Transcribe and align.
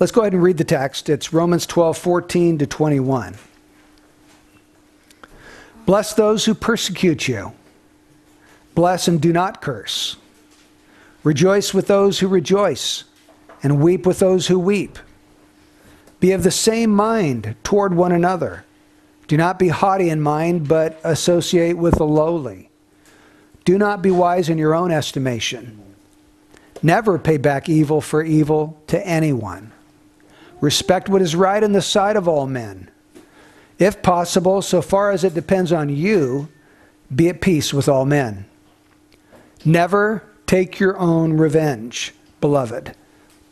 Let's 0.00 0.12
go 0.12 0.22
ahead 0.22 0.32
and 0.32 0.42
read 0.42 0.56
the 0.56 0.64
text. 0.64 1.08
It's 1.08 1.32
Romans 1.32 1.66
12, 1.66 1.96
14 1.96 2.58
to 2.58 2.66
21. 2.66 3.36
Bless 5.86 6.14
those 6.14 6.44
who 6.44 6.54
persecute 6.54 7.28
you. 7.28 7.52
Bless 8.74 9.06
and 9.06 9.20
do 9.20 9.32
not 9.32 9.60
curse. 9.60 10.16
Rejoice 11.22 11.72
with 11.72 11.86
those 11.86 12.18
who 12.18 12.28
rejoice, 12.28 13.04
and 13.62 13.80
weep 13.80 14.04
with 14.04 14.18
those 14.18 14.48
who 14.48 14.58
weep. 14.58 14.98
Be 16.20 16.32
of 16.32 16.42
the 16.42 16.50
same 16.50 16.90
mind 16.90 17.54
toward 17.62 17.94
one 17.94 18.12
another. 18.12 18.64
Do 19.28 19.36
not 19.36 19.58
be 19.58 19.68
haughty 19.68 20.10
in 20.10 20.20
mind, 20.20 20.68
but 20.68 21.00
associate 21.04 21.78
with 21.78 21.96
the 21.96 22.04
lowly. 22.04 22.70
Do 23.64 23.78
not 23.78 24.02
be 24.02 24.10
wise 24.10 24.48
in 24.48 24.58
your 24.58 24.74
own 24.74 24.90
estimation. 24.90 25.80
Never 26.82 27.18
pay 27.18 27.38
back 27.38 27.68
evil 27.68 28.00
for 28.00 28.22
evil 28.22 28.82
to 28.88 29.06
anyone. 29.06 29.72
Respect 30.64 31.10
what 31.10 31.20
is 31.20 31.36
right 31.36 31.62
in 31.62 31.72
the 31.72 31.82
sight 31.82 32.16
of 32.16 32.26
all 32.26 32.46
men. 32.46 32.90
If 33.78 34.00
possible, 34.00 34.62
so 34.62 34.80
far 34.80 35.10
as 35.10 35.22
it 35.22 35.34
depends 35.34 35.72
on 35.72 35.90
you, 35.90 36.48
be 37.14 37.28
at 37.28 37.42
peace 37.42 37.74
with 37.74 37.86
all 37.86 38.06
men. 38.06 38.46
Never 39.62 40.24
take 40.46 40.80
your 40.80 40.96
own 40.96 41.34
revenge, 41.34 42.14
beloved, 42.40 42.94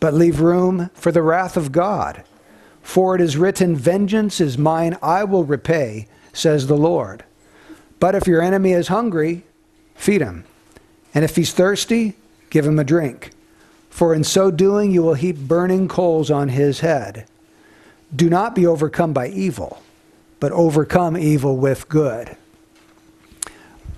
but 0.01 0.15
leave 0.15 0.41
room 0.41 0.89
for 0.95 1.13
the 1.13 1.21
wrath 1.21 1.59
of 1.59 1.71
God. 1.71 2.25
For 2.81 3.15
it 3.15 3.21
is 3.21 3.37
written, 3.37 3.77
Vengeance 3.77 4.41
is 4.41 4.57
mine, 4.57 4.97
I 5.03 5.25
will 5.25 5.45
repay, 5.45 6.09
says 6.33 6.67
the 6.67 6.79
Lord. 6.79 7.25
But 8.01 8.15
if 8.15 8.27
your 8.27 8.41
enemy 8.41 8.73
is 8.73 8.89
hungry, 8.89 9.45
feed 9.97 10.23
him. 10.23 10.45
And 11.13 11.27
if 11.27 11.37
he's 11.37 11.53
thirsty, 11.53 12.15
give 12.49 12.65
him 12.65 12.79
a 12.79 12.85
drink. 12.85 13.33
For 13.93 14.15
in 14.15 14.25
so 14.25 14.51
doing, 14.51 14.91
you 14.91 15.03
will 15.03 15.13
heap 15.13 15.37
burning 15.37 15.87
coals 15.87 16.31
on 16.31 16.49
his 16.49 16.81
head. 16.81 17.27
Do 18.17 18.31
not 18.31 18.55
be 18.55 18.67
overcome 18.67 19.13
by 19.13 19.29
evil, 19.29 19.83
but 20.41 20.51
overcome 20.51 21.15
evil 21.15 21.59
with 21.59 21.91
good. 21.91 22.35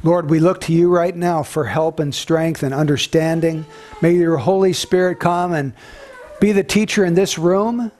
Lord, 0.02 0.28
we 0.28 0.40
look 0.40 0.60
to 0.62 0.72
you 0.72 0.90
right 0.90 1.14
now 1.14 1.44
for 1.44 1.66
help 1.66 2.00
and 2.00 2.12
strength 2.12 2.64
and 2.64 2.74
understanding. 2.74 3.66
May 4.02 4.16
your 4.16 4.36
Holy 4.36 4.72
Spirit 4.72 5.20
come 5.20 5.52
and 5.52 5.72
be 6.40 6.50
the 6.50 6.64
teacher 6.64 7.04
in 7.04 7.14
this 7.14 7.38
room. 7.38 7.92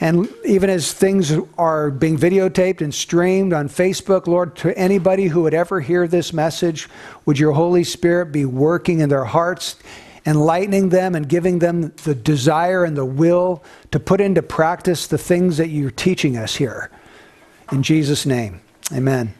And 0.00 0.28
even 0.44 0.68
as 0.68 0.92
things 0.92 1.32
are 1.56 1.90
being 1.90 2.18
videotaped 2.18 2.82
and 2.82 2.94
streamed 2.94 3.54
on 3.54 3.70
Facebook, 3.70 4.26
Lord, 4.26 4.56
to 4.56 4.76
anybody 4.76 5.28
who 5.28 5.40
would 5.40 5.54
ever 5.54 5.80
hear 5.80 6.06
this 6.06 6.34
message, 6.34 6.86
would 7.24 7.38
your 7.38 7.52
Holy 7.52 7.82
Spirit 7.82 8.26
be 8.26 8.44
working 8.44 9.00
in 9.00 9.08
their 9.08 9.24
hearts, 9.24 9.76
enlightening 10.28 10.90
them 10.90 11.14
and 11.14 11.26
giving 11.26 11.58
them 11.58 11.90
the 12.04 12.14
desire 12.14 12.84
and 12.84 12.94
the 12.94 13.04
will 13.04 13.64
to 13.90 13.98
put 13.98 14.20
into 14.20 14.42
practice 14.42 15.06
the 15.06 15.16
things 15.16 15.56
that 15.56 15.68
you're 15.68 15.90
teaching 15.90 16.36
us 16.36 16.56
here. 16.56 16.90
In 17.72 17.82
Jesus' 17.82 18.26
name, 18.26 18.60
amen. 18.92 19.32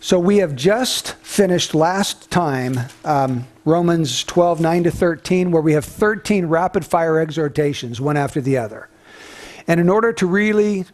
So 0.00 0.18
we 0.18 0.38
have 0.38 0.56
just 0.56 1.12
finished 1.16 1.76
last 1.76 2.28
time 2.28 2.80
um, 3.04 3.46
Romans 3.64 4.24
12, 4.24 4.60
9 4.60 4.84
to 4.84 4.90
13, 4.90 5.52
where 5.52 5.62
we 5.62 5.74
have 5.74 5.84
13 5.84 6.46
rapid 6.46 6.84
fire 6.84 7.20
exhortations, 7.20 8.00
one 8.00 8.16
after 8.16 8.40
the 8.40 8.58
other. 8.58 8.88
And 9.68 9.78
in 9.78 9.88
order 9.88 10.12
to 10.14 10.26
really 10.26 10.86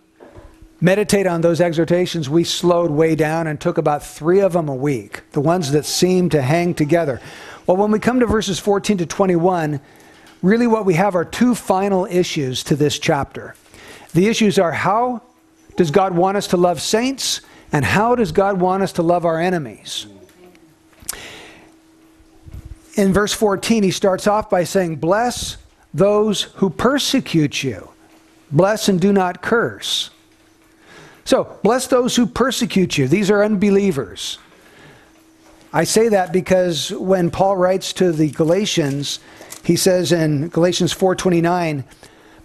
meditate 0.81 1.27
on 1.27 1.41
those 1.41 1.61
exhortations, 1.61 2.29
we 2.29 2.45
slowed 2.45 2.91
way 2.91 3.15
down 3.15 3.47
and 3.47 3.61
took 3.61 3.79
about 3.79 4.05
three 4.05 4.41
of 4.41 4.53
them 4.53 4.69
a 4.69 4.75
week, 4.75 5.23
the 5.33 5.41
ones 5.41 5.73
that 5.73 5.85
seem 5.85 6.29
to 6.31 6.43
hang 6.43 6.75
together. 6.75 7.21
Well, 7.67 7.77
when 7.77 7.91
we 7.91 7.99
come 7.99 8.21
to 8.21 8.27
verses 8.27 8.59
14 8.59 8.99
to 8.99 9.07
21, 9.07 9.81
really 10.43 10.67
what 10.67 10.85
we 10.85 10.95
have 10.95 11.15
are 11.15 11.25
two 11.25 11.55
final 11.55 12.07
issues 12.07 12.63
to 12.65 12.77
this 12.77 12.99
chapter. 12.99 13.55
The 14.13 14.29
issues 14.29 14.59
are 14.59 14.73
how 14.73 15.23
does 15.77 15.91
God 15.91 16.15
want 16.15 16.37
us 16.37 16.49
to 16.49 16.57
love 16.57 16.81
saints? 16.81 17.41
And 17.73 17.85
how 17.85 18.15
does 18.15 18.33
God 18.33 18.61
want 18.61 18.83
us 18.83 18.93
to 18.93 19.03
love 19.03 19.25
our 19.25 19.41
enemies? 19.41 20.07
In 22.95 23.13
verse 23.13 23.33
14, 23.33 23.83
he 23.83 23.91
starts 23.91 24.27
off 24.27 24.49
by 24.49 24.65
saying, 24.65 24.97
Bless 24.97 25.59
those 25.93 26.43
who 26.43 26.71
persecute 26.71 27.63
you. 27.63 27.91
Bless 28.51 28.89
and 28.89 29.01
do 29.01 29.13
not 29.13 29.43
curse. 29.43 30.11
So, 31.27 31.59
bless 31.65 31.89
those 31.89 32.15
who 32.15 32.25
persecute 32.25 32.97
you. 32.97 33.09
These 33.09 33.31
are 33.31 33.43
unbelievers. 33.43 34.39
I 35.73 35.83
say 35.83 36.09
that 36.09 36.33
because 36.33 36.93
when 36.93 37.33
Paul 37.33 37.57
writes 37.57 37.93
to 37.95 38.13
the 38.13 38.31
Galatians, 38.31 39.19
he 39.65 39.75
says 39.75 40.13
in 40.13 40.49
Galatians 40.49 40.93
4:29, 40.93 41.85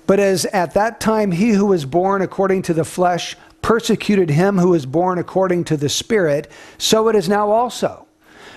"But 0.08 0.20
as 0.20 0.46
at 0.46 0.74
that 0.74 1.00
time 1.00 1.32
he 1.32 1.52
who 1.52 1.68
was 1.68 1.86
born 1.86 2.24
according 2.24 2.64
to 2.64 2.74
the 2.74 2.84
flesh 2.84 3.38
persecuted 3.62 4.32
him 4.32 4.58
who 4.58 4.70
was 4.70 4.88
born 4.88 5.20
according 5.20 5.66
to 5.66 5.78
the 5.78 5.88
Spirit, 5.88 6.52
so 6.80 7.08
it 7.08 7.16
is 7.16 7.30
now 7.30 7.52
also. 7.52 8.08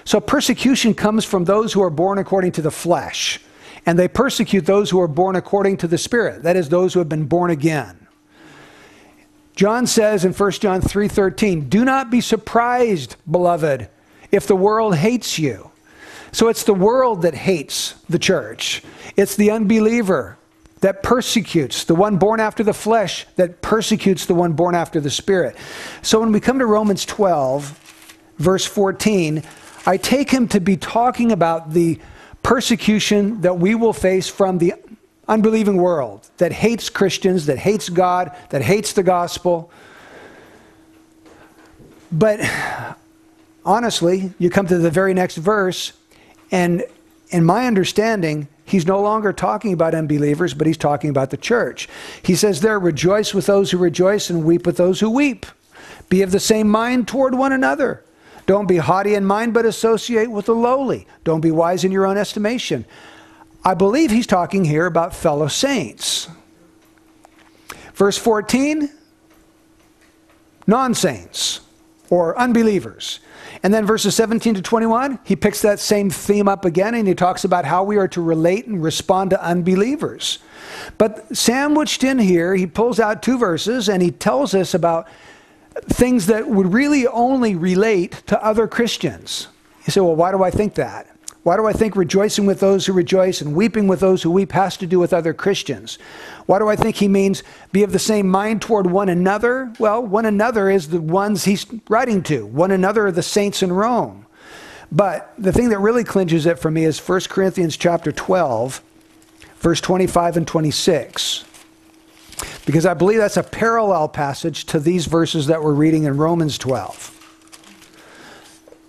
So 0.05 0.21
persecution 0.21 0.95
comes 0.95 1.27
from 1.27 1.45
those 1.45 1.75
who 1.75 1.83
are 1.83 1.91
born 1.91 2.17
according 2.17 2.53
to 2.53 2.63
the 2.63 2.71
flesh, 2.71 3.41
and 3.85 3.99
they 3.99 4.09
persecute 4.09 4.65
those 4.65 4.89
who 4.89 5.01
are 5.03 5.09
born 5.09 5.37
according 5.37 5.77
to 5.79 5.87
the 5.87 5.99
Spirit, 5.99 6.43
that 6.45 6.57
is, 6.57 6.71
those 6.71 6.95
who 6.95 7.01
have 7.01 7.11
been 7.11 7.27
born 7.27 7.51
again. 7.51 8.04
John 9.57 9.87
says 9.87 10.25
in 10.25 10.33
1 10.33 10.61
John 10.61 10.81
3:13, 10.81 11.69
"Do 11.69 11.85
not 11.85 12.11
be 12.11 12.21
surprised, 12.21 13.17
beloved, 13.31 13.89
if 14.33 14.47
the 14.47 14.57
world 14.57 14.97
hates 14.97 15.39
you." 15.39 15.71
So 16.33 16.49
it's 16.49 16.65
the 16.65 16.75
world 16.75 17.23
that 17.23 17.35
hates 17.35 17.95
the 18.11 18.19
church. 18.19 18.83
It's 19.17 19.37
the 19.37 19.53
unbeliever 19.53 20.37
that 20.81 21.03
persecutes, 21.03 21.85
the 21.85 21.95
one 21.95 22.17
born 22.17 22.41
after 22.41 22.65
the 22.65 22.75
flesh 22.75 23.27
that 23.37 23.63
persecutes 23.63 24.27
the 24.27 24.35
one 24.35 24.53
born 24.53 24.75
after 24.75 25.01
the 25.01 25.11
spirit. 25.11 25.57
So 26.03 26.19
when 26.19 26.33
we 26.33 26.41
come 26.41 26.59
to 26.59 26.67
Romans 26.67 27.05
12, 27.05 27.79
verse 28.39 28.67
14, 28.67 29.45
I 29.87 29.97
take 29.97 30.31
him 30.31 30.49
to 30.49 30.61
be 30.61 30.77
talking 30.77 31.31
about 31.31 31.73
the 31.73 32.01
persecution 32.43 33.41
that 33.43 33.59
we 33.59 33.75
will 33.75 33.93
face 33.93 34.29
from 34.29 34.59
the 34.59 34.75
unbelieving 35.29 35.77
world 35.77 36.29
that 36.39 36.53
hates 36.53 36.91
Christians, 36.91 37.47
that 37.47 37.59
hates 37.59 37.89
God, 37.89 38.35
that 38.51 38.63
hates 38.63 38.93
the 38.93 39.03
gospel. 39.03 39.71
But 42.13 42.41
honestly, 43.65 44.33
you 44.39 44.51
come 44.51 44.67
to 44.67 44.79
the 44.79 44.91
very 44.91 45.15
next 45.15 45.37
verse, 45.37 45.93
and 46.51 46.85
in 47.31 47.45
my 47.45 47.67
understanding, 47.67 48.49
he's 48.65 48.87
no 48.87 49.01
longer 49.01 49.33
talking 49.33 49.73
about 49.73 49.95
unbelievers, 49.95 50.55
but 50.55 50.67
he's 50.67 50.77
talking 50.77 51.11
about 51.11 51.31
the 51.31 51.37
church. 51.37 51.89
He 52.23 52.37
says 52.37 52.61
there, 52.61 52.79
rejoice 52.79 53.35
with 53.35 53.47
those 53.47 53.71
who 53.71 53.79
rejoice 53.79 54.31
and 54.31 54.45
weep 54.45 54.67
with 54.67 54.77
those 54.77 55.01
who 55.01 55.11
weep. 55.11 55.47
Be 56.09 56.23
of 56.23 56.31
the 56.31 56.41
same 56.41 56.69
mind 56.69 57.09
toward 57.09 57.35
one 57.35 57.53
another. 57.53 58.05
Don't 58.47 58.69
be 58.69 58.77
haughty 58.77 59.15
in 59.15 59.25
mind, 59.25 59.55
but 59.55 59.65
associate 59.65 60.31
with 60.31 60.47
the 60.47 60.55
lowly. 60.55 61.07
Don't 61.25 61.41
be 61.41 61.51
wise 61.51 61.83
in 61.83 61.91
your 61.91 62.07
own 62.07 62.19
estimation. 62.19 62.85
I 63.65 63.75
believe 63.75 64.11
he's 64.11 64.27
talking 64.27 64.65
here 64.65 64.87
about 64.87 65.15
fellow 65.15 65.49
saints. 65.49 66.29
Verse 67.95 68.19
14, 68.19 68.91
non 70.67 70.95
saints 70.95 71.61
or 72.11 72.39
unbelievers. 72.39 73.21
And 73.63 73.73
then 73.73 73.87
verses 73.87 74.15
17 74.15 74.55
to 74.55 74.63
21, 74.63 75.21
he 75.25 75.37
picks 75.37 75.63
that 75.63 75.81
same 75.81 76.11
theme 76.11 76.49
up 76.49 76.67
again 76.67 76.95
and 76.95 77.09
he 77.09 77.15
talks 77.15 77.45
about 77.45 77.65
how 77.65 77.83
we 77.83 77.97
are 77.97 78.09
to 78.09 78.21
relate 78.21 78.67
and 78.67 78.83
respond 78.83 79.31
to 79.31 79.43
unbelievers. 79.43 80.41
But 80.99 81.35
sandwiched 81.35 82.05
in 82.05 82.19
here, 82.19 82.55
he 82.55 82.67
pulls 82.67 83.01
out 83.01 83.23
two 83.23 83.39
verses 83.39 83.89
and 83.89 84.03
he 84.03 84.11
tells 84.11 84.55
us 84.55 84.75
about 84.75 85.09
things 85.85 86.27
that 86.27 86.47
would 86.47 86.73
really 86.73 87.07
only 87.07 87.55
relate 87.55 88.23
to 88.27 88.45
other 88.45 88.69
Christians. 88.69 89.49
You 89.87 89.93
say, 89.93 90.01
well, 90.01 90.17
why 90.17 90.31
do 90.31 90.43
I 90.43 90.51
think 90.51 90.75
that? 90.75 91.14
Why 91.45 91.59
do 91.59 91.67
I 91.67 91.75
think 91.75 91.95
rejoicing 91.95 92.47
with 92.47 92.61
those 92.61 92.87
who 92.87 92.95
rejoice 92.95 93.43
and 93.43 93.55
weeping 93.55 93.87
with 93.87 94.01
those 94.01 94.23
who 94.23 94.31
weep 94.31 94.53
has 94.53 94.79
to 94.79 94.87
do 94.87 94.99
with 94.99 95.13
other 95.13 95.35
Christians? 95.35 95.99
Why 96.47 96.59
do 96.59 96.69
I 96.69 96.75
think 96.75 96.97
he 96.97 97.07
means 97.07 97.43
be 97.71 97.83
of 97.83 97.93
the 97.93 97.99
same 97.99 98.29
mind 98.29 98.63
toward 98.63 98.87
one 98.87 99.11
another? 99.11 99.71
Well, 99.79 100.03
one 100.03 100.25
another 100.25 100.71
is 100.71 100.89
the 100.89 101.03
ones 101.03 101.45
he's 101.45 101.67
writing 101.91 102.23
to. 102.25 102.47
One 102.47 102.71
another 102.71 103.07
are 103.07 103.13
the 103.13 103.23
saints 103.23 103.63
in 103.63 103.75
Rome. 103.75 104.25
But 104.91 105.35
the 105.37 105.53
thing 105.53 105.69
that 105.69 105.81
really 105.81 106.03
clinches 106.03 106.47
it 106.47 106.59
for 106.59 106.71
me 106.71 106.85
is 106.85 106.99
1 106.99 107.21
Corinthians 107.29 107.77
chapter 107.77 108.11
12, 108.11 108.83
verse 109.59 109.83
25 109.83 110.39
and 110.39 110.49
26. 110.49 111.45
Because 112.65 112.87
I 112.87 112.95
believe 112.95 113.19
that's 113.19 113.37
a 113.37 113.43
parallel 113.43 114.09
passage 114.09 114.65
to 114.67 114.81
these 114.81 115.05
verses 115.05 115.49
that 115.49 115.63
we're 115.63 115.75
reading 115.75 116.05
in 116.05 116.17
Romans 116.17 116.57
12. 116.57 117.11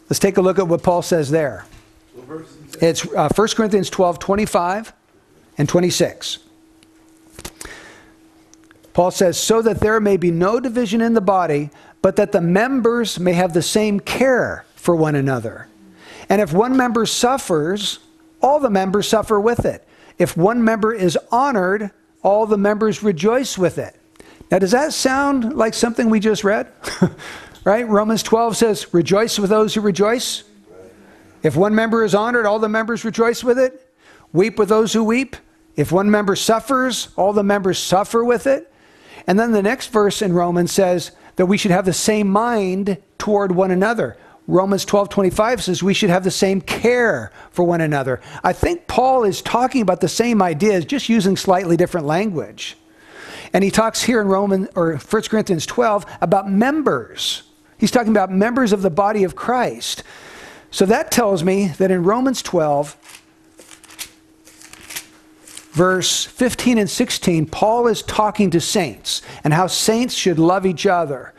Let's 0.10 0.20
take 0.20 0.38
a 0.38 0.42
look 0.42 0.58
at 0.58 0.70
what 0.70 0.84
Paul 0.84 1.02
says 1.02 1.32
there. 1.32 1.66
It's 2.82 3.06
uh, 3.14 3.30
1 3.34 3.48
Corinthians 3.50 3.90
12, 3.90 4.20
25 4.20 4.94
and 5.58 5.70
26. 5.70 6.40
Paul 8.94 9.12
says, 9.12 9.38
So 9.38 9.62
that 9.62 9.80
there 9.80 10.00
may 10.00 10.18
be 10.18 10.32
no 10.32 10.60
division 10.60 11.02
in 11.02 11.14
the 11.14 11.22
body, 11.22 11.70
but 12.02 12.16
that 12.16 12.32
the 12.32 12.42
members 12.42 13.20
may 13.20 13.34
have 13.34 13.54
the 13.54 13.62
same 13.62 14.00
care 14.00 14.66
for 14.76 14.96
one 14.96 15.16
another. 15.16 15.68
And 16.30 16.42
if 16.42 16.54
one 16.54 16.76
member 16.78 17.06
suffers, 17.06 18.00
all 18.42 18.60
the 18.60 18.70
members 18.70 19.08
suffer 19.08 19.40
with 19.40 19.66
it. 19.66 19.88
If 20.18 20.38
one 20.38 20.64
member 20.64 20.94
is 20.94 21.18
honored, 21.32 21.92
all 22.24 22.46
the 22.46 22.58
members 22.58 23.04
rejoice 23.04 23.58
with 23.58 23.78
it. 23.78 24.00
Now, 24.50 24.60
does 24.60 24.72
that 24.72 24.94
sound 24.94 25.56
like 25.56 25.74
something 25.74 26.10
we 26.10 26.20
just 26.20 26.44
read? 26.44 26.72
right? 27.66 27.88
Romans 27.88 28.24
12 28.24 28.56
says, 28.56 28.94
Rejoice 28.94 29.38
with 29.40 29.50
those 29.50 29.74
who 29.74 29.82
rejoice. 29.82 30.44
If 31.46 31.56
one 31.56 31.76
member 31.76 32.04
is 32.04 32.16
honored, 32.16 32.48
all 32.48 32.58
the 32.58 32.68
members 32.68 33.06
rejoice 33.06 33.44
with 33.44 33.60
it. 33.60 33.94
Weep 34.34 34.58
with 34.58 34.68
those 34.68 34.94
who 34.94 35.04
weep. 35.04 35.36
If 35.76 35.92
one 35.92 36.10
member 36.10 36.36
suffers, 36.36 37.10
all 37.16 37.34
the 37.34 37.44
members 37.44 37.78
suffer 37.78 38.26
with 38.26 38.48
it. 38.48 38.74
And 39.28 39.38
then 39.38 39.52
the 39.52 39.62
next 39.62 39.92
verse 39.92 40.24
in 40.24 40.34
Romans 40.34 40.72
says 40.72 41.12
that 41.36 41.46
we 41.46 41.60
should 41.60 41.70
have 41.70 41.86
the 41.86 41.94
same 41.94 42.32
mind 42.32 42.98
toward 43.20 43.52
one 43.52 43.70
another. 43.70 44.18
Romans 44.48 44.86
12 44.86 45.10
25 45.10 45.62
says 45.62 45.84
we 45.84 45.94
should 45.94 46.10
have 46.10 46.24
the 46.24 46.32
same 46.32 46.62
care 46.62 47.32
for 47.52 47.64
one 47.64 47.82
another. 47.82 48.22
I 48.44 48.52
think 48.52 48.88
Paul 48.88 49.24
is 49.24 49.44
talking 49.44 49.84
about 49.84 50.02
the 50.02 50.10
same 50.10 50.42
ideas, 50.42 50.84
just 50.84 51.10
using 51.10 51.38
slightly 51.38 51.78
different 51.78 52.08
language. 52.08 52.76
And 53.54 53.64
he 53.64 53.70
talks 53.70 54.02
here 54.02 54.20
in 54.20 54.28
Roman 54.28 54.68
or 54.76 54.98
1 54.98 55.22
Corinthians 55.24 55.68
12 55.68 56.08
about 56.22 56.50
members. 56.50 57.44
He's 57.78 57.92
talking 57.92 58.12
about 58.12 58.32
members 58.32 58.74
of 58.74 58.82
the 58.82 58.90
body 58.90 59.24
of 59.24 59.36
Christ. 59.36 60.02
So 60.72 60.86
that 60.86 61.12
tells 61.12 61.44
me 61.44 61.68
that 61.78 61.92
in 61.92 62.04
Romans 62.04 62.42
12, 62.42 62.98
verse 65.72 66.26
15 66.26 66.78
and 66.78 66.90
16, 66.90 67.48
Paul 67.48 67.88
is 67.88 68.02
talking 68.02 68.50
to 68.52 68.62
saints 68.62 69.22
and 69.44 69.54
how 69.54 69.68
saints 69.68 70.14
should 70.14 70.40
love 70.40 70.66
each 70.66 70.86
other. 70.86 71.34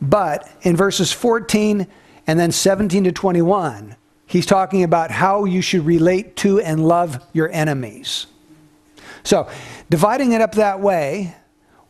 But 0.00 0.50
in 0.62 0.76
verses 0.76 1.12
14 1.12 1.86
and 2.26 2.38
then 2.38 2.52
17 2.52 3.04
to 3.04 3.12
21, 3.12 3.96
he's 4.26 4.46
talking 4.46 4.82
about 4.82 5.10
how 5.10 5.44
you 5.44 5.62
should 5.62 5.86
relate 5.86 6.36
to 6.36 6.60
and 6.60 6.86
love 6.86 7.24
your 7.32 7.50
enemies. 7.50 8.26
So, 9.24 9.48
dividing 9.90 10.32
it 10.32 10.40
up 10.40 10.52
that 10.52 10.80
way, 10.80 11.34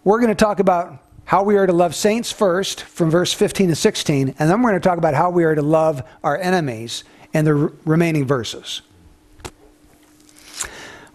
we're 0.04 0.20
going 0.20 0.30
to 0.30 0.34
talk 0.34 0.60
about 0.60 1.02
how 1.28 1.42
we 1.42 1.58
are 1.58 1.66
to 1.66 1.74
love 1.74 1.94
saints 1.94 2.32
first 2.32 2.80
from 2.84 3.10
verse 3.10 3.34
15 3.34 3.68
to 3.68 3.74
16, 3.74 4.34
and 4.38 4.50
then 4.50 4.62
we're 4.62 4.70
going 4.70 4.80
to 4.80 4.88
talk 4.88 4.96
about 4.96 5.12
how 5.12 5.28
we 5.28 5.44
are 5.44 5.54
to 5.54 5.60
love 5.60 6.02
our 6.24 6.38
enemies 6.38 7.04
in 7.34 7.44
the 7.44 7.54
r- 7.54 7.72
remaining 7.84 8.24
verses. 8.24 8.80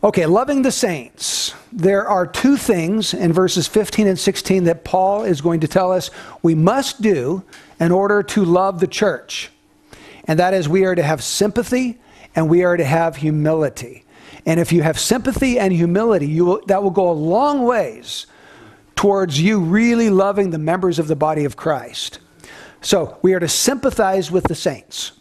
Okay, 0.03 0.27
loving 0.27 0.61
the 0.61 0.71
saints. 0.71 1.55
There 1.71 2.07
are 2.07 2.27
two 2.27 2.57
things 2.57 3.15
in 3.15 3.33
verses 3.33 3.67
15 3.67 4.05
and 4.05 4.19
16 4.19 4.65
that 4.65 4.83
Paul 4.83 5.23
is 5.23 5.41
going 5.41 5.61
to 5.61 5.67
tell 5.67 5.91
us 5.91 6.11
we 6.43 6.53
must 6.53 7.01
do 7.01 7.41
in 7.79 7.91
order 7.91 8.21
to 8.21 8.45
love 8.45 8.79
the 8.79 8.87
church. 8.87 9.49
And 10.25 10.37
that 10.37 10.53
is, 10.53 10.69
we 10.69 10.85
are 10.85 10.93
to 10.93 11.01
have 11.01 11.23
sympathy 11.23 11.97
and 12.35 12.47
we 12.47 12.63
are 12.63 12.77
to 12.77 12.85
have 12.85 13.15
humility. 13.15 14.05
And 14.45 14.59
if 14.59 14.71
you 14.71 14.83
have 14.83 14.99
sympathy 14.99 15.57
and 15.57 15.73
humility, 15.73 16.27
you 16.27 16.45
will, 16.45 16.61
that 16.67 16.83
will 16.83 16.91
go 16.91 17.09
a 17.09 17.13
long 17.13 17.63
ways 17.63 18.27
towards 19.03 19.41
you 19.41 19.59
really 19.59 20.09
loving 20.09 20.51
the 20.51 20.57
members 20.57 20.97
of 20.97 21.09
the 21.09 21.15
body 21.17 21.43
of 21.43 21.57
Christ. 21.57 22.19
So 22.79 23.17
we 23.21 23.33
are 23.33 23.39
to 23.41 23.49
sympathize 23.49 24.31
with 24.31 24.45
the 24.45 24.55
saints. 24.55 25.11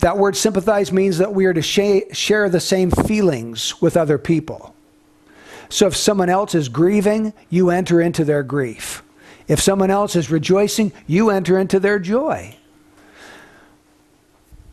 That 0.00 0.18
word 0.18 0.36
sympathize 0.36 0.90
means 0.90 1.18
that 1.18 1.32
we 1.32 1.44
are 1.44 1.54
to 1.54 1.62
share 1.62 2.48
the 2.48 2.58
same 2.58 2.90
feelings 2.90 3.80
with 3.80 3.96
other 3.96 4.18
people. 4.18 4.74
So 5.68 5.86
if 5.86 5.94
someone 5.94 6.28
else 6.28 6.56
is 6.56 6.68
grieving, 6.68 7.32
you 7.48 7.70
enter 7.70 8.00
into 8.00 8.24
their 8.24 8.42
grief. 8.42 9.04
If 9.46 9.60
someone 9.60 9.92
else 9.92 10.16
is 10.16 10.28
rejoicing, 10.28 10.90
you 11.06 11.30
enter 11.30 11.60
into 11.60 11.78
their 11.78 12.00
joy. 12.00 12.56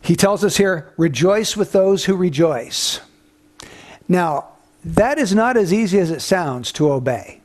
He 0.02 0.16
tells 0.16 0.42
us 0.42 0.56
here, 0.56 0.92
rejoice 0.96 1.56
with 1.56 1.70
those 1.70 2.06
who 2.06 2.16
rejoice. 2.16 2.98
Now, 4.08 4.48
that 4.84 5.20
is 5.20 5.32
not 5.32 5.56
as 5.56 5.72
easy 5.72 6.00
as 6.00 6.10
it 6.10 6.20
sounds 6.20 6.72
to 6.72 6.90
obey. 6.90 7.42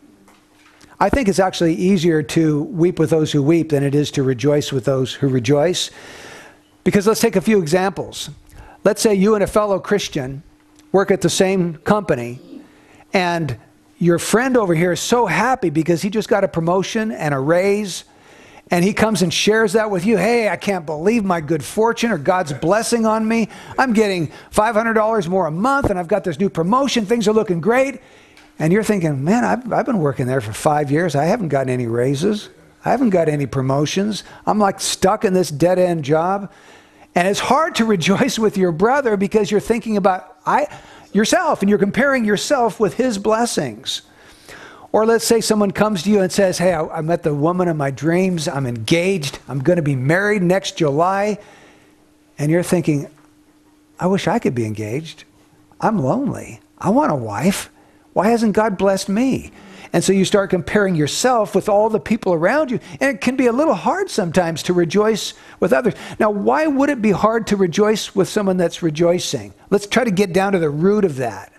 I 1.02 1.10
think 1.10 1.28
it's 1.28 1.40
actually 1.40 1.74
easier 1.74 2.22
to 2.22 2.62
weep 2.66 3.00
with 3.00 3.10
those 3.10 3.32
who 3.32 3.42
weep 3.42 3.70
than 3.70 3.84
it 3.84 3.96
is 3.96 4.12
to 4.12 4.22
rejoice 4.22 4.72
with 4.72 4.86
those 4.86 5.12
who 5.12 5.30
rejoice. 5.30 5.90
Because 6.84 7.08
let's 7.08 7.20
take 7.20 7.36
a 7.36 7.42
few 7.42 7.60
examples. 7.60 8.30
Let's 8.84 9.02
say 9.02 9.16
you 9.16 9.34
and 9.34 9.44
a 9.44 9.48
fellow 9.48 9.80
Christian 9.80 10.44
work 10.92 11.10
at 11.10 11.22
the 11.22 11.30
same 11.30 11.78
company, 11.78 12.40
and 13.14 13.58
your 13.98 14.20
friend 14.20 14.56
over 14.56 14.76
here 14.76 14.92
is 14.92 15.00
so 15.00 15.26
happy 15.26 15.72
because 15.72 16.04
he 16.04 16.12
just 16.12 16.30
got 16.30 16.44
a 16.44 16.48
promotion 16.48 17.12
and 17.12 17.34
a 17.34 17.40
raise, 17.40 18.04
and 18.70 18.86
he 18.86 18.94
comes 18.94 19.24
and 19.24 19.34
shares 19.34 19.74
that 19.74 19.90
with 19.90 20.06
you. 20.06 20.18
Hey, 20.18 20.50
I 20.50 20.56
can't 20.56 20.86
believe 20.86 21.26
my 21.26 21.42
good 21.42 21.64
fortune 21.64 22.12
or 22.12 22.20
God's 22.20 22.54
blessing 22.54 23.08
on 23.08 23.28
me. 23.28 23.50
I'm 23.76 23.94
getting 23.94 24.32
$500 24.52 25.28
more 25.28 25.48
a 25.48 25.52
month, 25.52 25.90
and 25.90 25.98
I've 25.98 26.08
got 26.08 26.24
this 26.24 26.38
new 26.38 26.50
promotion. 26.50 27.08
Things 27.08 27.28
are 27.28 27.34
looking 27.34 27.60
great. 27.60 28.02
And 28.62 28.72
you're 28.72 28.84
thinking, 28.84 29.24
man, 29.24 29.44
I've, 29.44 29.74
I've 29.74 29.88
been 29.88 29.98
working 29.98 30.28
there 30.28 30.40
for 30.40 30.54
five 30.54 30.92
years. 30.92 31.16
I 31.16 31.26
haven't 31.26 31.48
gotten 31.48 31.70
any 31.70 31.88
raises. 31.88 32.48
I 32.86 32.92
haven't 32.92 33.10
got 33.10 33.28
any 33.28 33.48
promotions. 33.48 34.24
I'm 34.46 34.60
like 34.60 34.80
stuck 34.80 35.26
in 35.26 35.34
this 35.34 35.50
dead 35.50 35.80
end 35.80 36.06
job. 36.06 36.54
And 37.16 37.28
it's 37.28 37.40
hard 37.40 37.74
to 37.76 37.86
rejoice 37.96 38.38
with 38.38 38.58
your 38.58 38.72
brother 38.72 39.18
because 39.18 39.50
you're 39.50 39.60
thinking 39.60 39.98
about 39.98 40.38
I, 40.46 40.68
yourself 41.12 41.64
and 41.64 41.70
you're 41.70 41.80
comparing 41.80 42.24
yourself 42.24 42.80
with 42.80 42.94
his 42.94 43.18
blessings. 43.18 44.04
Or 44.92 45.08
let's 45.08 45.26
say 45.26 45.42
someone 45.42 45.72
comes 45.72 46.04
to 46.04 46.12
you 46.12 46.22
and 46.22 46.32
says, 46.32 46.60
Hey, 46.60 46.76
I, 46.76 46.86
I 46.86 47.02
met 47.02 47.24
the 47.24 47.34
woman 47.34 47.68
of 47.68 47.78
my 47.78 47.90
dreams. 47.90 48.48
I'm 48.48 48.68
engaged. 48.68 49.40
I'm 49.48 49.62
going 49.62 49.78
to 49.78 49.82
be 49.82 49.96
married 49.96 50.44
next 50.44 50.78
July. 50.78 51.40
And 52.38 52.52
you're 52.52 52.62
thinking, 52.62 53.10
I 54.00 54.06
wish 54.06 54.28
I 54.28 54.38
could 54.38 54.54
be 54.54 54.68
engaged. 54.68 55.24
I'm 55.80 55.98
lonely. 55.98 56.60
I 56.78 56.92
want 56.92 57.12
a 57.12 57.16
wife. 57.16 57.72
Why 58.14 58.30
hasn't 58.30 58.54
God 58.54 58.78
blessed 58.78 59.10
me? 59.10 59.52
And 59.94 60.04
so 60.04 60.14
you 60.14 60.24
start 60.24 60.50
comparing 60.50 60.96
yourself 60.96 61.54
with 61.54 61.68
all 61.68 61.90
the 61.90 62.00
people 62.00 62.34
around 62.34 62.72
you. 62.72 62.80
And 63.02 63.16
it 63.16 63.22
can 63.22 63.36
be 63.36 63.48
a 63.48 63.52
little 63.52 63.74
hard 63.74 64.10
sometimes 64.10 64.64
to 64.64 64.74
rejoice 64.74 65.34
with 65.60 65.74
others. 65.74 65.96
Now, 66.18 66.30
why 66.30 66.68
would 66.68 66.90
it 66.90 67.02
be 67.02 67.12
hard 67.12 67.48
to 67.48 67.58
rejoice 67.58 68.16
with 68.16 68.30
someone 68.30 68.58
that's 68.58 68.82
rejoicing? 68.82 69.54
Let's 69.70 69.88
try 69.88 70.06
to 70.06 70.12
get 70.12 70.32
down 70.32 70.54
to 70.54 70.60
the 70.60 70.70
root 70.70 71.04
of 71.04 71.18
that. 71.18 71.52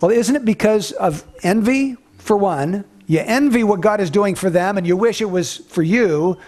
Well, 0.00 0.10
isn't 0.10 0.34
it 0.34 0.44
because 0.44 0.92
of 0.92 1.24
envy, 1.42 1.96
for 2.18 2.36
one? 2.36 2.84
You 3.06 3.20
envy 3.20 3.64
what 3.64 3.80
God 3.80 4.00
is 4.00 4.10
doing 4.10 4.34
for 4.34 4.48
them 4.48 4.78
and 4.78 4.86
you 4.86 4.96
wish 4.96 5.20
it 5.20 5.30
was 5.30 5.56
for 5.56 5.82
you. 5.82 6.38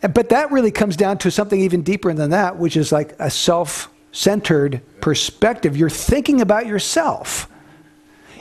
But 0.00 0.28
that 0.28 0.52
really 0.52 0.70
comes 0.70 0.96
down 0.96 1.18
to 1.18 1.30
something 1.30 1.60
even 1.60 1.82
deeper 1.82 2.12
than 2.12 2.30
that, 2.30 2.56
which 2.56 2.76
is 2.76 2.92
like 2.92 3.14
a 3.18 3.30
self 3.30 3.90
centered 4.12 4.80
perspective. 5.00 5.76
You're 5.76 5.90
thinking 5.90 6.40
about 6.40 6.66
yourself. 6.66 7.48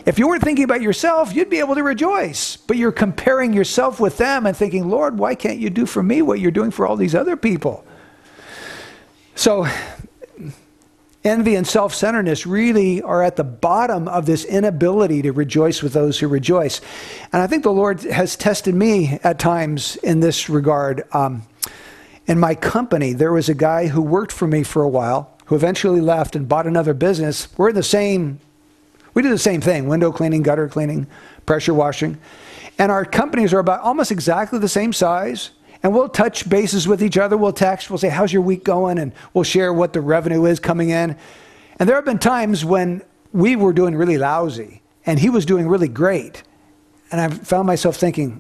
If 0.05 0.19
you 0.19 0.27
were 0.27 0.39
thinking 0.39 0.65
about 0.65 0.81
yourself, 0.81 1.33
you'd 1.33 1.49
be 1.49 1.59
able 1.59 1.75
to 1.75 1.83
rejoice. 1.83 2.57
But 2.57 2.77
you're 2.77 2.91
comparing 2.91 3.53
yourself 3.53 3.99
with 3.99 4.17
them 4.17 4.45
and 4.45 4.55
thinking, 4.55 4.89
Lord, 4.89 5.17
why 5.17 5.35
can't 5.35 5.59
you 5.59 5.69
do 5.69 5.85
for 5.85 6.03
me 6.03 6.21
what 6.21 6.39
you're 6.39 6.51
doing 6.51 6.71
for 6.71 6.85
all 6.85 6.97
these 6.97 7.15
other 7.15 7.37
people? 7.37 7.85
So, 9.35 9.65
envy 11.23 11.55
and 11.55 11.65
self 11.65 11.95
centeredness 11.95 12.45
really 12.45 13.01
are 13.01 13.23
at 13.23 13.37
the 13.37 13.45
bottom 13.45 14.09
of 14.09 14.25
this 14.25 14.43
inability 14.43 15.21
to 15.21 15.31
rejoice 15.31 15.81
with 15.81 15.93
those 15.93 16.19
who 16.19 16.27
rejoice. 16.27 16.81
And 17.31 17.41
I 17.41 17.47
think 17.47 17.63
the 17.63 17.71
Lord 17.71 18.01
has 18.01 18.35
tested 18.35 18.75
me 18.75 19.19
at 19.23 19.39
times 19.39 19.95
in 19.97 20.19
this 20.19 20.49
regard. 20.49 21.03
Um, 21.13 21.43
in 22.25 22.39
my 22.39 22.55
company, 22.55 23.13
there 23.13 23.33
was 23.33 23.49
a 23.49 23.55
guy 23.55 23.87
who 23.87 24.01
worked 24.01 24.31
for 24.31 24.47
me 24.47 24.63
for 24.63 24.81
a 24.81 24.89
while 24.89 25.37
who 25.45 25.55
eventually 25.55 26.01
left 26.01 26.35
and 26.35 26.47
bought 26.47 26.67
another 26.67 26.93
business. 26.93 27.47
We're 27.57 27.69
in 27.69 27.75
the 27.75 27.83
same 27.83 28.39
we 29.13 29.21
do 29.21 29.29
the 29.29 29.37
same 29.37 29.61
thing 29.61 29.87
window 29.87 30.11
cleaning, 30.11 30.43
gutter 30.43 30.67
cleaning, 30.67 31.07
pressure 31.45 31.73
washing. 31.73 32.17
And 32.79 32.91
our 32.91 33.05
companies 33.05 33.53
are 33.53 33.59
about 33.59 33.81
almost 33.81 34.11
exactly 34.11 34.59
the 34.59 34.69
same 34.69 34.93
size. 34.93 35.51
And 35.83 35.93
we'll 35.93 36.09
touch 36.09 36.49
bases 36.49 36.87
with 36.87 37.03
each 37.03 37.17
other. 37.17 37.35
We'll 37.35 37.53
text. 37.53 37.89
We'll 37.89 37.97
say, 37.97 38.09
How's 38.09 38.31
your 38.31 38.41
week 38.41 38.63
going? 38.63 38.97
And 38.97 39.11
we'll 39.33 39.43
share 39.43 39.73
what 39.73 39.93
the 39.93 40.01
revenue 40.01 40.45
is 40.45 40.59
coming 40.59 40.89
in. 40.89 41.17
And 41.79 41.89
there 41.89 41.95
have 41.95 42.05
been 42.05 42.19
times 42.19 42.63
when 42.63 43.01
we 43.33 43.55
were 43.55 43.73
doing 43.73 43.95
really 43.95 44.17
lousy 44.17 44.81
and 45.05 45.19
he 45.19 45.29
was 45.29 45.45
doing 45.45 45.67
really 45.67 45.87
great. 45.87 46.43
And 47.11 47.19
I 47.19 47.29
found 47.29 47.67
myself 47.67 47.97
thinking, 47.97 48.39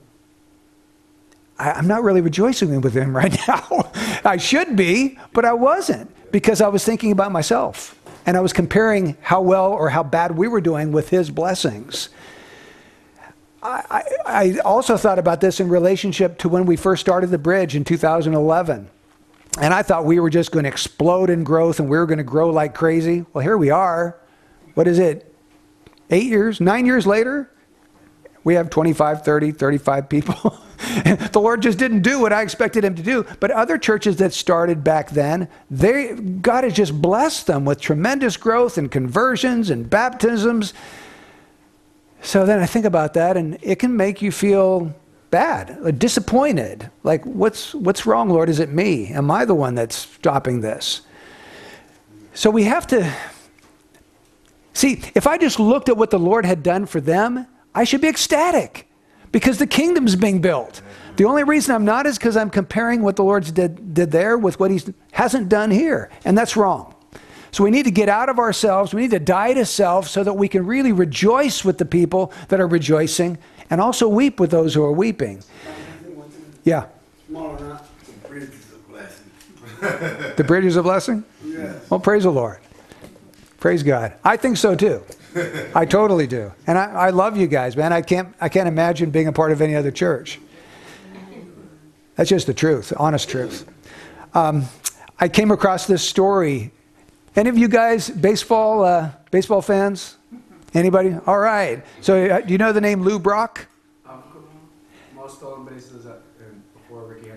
I, 1.59 1.77
am 1.77 1.87
not 1.87 2.03
really 2.03 2.21
rejoicing 2.21 2.79
with 2.81 2.93
him 2.93 3.15
right 3.15 3.35
now. 3.47 3.91
I 4.23 4.37
should 4.37 4.75
be, 4.75 5.19
but 5.33 5.45
I 5.45 5.53
wasn't 5.53 6.09
because 6.31 6.61
I 6.61 6.69
was 6.69 6.85
thinking 6.85 7.11
about 7.11 7.31
myself 7.31 7.99
and 8.25 8.37
I 8.37 8.39
was 8.41 8.53
comparing 8.53 9.17
how 9.21 9.41
well 9.41 9.71
or 9.71 9.89
how 9.89 10.03
bad 10.03 10.37
we 10.37 10.47
were 10.47 10.61
doing 10.61 10.91
with 10.91 11.09
his 11.09 11.29
blessings. 11.29 12.09
I, 13.61 14.03
I, 14.25 14.59
also 14.65 14.97
thought 14.97 15.19
about 15.19 15.39
this 15.39 15.61
in 15.61 15.69
relationship 15.69 16.37
to 16.39 16.49
when 16.49 16.65
we 16.65 16.75
first 16.75 16.99
started 16.99 17.27
the 17.27 17.37
bridge 17.37 17.77
in 17.77 17.85
2011. 17.85 18.89
And 19.61 19.73
I 19.73 19.83
thought 19.83 20.03
we 20.03 20.19
were 20.19 20.29
just 20.29 20.51
going 20.51 20.63
to 20.63 20.69
explode 20.69 21.29
in 21.29 21.45
growth 21.45 21.79
and 21.79 21.89
we 21.89 21.97
were 21.97 22.05
going 22.05 22.17
to 22.17 22.25
grow 22.25 22.49
like 22.49 22.75
crazy. 22.75 23.25
Well, 23.31 23.41
here 23.41 23.57
we 23.57 23.69
are. 23.69 24.19
What 24.73 24.87
is 24.87 24.99
it? 24.99 25.33
Eight 26.09 26.25
years, 26.25 26.59
nine 26.59 26.85
years 26.85 27.07
later? 27.07 27.49
We 28.43 28.55
have 28.55 28.69
25, 28.69 29.23
30, 29.23 29.51
35 29.53 30.09
people. 30.09 30.57
the 31.31 31.39
Lord 31.39 31.61
just 31.61 31.77
didn't 31.77 32.01
do 32.01 32.19
what 32.19 32.33
I 32.33 32.41
expected 32.41 32.83
him 32.83 32.95
to 32.95 33.03
do. 33.03 33.25
But 33.39 33.51
other 33.51 33.77
churches 33.77 34.17
that 34.17 34.33
started 34.33 34.83
back 34.83 35.11
then, 35.11 35.47
they 35.71 36.13
God 36.13 36.63
has 36.63 36.73
just 36.73 37.01
blessed 37.01 37.47
them 37.47 37.65
with 37.65 37.79
tremendous 37.79 38.37
growth 38.37 38.77
and 38.77 38.91
conversions 38.91 39.69
and 39.69 39.89
baptisms. 39.89 40.73
So 42.21 42.45
then 42.45 42.59
I 42.59 42.65
think 42.65 42.85
about 42.85 43.13
that 43.13 43.37
and 43.37 43.57
it 43.61 43.79
can 43.79 43.95
make 43.95 44.21
you 44.21 44.31
feel 44.31 44.93
bad, 45.31 45.99
disappointed. 45.99 46.89
Like 47.03 47.23
what's 47.25 47.73
what's 47.73 48.05
wrong, 48.05 48.29
Lord? 48.29 48.49
Is 48.49 48.59
it 48.59 48.69
me? 48.69 49.07
Am 49.07 49.31
I 49.31 49.45
the 49.45 49.55
one 49.55 49.75
that's 49.75 49.95
stopping 49.95 50.61
this? 50.61 51.01
So 52.33 52.49
we 52.49 52.63
have 52.63 52.87
to 52.87 53.13
see, 54.73 55.01
if 55.15 55.27
I 55.27 55.37
just 55.37 55.59
looked 55.59 55.87
at 55.87 55.97
what 55.97 56.09
the 56.09 56.19
Lord 56.19 56.45
had 56.45 56.63
done 56.63 56.87
for 56.87 56.99
them, 56.99 57.47
I 57.75 57.83
should 57.83 58.01
be 58.01 58.07
ecstatic 58.07 58.87
because 59.33 59.57
the 59.57 59.67
kingdom's 59.67 60.15
being 60.15 60.39
built. 60.39 60.81
The 61.17 61.25
only 61.25 61.43
reason 61.43 61.75
I'm 61.75 61.83
not 61.83 62.05
is 62.05 62.17
because 62.17 62.37
I'm 62.37 62.49
comparing 62.49 63.01
what 63.01 63.17
the 63.17 63.23
Lord 63.23 63.43
did, 63.53 63.93
did 63.93 64.11
there 64.11 64.37
with 64.37 64.59
what 64.59 64.71
He 64.71 64.79
hasn't 65.11 65.49
done 65.49 65.71
here. 65.71 66.09
And 66.23 66.37
that's 66.37 66.55
wrong. 66.55 66.95
So 67.51 67.63
we 67.63 67.71
need 67.71 67.83
to 67.83 67.91
get 67.91 68.09
out 68.09 68.29
of 68.29 68.39
ourselves. 68.39 68.93
We 68.93 69.01
need 69.01 69.11
to 69.11 69.19
die 69.19 69.53
to 69.53 69.65
self 69.65 70.07
so 70.07 70.23
that 70.23 70.33
we 70.33 70.47
can 70.47 70.65
really 70.65 70.91
rejoice 70.91 71.65
with 71.65 71.77
the 71.77 71.85
people 71.85 72.31
that 72.47 72.61
are 72.61 72.67
rejoicing 72.67 73.37
and 73.69 73.81
also 73.81 74.07
weep 74.07 74.39
with 74.39 74.51
those 74.51 74.73
who 74.73 74.83
are 74.83 74.91
weeping. 74.91 75.43
Yeah. 76.63 76.85
Small 77.27 77.47
or 77.47 77.57
the 77.57 78.27
bridge 78.27 78.43
is 78.49 78.71
a 78.73 78.91
blessing. 78.91 80.33
The 80.37 80.43
bridge 80.43 80.65
is 80.65 80.77
a 80.77 80.83
blessing? 80.83 81.23
Yes. 81.43 81.89
Well, 81.89 81.99
praise 81.99 82.23
the 82.23 82.31
Lord. 82.31 82.59
Praise 83.59 83.83
God. 83.83 84.13
I 84.23 84.37
think 84.37 84.57
so 84.57 84.75
too. 84.75 85.03
I 85.75 85.85
totally 85.85 86.27
do. 86.27 86.51
And 86.67 86.77
I, 86.77 86.85
I 86.85 87.09
love 87.09 87.37
you 87.37 87.47
guys, 87.47 87.75
man. 87.75 87.93
I 87.93 88.01
can't, 88.01 88.33
I 88.39 88.49
can't 88.49 88.67
imagine 88.67 89.11
being 89.11 89.27
a 89.27 89.33
part 89.33 89.51
of 89.51 89.61
any 89.61 89.75
other 89.75 89.91
church. 89.91 90.39
That's 92.15 92.29
just 92.29 92.47
the 92.47 92.53
truth, 92.53 92.93
honest 92.97 93.29
truth. 93.29 93.67
Um, 94.33 94.65
I 95.19 95.27
came 95.27 95.51
across 95.51 95.87
this 95.87 96.07
story. 96.07 96.71
Any 97.35 97.49
of 97.49 97.57
you 97.57 97.67
guys 97.67 98.09
baseball 98.09 98.83
uh, 98.83 99.11
baseball 99.31 99.61
fans? 99.61 100.17
Anybody? 100.73 101.15
All 101.25 101.39
right. 101.39 101.83
So 102.01 102.25
uh, 102.25 102.41
do 102.41 102.51
you 102.51 102.57
know 102.57 102.71
the 102.71 102.81
name 102.81 103.01
Lou 103.01 103.19
Brock? 103.19 103.67
Most 105.15 105.37
stolen 105.37 105.65
bases 105.65 106.05
before 106.73 107.07
Rickey. 107.07 107.31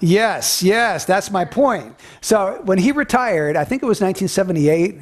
Yes, 0.00 0.62
yes, 0.62 1.04
that's 1.04 1.30
my 1.30 1.44
point. 1.44 1.96
So 2.20 2.60
when 2.64 2.78
he 2.78 2.92
retired, 2.92 3.56
I 3.56 3.64
think 3.64 3.82
it 3.82 3.86
was 3.86 4.00
1978. 4.00 5.00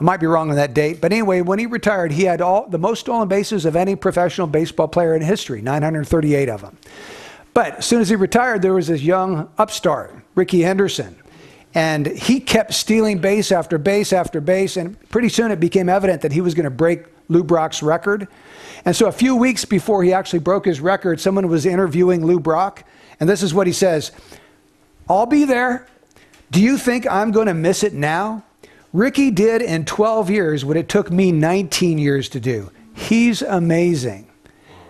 I 0.00 0.04
might 0.04 0.18
be 0.18 0.26
wrong 0.26 0.48
on 0.48 0.56
that 0.56 0.72
date, 0.72 1.00
but 1.02 1.12
anyway, 1.12 1.42
when 1.42 1.58
he 1.58 1.66
retired, 1.66 2.12
he 2.12 2.24
had 2.24 2.40
all 2.40 2.66
the 2.66 2.78
most 2.78 3.00
stolen 3.00 3.28
bases 3.28 3.66
of 3.66 3.76
any 3.76 3.94
professional 3.94 4.46
baseball 4.46 4.88
player 4.88 5.14
in 5.14 5.20
history, 5.20 5.60
938 5.60 6.48
of 6.48 6.62
them. 6.62 6.78
But 7.52 7.76
as 7.78 7.86
soon 7.86 8.00
as 8.00 8.08
he 8.08 8.16
retired, 8.16 8.62
there 8.62 8.72
was 8.72 8.86
this 8.86 9.02
young 9.02 9.50
upstart, 9.58 10.14
Rickey 10.34 10.62
Henderson. 10.62 11.16
And 11.74 12.06
he 12.06 12.40
kept 12.40 12.72
stealing 12.72 13.18
base 13.18 13.52
after 13.52 13.76
base 13.76 14.14
after 14.14 14.40
base, 14.40 14.78
and 14.78 14.98
pretty 15.10 15.28
soon 15.28 15.50
it 15.50 15.60
became 15.60 15.90
evident 15.90 16.22
that 16.22 16.32
he 16.32 16.40
was 16.40 16.54
going 16.54 16.64
to 16.64 16.70
break 16.70 17.04
Lou 17.28 17.44
Brock's 17.44 17.82
record. 17.82 18.26
And 18.86 18.96
so 18.96 19.06
a 19.06 19.12
few 19.12 19.36
weeks 19.36 19.66
before 19.66 20.02
he 20.02 20.14
actually 20.14 20.38
broke 20.38 20.64
his 20.64 20.80
record, 20.80 21.20
someone 21.20 21.46
was 21.48 21.66
interviewing 21.66 22.24
Lou 22.24 22.40
Brock, 22.40 22.84
and 23.20 23.28
this 23.28 23.42
is 23.42 23.52
what 23.52 23.66
he 23.66 23.72
says 23.74 24.12
I'll 25.10 25.26
be 25.26 25.44
there. 25.44 25.86
Do 26.50 26.62
you 26.62 26.78
think 26.78 27.06
I'm 27.06 27.32
going 27.32 27.46
to 27.46 27.54
miss 27.54 27.84
it 27.84 27.92
now? 27.92 28.44
Rickey 28.92 29.30
did 29.30 29.62
in 29.62 29.84
12 29.84 30.30
years 30.30 30.64
what 30.64 30.76
it 30.76 30.88
took 30.88 31.10
me 31.10 31.30
19 31.30 31.98
years 31.98 32.28
to 32.30 32.40
do. 32.40 32.70
He's 32.94 33.42
amazing. 33.42 34.28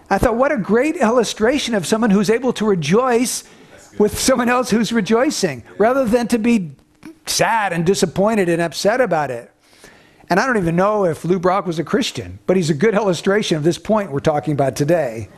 I 0.08 0.18
thought, 0.18 0.36
what 0.36 0.50
a 0.50 0.56
great 0.56 0.96
illustration 0.96 1.74
of 1.74 1.86
someone 1.86 2.10
who's 2.10 2.30
able 2.30 2.52
to 2.54 2.64
rejoice 2.64 3.44
with 3.98 4.18
someone 4.18 4.48
else 4.48 4.70
who's 4.70 4.92
rejoicing 4.92 5.62
rather 5.78 6.04
than 6.04 6.26
to 6.28 6.38
be 6.38 6.72
sad 7.26 7.72
and 7.72 7.84
disappointed 7.84 8.48
and 8.48 8.60
upset 8.60 9.00
about 9.00 9.30
it. 9.30 9.52
And 10.28 10.40
I 10.40 10.46
don't 10.46 10.56
even 10.56 10.76
know 10.76 11.04
if 11.04 11.24
Lou 11.24 11.38
Brock 11.38 11.66
was 11.66 11.78
a 11.78 11.84
Christian, 11.84 12.38
but 12.46 12.56
he's 12.56 12.70
a 12.70 12.74
good 12.74 12.94
illustration 12.94 13.56
of 13.56 13.64
this 13.64 13.78
point 13.78 14.10
we're 14.10 14.20
talking 14.20 14.52
about 14.52 14.76
today. 14.76 15.28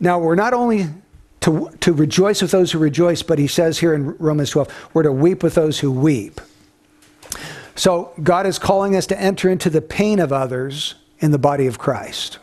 Now, 0.00 0.18
we're 0.18 0.36
not 0.36 0.54
only 0.54 0.86
to, 1.40 1.70
to 1.80 1.92
rejoice 1.92 2.42
with 2.42 2.50
those 2.50 2.72
who 2.72 2.78
rejoice, 2.78 3.22
but 3.22 3.38
he 3.38 3.46
says 3.46 3.78
here 3.78 3.94
in 3.94 4.16
Romans 4.18 4.50
12, 4.50 4.90
we're 4.92 5.04
to 5.04 5.12
weep 5.12 5.42
with 5.42 5.54
those 5.54 5.80
who 5.80 5.90
weep. 5.90 6.40
So, 7.74 8.12
God 8.22 8.44
is 8.44 8.58
calling 8.58 8.96
us 8.96 9.06
to 9.06 9.20
enter 9.20 9.48
into 9.48 9.70
the 9.70 9.80
pain 9.80 10.18
of 10.18 10.32
others 10.32 10.96
in 11.20 11.30
the 11.30 11.38
body 11.38 11.68
of 11.68 11.78
Christ. 11.78 12.38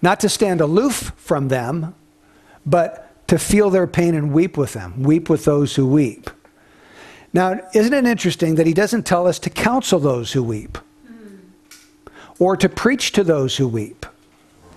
Not 0.00 0.20
to 0.20 0.28
stand 0.28 0.62
aloof 0.62 1.12
from 1.16 1.48
them, 1.48 1.94
but 2.64 3.26
to 3.28 3.38
feel 3.38 3.68
their 3.68 3.86
pain 3.86 4.14
and 4.14 4.32
weep 4.32 4.56
with 4.56 4.72
them, 4.72 5.02
weep 5.02 5.28
with 5.28 5.44
those 5.44 5.76
who 5.76 5.86
weep. 5.86 6.30
Now, 7.32 7.60
isn't 7.74 7.92
it 7.92 8.06
interesting 8.06 8.54
that 8.54 8.66
he 8.66 8.72
doesn't 8.72 9.04
tell 9.04 9.26
us 9.26 9.38
to 9.40 9.50
counsel 9.50 9.98
those 9.98 10.32
who 10.32 10.42
weep 10.42 10.78
or 12.38 12.56
to 12.56 12.68
preach 12.68 13.12
to 13.12 13.24
those 13.24 13.56
who 13.56 13.68
weep, 13.68 14.06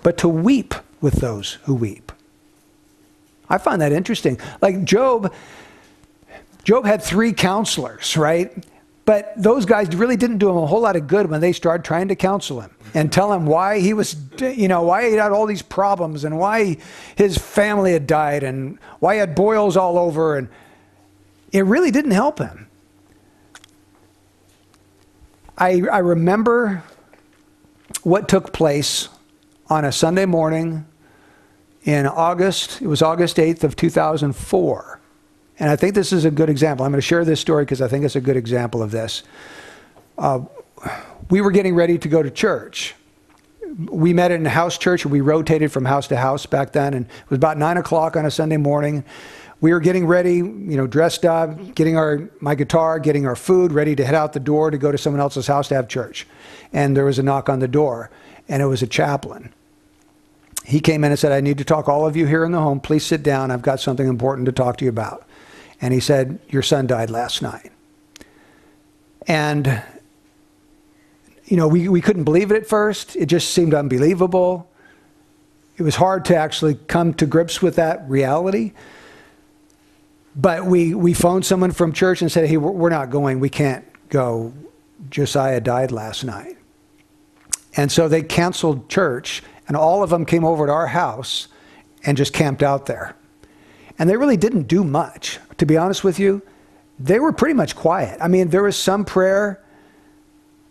but 0.04 0.18
to 0.18 0.28
weep 0.28 0.74
with 1.00 1.16
those 1.16 1.60
who 1.64 1.76
weep? 1.76 2.12
I 3.50 3.58
find 3.58 3.82
that 3.82 3.92
interesting. 3.92 4.40
Like 4.62 4.84
Job, 4.84 5.34
Job 6.64 6.86
had 6.86 7.02
three 7.02 7.34
counselors, 7.34 8.18
right? 8.18 8.66
But 9.06 9.32
those 9.38 9.66
guys 9.66 9.96
really 9.96 10.18
didn't 10.18 10.40
do 10.40 10.50
him 10.50 10.58
a 10.58 10.66
whole 10.66 10.82
lot 10.82 10.98
of 10.98 11.08
good 11.08 11.30
when 11.30 11.40
they 11.40 11.54
started 11.54 11.86
trying 11.86 12.10
to 12.10 12.16
counsel 12.16 12.60
him 12.60 12.76
and 12.94 13.10
tell 13.10 13.32
him 13.32 13.46
why 13.46 13.80
he 13.80 13.94
was, 13.94 14.18
you 14.42 14.68
know, 14.68 14.82
why 14.82 15.10
he 15.10 15.16
had 15.16 15.32
all 15.32 15.46
these 15.46 15.62
problems 15.62 16.26
and 16.26 16.38
why 16.38 16.76
his 17.16 17.38
family 17.38 17.94
had 17.94 18.06
died 18.06 18.44
and 18.44 18.78
why 19.00 19.14
he 19.14 19.20
had 19.20 19.34
boils 19.34 19.78
all 19.78 19.98
over. 19.98 20.38
And 20.38 20.50
it 21.54 21.64
really 21.64 21.90
didn't 21.90 22.12
help 22.12 22.40
him. 22.40 22.68
I, 25.58 25.84
I 25.90 26.00
remember 26.00 26.84
what 28.04 28.28
took 28.28 28.52
place 28.52 29.08
on 29.70 29.86
a 29.86 29.92
Sunday 29.94 30.26
morning 30.26 30.86
in 31.88 32.06
August. 32.06 32.82
It 32.82 32.88
was 32.88 33.02
August 33.02 33.38
8th 33.38 33.64
of 33.64 33.78
2004. 33.78 35.00
And 35.58 35.70
I 35.70 35.78
think 35.78 35.96
this 35.96 36.12
is 36.12 36.26
a 36.26 36.30
good 36.30 36.50
example. 36.50 36.86
I'm 36.86 36.92
going 36.92 37.00
to 37.00 37.08
share 37.08 37.24
this 37.24 37.40
story 37.40 37.64
because 37.64 37.82
I 37.82 37.88
think 37.88 38.04
it's 38.04 38.18
a 38.18 38.22
good 38.22 38.36
example 38.36 38.84
of 38.84 38.92
this. 38.92 39.24
Uh, 40.18 40.42
we 41.30 41.40
were 41.40 41.50
getting 41.50 41.76
ready 41.76 41.98
to 41.98 42.08
go 42.10 42.22
to 42.22 42.30
church. 42.30 42.94
We 43.90 44.14
met 44.14 44.32
in 44.32 44.46
a 44.46 44.50
house 44.50 44.78
church. 44.78 45.06
We 45.06 45.22
rotated 45.22 45.72
from 45.72 45.86
house 45.86 46.10
to 46.10 46.18
house 46.18 46.46
back 46.46 46.74
then, 46.74 46.94
and 46.94 47.06
it 47.06 47.30
was 47.30 47.38
about 47.38 47.58
nine 47.58 47.78
o'clock 47.78 48.18
on 48.18 48.26
a 48.26 48.32
Sunday 48.32 48.58
morning. 48.58 49.06
We 49.62 49.72
were 49.72 49.80
getting 49.80 50.06
ready, 50.06 50.36
you 50.36 50.78
know, 50.78 50.88
dressed 50.88 51.24
up, 51.24 51.74
getting 51.74 51.98
our 51.98 52.30
my 52.42 52.54
guitar, 52.54 53.00
getting 53.00 53.26
our 53.26 53.36
food, 53.36 53.72
ready 53.72 53.96
to 53.96 54.06
head 54.06 54.14
out 54.14 54.34
the 54.34 54.40
door 54.40 54.72
to 54.72 54.78
go 54.78 54.92
to 54.92 54.98
someone 54.98 55.22
else's 55.22 55.48
house 55.48 55.70
to 55.70 55.76
have 55.76 55.88
church. 55.88 56.28
And 56.74 56.98
there 56.98 57.06
was 57.06 57.18
a 57.18 57.24
knock 57.24 57.50
on 57.50 57.60
the 57.60 57.68
door, 57.68 58.12
and 58.50 58.62
it 58.62 58.66
was 58.66 58.82
a 58.82 58.88
chaplain. 58.88 59.54
He 60.68 60.80
came 60.80 61.04
in 61.04 61.12
and 61.12 61.20
said, 61.20 61.32
"I 61.32 61.42
need 61.42 61.58
to 61.60 61.64
talk 61.64 61.88
all 61.88 62.06
of 62.06 62.16
you 62.16 62.26
here 62.26 62.44
in 62.44 62.52
the 62.52 62.60
home. 62.60 62.80
Please 62.80 63.06
sit 63.06 63.24
down. 63.24 63.52
I've 63.52 63.62
got 63.62 63.80
something 63.80 64.08
important 64.08 64.46
to 64.48 64.52
talk 64.52 64.78
to 64.78 64.86
you 64.86 64.90
about." 64.90 65.28
And 65.82 65.94
he 65.94 66.00
said, 66.00 66.40
Your 66.50 66.62
son 66.62 66.88
died 66.88 67.10
last 67.10 67.42
night. 67.42 67.72
And, 69.28 69.82
you 71.46 71.58
know, 71.58 71.68
we, 71.68 71.88
we 71.88 72.02
couldn't 72.02 72.24
believe 72.24 72.52
it 72.52 72.56
at 72.56 72.68
first. 72.68 73.16
It 73.16 73.28
just 73.28 73.52
seemed 73.52 73.74
unbelievable. 73.74 74.70
It 75.78 75.84
was 75.84 75.96
hard 75.96 76.26
to 76.26 76.36
actually 76.36 76.76
come 76.76 77.14
to 77.16 77.26
grips 77.26 77.62
with 77.62 77.76
that 77.76 78.08
reality. 78.10 78.74
But 80.36 80.66
we, 80.66 80.94
we 80.94 81.14
phoned 81.14 81.46
someone 81.46 81.72
from 81.72 81.94
church 81.94 82.22
and 82.22 82.32
said, 82.32 82.48
Hey, 82.48 82.58
we're, 82.58 82.90
not 82.90 83.10
going. 83.10 83.40
We 83.40 83.50
can't 83.50 83.86
go. 84.10 84.54
Josiah 85.10 85.62
died 85.62 85.92
last 85.92 86.24
night. 86.24 86.58
And 87.76 87.92
so 87.92 88.08
they 88.08 88.24
canceled 88.24 88.90
church, 88.90 89.44
and 89.68 89.76
all 89.76 90.04
of 90.04 90.10
them 90.10 90.26
came 90.26 90.46
over 90.46 90.66
to 90.66 90.72
our 90.72 90.88
house 90.88 91.48
and 92.06 92.18
just 92.18 92.34
camped 92.34 92.64
out 92.64 92.86
there. 92.86 93.16
And 94.00 94.10
they 94.10 94.18
really 94.18 94.38
didn't 94.38 94.64
do 94.64 94.84
much, 94.84 95.40
to 95.58 95.66
be 95.66 95.78
honest 95.78 96.04
with 96.04 96.20
you. 96.20 96.42
They 97.00 97.20
were 97.20 97.32
pretty 97.32 97.54
much 97.54 97.76
quiet. 97.76 98.18
I 98.22 98.28
mean, 98.28 98.50
there 98.50 98.64
was 98.64 98.76
some 98.76 99.06
prayer, 99.06 99.64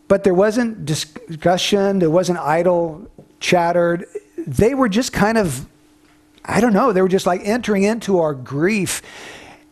but 0.08 0.24
there 0.24 0.34
wasn't 0.34 0.84
discussion, 0.84 1.98
there 1.98 2.10
wasn't 2.10 2.38
idle 2.38 3.08
chatter. 3.40 4.06
They 4.46 4.74
were 4.74 4.88
just 4.88 5.12
kind 5.12 5.38
of, 5.38 5.66
I 6.44 6.60
don't 6.60 6.72
know, 6.72 6.92
they 6.92 7.02
were 7.02 7.08
just 7.08 7.26
like 7.26 7.42
entering 7.44 7.82
into 7.82 8.20
our 8.20 8.34
grief. 8.34 9.02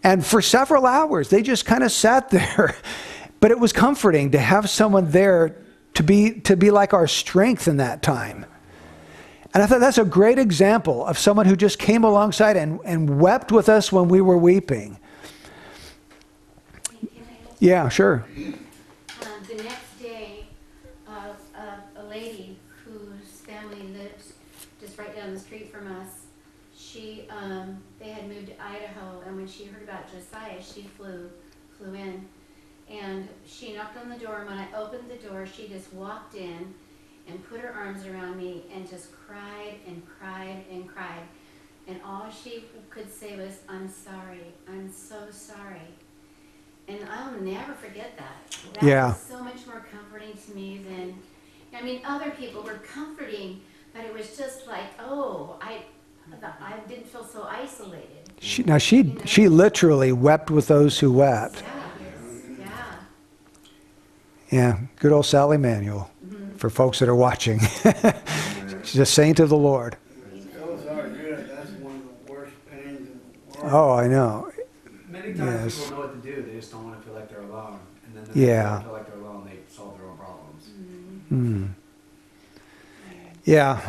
And 0.03 0.25
for 0.25 0.43
several 0.43 0.87
hours, 0.87 1.29
they 1.29 1.43
just 1.43 1.65
kind 1.65 1.83
of 1.83 1.91
sat 2.05 2.31
there. 2.31 2.77
But 3.41 3.51
it 3.51 3.59
was 3.59 3.73
comforting 3.73 4.31
to 4.33 4.39
have 4.39 4.71
someone 4.71 5.11
there 5.11 5.57
to 5.95 6.03
be, 6.03 6.41
to 6.41 6.57
be 6.57 6.71
like 6.71 6.93
our 6.93 7.07
strength 7.07 7.69
in 7.69 7.77
that 7.79 8.03
time. 8.03 8.47
And 9.55 9.63
I 9.63 9.67
thought 9.67 9.79
that's 9.79 9.99
a 9.99 10.05
great 10.05 10.41
example 10.41 11.07
of 11.07 11.17
someone 11.17 11.47
who 11.47 11.55
just 11.55 11.79
came 11.79 12.03
alongside 12.03 12.57
and, 12.57 12.81
and 12.85 13.21
wept 13.21 13.53
with 13.53 13.69
us 13.69 13.93
when 13.93 14.09
we 14.09 14.21
were 14.21 14.37
weeping. 14.37 14.99
Yeah, 17.61 17.89
sure. 17.89 18.27
Um, 18.37 18.55
the 19.47 19.63
next 19.63 20.03
day, 20.03 20.47
uh, 21.07 21.35
uh, 21.57 21.77
a 21.97 22.03
lady 22.03 22.59
whose 22.85 23.41
family 23.47 23.81
lived 23.93 24.25
just 24.81 24.99
right 24.99 25.15
down 25.15 25.33
the 25.33 25.39
street 25.39 25.73
from 25.73 25.87
us. 26.01 26.09
She, 26.77 27.29
um, 27.31 27.79
they 28.01 28.11
had 28.11 28.29
moved 28.29 28.49
to 28.49 28.61
Idaho, 28.61 29.23
and 29.25 29.37
when 29.37 29.47
she 29.47 29.67
heard 29.67 29.85
about 29.85 30.11
Josiah, 30.13 30.61
she 30.61 30.83
flew, 30.83 31.31
flew 31.79 31.95
in. 31.95 32.27
And 32.91 33.29
she 33.47 33.75
knocked 33.75 33.97
on 33.99 34.09
the 34.09 34.19
door, 34.19 34.41
and 34.41 34.49
when 34.49 34.59
I 34.59 34.67
opened 34.77 35.09
the 35.09 35.29
door, 35.29 35.47
she 35.47 35.69
just 35.69 35.93
walked 35.95 36.35
in 36.35 36.75
and 37.29 37.49
put 37.49 37.61
her 37.61 37.73
arms 37.73 38.07
around 38.07 38.37
me 38.37 38.65
and 38.75 38.89
just 38.89 39.09
cried 39.13 39.77
and 39.87 40.03
cried 40.19 40.65
and 40.71 40.89
cried. 40.89 41.23
And 41.87 42.01
all 42.05 42.31
she 42.31 42.65
could 42.91 43.13
say 43.13 43.37
was, 43.37 43.59
I'm 43.69 43.89
sorry, 43.89 44.45
I'm 44.69 44.91
so 44.91 45.31
sorry. 45.31 45.89
And 46.89 46.99
I'll 47.11 47.41
never 47.41 47.73
forget 47.75 48.17
that. 48.19 48.57
That 48.75 48.83
Yeah. 48.87 49.09
was 49.09 49.21
so 49.21 49.43
much 49.43 49.67
more 49.67 49.85
comforting 49.91 50.37
to 50.47 50.55
me 50.55 50.85
than, 50.87 51.15
I 51.75 51.83
mean, 51.83 52.03
other 52.05 52.31
people 52.31 52.63
were 52.63 52.81
comforting, 52.93 53.61
but 53.95 54.05
it 54.05 54.13
was 54.13 54.37
just 54.37 54.67
like, 54.67 54.87
oh, 54.99 55.57
I, 55.61 55.85
I 56.61 56.79
didn't 56.89 57.07
feel 57.07 57.25
so 57.25 57.47
isolated. 57.49 58.09
She, 58.41 58.63
now, 58.65 58.79
she, 58.79 59.15
she 59.25 59.49
literally 59.49 60.13
wept 60.13 60.51
with 60.51 60.69
those 60.69 60.99
who 60.99 61.13
wept. 61.13 61.63
Yeah. 61.63 61.84
Yeah, 64.51 64.79
good 65.01 65.13
old 65.13 65.27
Sally 65.27 65.57
Manuel 65.57 66.11
for 66.57 66.71
folks 66.71 66.99
that 67.01 67.09
are 67.09 67.15
watching. 67.15 67.61
She's 68.85 68.99
a 69.01 69.07
saint 69.07 69.41
of 69.41 69.49
the 69.49 69.57
Lord. 69.57 69.97
Those 70.55 70.87
are 70.87 71.09
good, 71.09 71.49
that's 71.51 71.71
one 71.73 71.97
of 71.97 72.27
the 72.27 72.33
worst 72.33 72.53
pains 72.71 73.09
in 73.09 73.21
the 73.53 73.59
world. 73.59 73.73
Oh, 73.75 73.93
I 73.93 74.07
know. 74.09 74.51
Many 75.09 75.35
times 75.35 75.39
Yes. 75.77 75.85
people 75.85 75.97
know 75.97 76.07
what 76.07 76.23
to 76.23 76.35
do, 76.37 76.43
they 76.43 76.53
just 76.55 76.71
don't 76.73 76.85
want 76.85 76.99
to 77.01 77.05
feel 77.07 77.15
like 77.15 77.29
they're 77.31 77.41
alone. 77.41 77.79
And 78.07 78.17
then 78.17 78.25
when 78.35 78.47
Yeah. 78.47 78.79
they 78.79 78.85
feel 78.85 78.93
like 78.93 79.07
they're 79.07 79.21
alone, 79.23 79.45
they 79.51 79.75
solve 79.75 79.97
their 79.99 80.07
own 80.09 80.17
problems. 80.19 80.65
Hmm. 81.31 81.65
Yeah. 83.45 83.81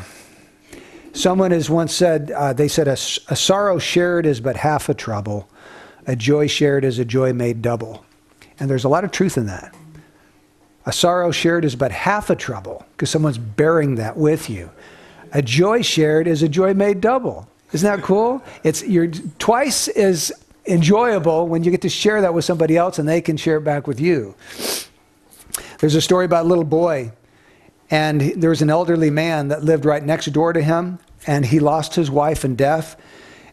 Someone 1.14 1.52
has 1.52 1.70
once 1.70 1.94
said, 1.94 2.32
uh, 2.32 2.54
they 2.54 2.68
said, 2.68 2.88
a 2.88 2.96
sorrow 2.98 3.80
shared 3.80 4.26
is 4.26 4.42
but 4.42 4.58
half 4.58 4.90
a 4.90 4.94
trouble, 4.94 5.48
a 6.08 6.16
joy 6.16 6.48
shared 6.48 6.84
is 6.84 7.00
a 7.00 7.06
joy 7.06 7.32
made 7.34 7.62
double. 7.62 8.06
And 8.60 8.70
there's 8.70 8.84
a 8.84 8.90
lot 8.90 9.04
of 9.04 9.12
truth 9.12 9.38
in 9.38 9.46
that. 9.48 9.74
A 10.86 10.94
sorrow 10.94 11.32
shared 11.32 11.66
is 11.66 11.76
but 11.76 11.92
half 11.92 12.30
a 12.30 12.36
trouble 12.36 12.86
because 12.92 13.10
someone's 13.10 13.38
bearing 13.38 13.96
that 13.96 14.18
with 14.18 14.50
you. 14.50 14.70
A 15.32 15.42
joy 15.42 15.82
shared 15.82 16.28
is 16.28 16.44
a 16.44 16.50
joy 16.50 16.74
made 16.74 17.02
double. 17.02 17.48
Isn't 17.72 17.90
that 17.90 18.04
cool? 18.04 18.44
It's 18.64 18.84
you're 18.84 19.08
twice 19.40 19.88
as 19.88 20.32
enjoyable 20.68 21.48
when 21.48 21.64
you 21.64 21.72
get 21.72 21.82
to 21.82 21.90
share 21.90 22.22
that 22.22 22.34
with 22.34 22.46
somebody 22.46 22.78
else 22.78 23.00
and 23.00 23.08
they 23.08 23.22
can 23.22 23.38
share 23.38 23.58
it 23.58 23.62
back 23.62 23.88
with 23.88 24.00
you. 24.00 24.36
There's 25.80 25.96
a 25.96 26.02
story 26.02 26.26
about 26.26 26.46
a 26.46 26.48
little 26.48 26.64
boy 26.64 27.12
and 27.90 28.22
there 28.22 28.50
was 28.50 28.62
an 28.62 28.70
elderly 28.70 29.10
man 29.10 29.50
that 29.50 29.64
lived 29.64 29.86
right 29.86 30.04
next 30.04 30.28
door 30.28 30.54
to 30.54 30.62
him, 30.62 31.00
and 31.28 31.46
he 31.46 31.60
lost 31.60 31.96
his 31.96 32.10
wife 32.10 32.44
in 32.44 32.56
death. 32.56 33.00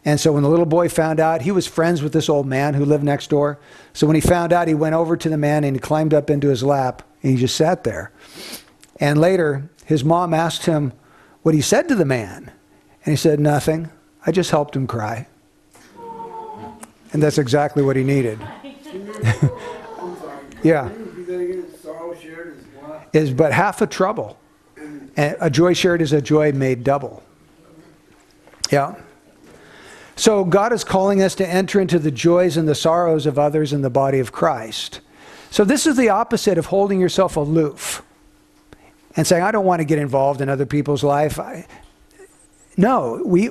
And 0.05 0.19
so 0.19 0.33
when 0.33 0.43
the 0.43 0.49
little 0.49 0.67
boy 0.67 0.89
found 0.89 1.21
out, 1.21 1.43
he 1.43 1.53
was 1.53 1.67
friends 1.67 2.03
with 2.03 2.13
this 2.13 2.29
old 2.29 2.47
man 2.47 2.75
who 2.75 2.85
lived 2.85 3.05
next 3.05 3.31
door. 3.31 3.59
So 3.93 4.07
when 4.07 4.15
he 4.15 4.21
found 4.21 4.53
out, 4.53 4.69
he 4.69 4.75
went 4.75 4.95
over 4.95 5.17
to 5.17 5.29
the 5.29 5.37
man 5.37 5.65
and 5.65 5.77
he 5.77 5.81
climbed 5.81 6.13
up 6.13 6.29
into 6.29 6.49
his 6.49 6.63
lap 6.63 7.03
and 7.23 7.33
he 7.33 7.37
just 7.39 7.57
sat 7.57 7.85
there. 7.85 8.13
And 8.99 9.21
later, 9.21 9.71
his 9.85 10.05
mom 10.05 10.35
asked 10.35 10.67
him 10.67 10.93
what 11.43 11.55
he 11.55 11.61
said 11.61 11.89
to 11.89 11.95
the 11.95 12.05
man. 12.05 12.53
And 13.05 13.13
he 13.13 13.17
said, 13.17 13.41
Nothing. 13.41 13.91
I 14.25 14.31
just 14.31 14.51
helped 14.51 14.77
him 14.77 14.87
cry. 14.87 15.27
And 17.13 17.23
that's 17.23 17.39
exactly 17.39 17.83
what 17.83 17.97
he 17.97 18.05
needed. 18.05 18.39
Yeah. 20.63 20.91
Is 23.13 23.33
but 23.33 23.53
half 23.53 23.83
a 23.83 23.87
trouble. 23.87 24.39
And 25.17 25.37
a 25.41 25.51
joy 25.51 25.75
shared 25.75 26.01
is 26.01 26.13
a 26.13 26.23
joy 26.23 26.53
made 26.53 26.85
double. 26.85 27.23
Yeah. 28.71 28.95
So 30.17 30.45
God 30.45 30.73
is 30.73 30.85
calling 30.85 31.23
us 31.23 31.35
to 31.37 31.47
enter 31.47 31.81
into 31.81 31.99
the 31.99 32.11
joys 32.11 32.57
and 32.57 32.69
the 32.69 32.75
sorrows 32.75 33.27
of 33.27 33.39
others 33.39 33.73
in 33.73 33.83
the 33.83 33.91
body 33.91 34.19
of 34.19 34.33
Christ. 34.33 35.01
So 35.53 35.67
this 35.67 35.87
is 35.87 35.99
the 35.99 36.09
opposite 36.09 36.57
of 36.57 36.65
holding 36.65 36.99
yourself 36.99 37.37
aloof 37.37 38.03
and 39.15 39.27
saying, 39.27 39.43
I 39.43 39.51
don't 39.51 39.67
want 39.67 39.81
to 39.81 39.85
get 39.85 39.99
involved 39.99 40.41
in 40.41 40.49
other 40.49 40.65
people's 40.65 41.05
life. 41.05 41.39
I, 41.39 41.67
no, 42.79 43.23
we, 43.23 43.51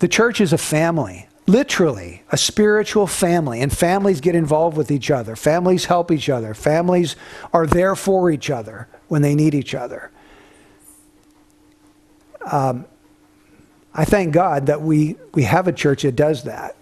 the 0.00 0.08
church 0.08 0.40
is 0.40 0.52
a 0.52 0.58
family, 0.58 1.28
literally 1.46 2.24
a 2.32 2.36
spiritual 2.36 3.06
family, 3.06 3.60
and 3.60 3.72
families 3.72 4.20
get 4.20 4.34
involved 4.34 4.76
with 4.76 4.90
each 4.90 5.08
other. 5.08 5.36
Families 5.36 5.84
help 5.84 6.10
each 6.10 6.28
other. 6.28 6.52
Families 6.52 7.14
are 7.52 7.64
there 7.64 7.94
for 7.94 8.28
each 8.32 8.50
other 8.50 8.88
when 9.06 9.22
they 9.22 9.36
need 9.36 9.54
each 9.54 9.76
other. 9.76 10.10
Um, 12.44 12.86
I 13.94 14.04
thank 14.04 14.34
God 14.34 14.66
that 14.66 14.82
we, 14.82 15.14
we 15.32 15.44
have 15.44 15.68
a 15.68 15.72
church 15.72 16.02
that 16.02 16.16
does 16.16 16.42
that. 16.42 16.74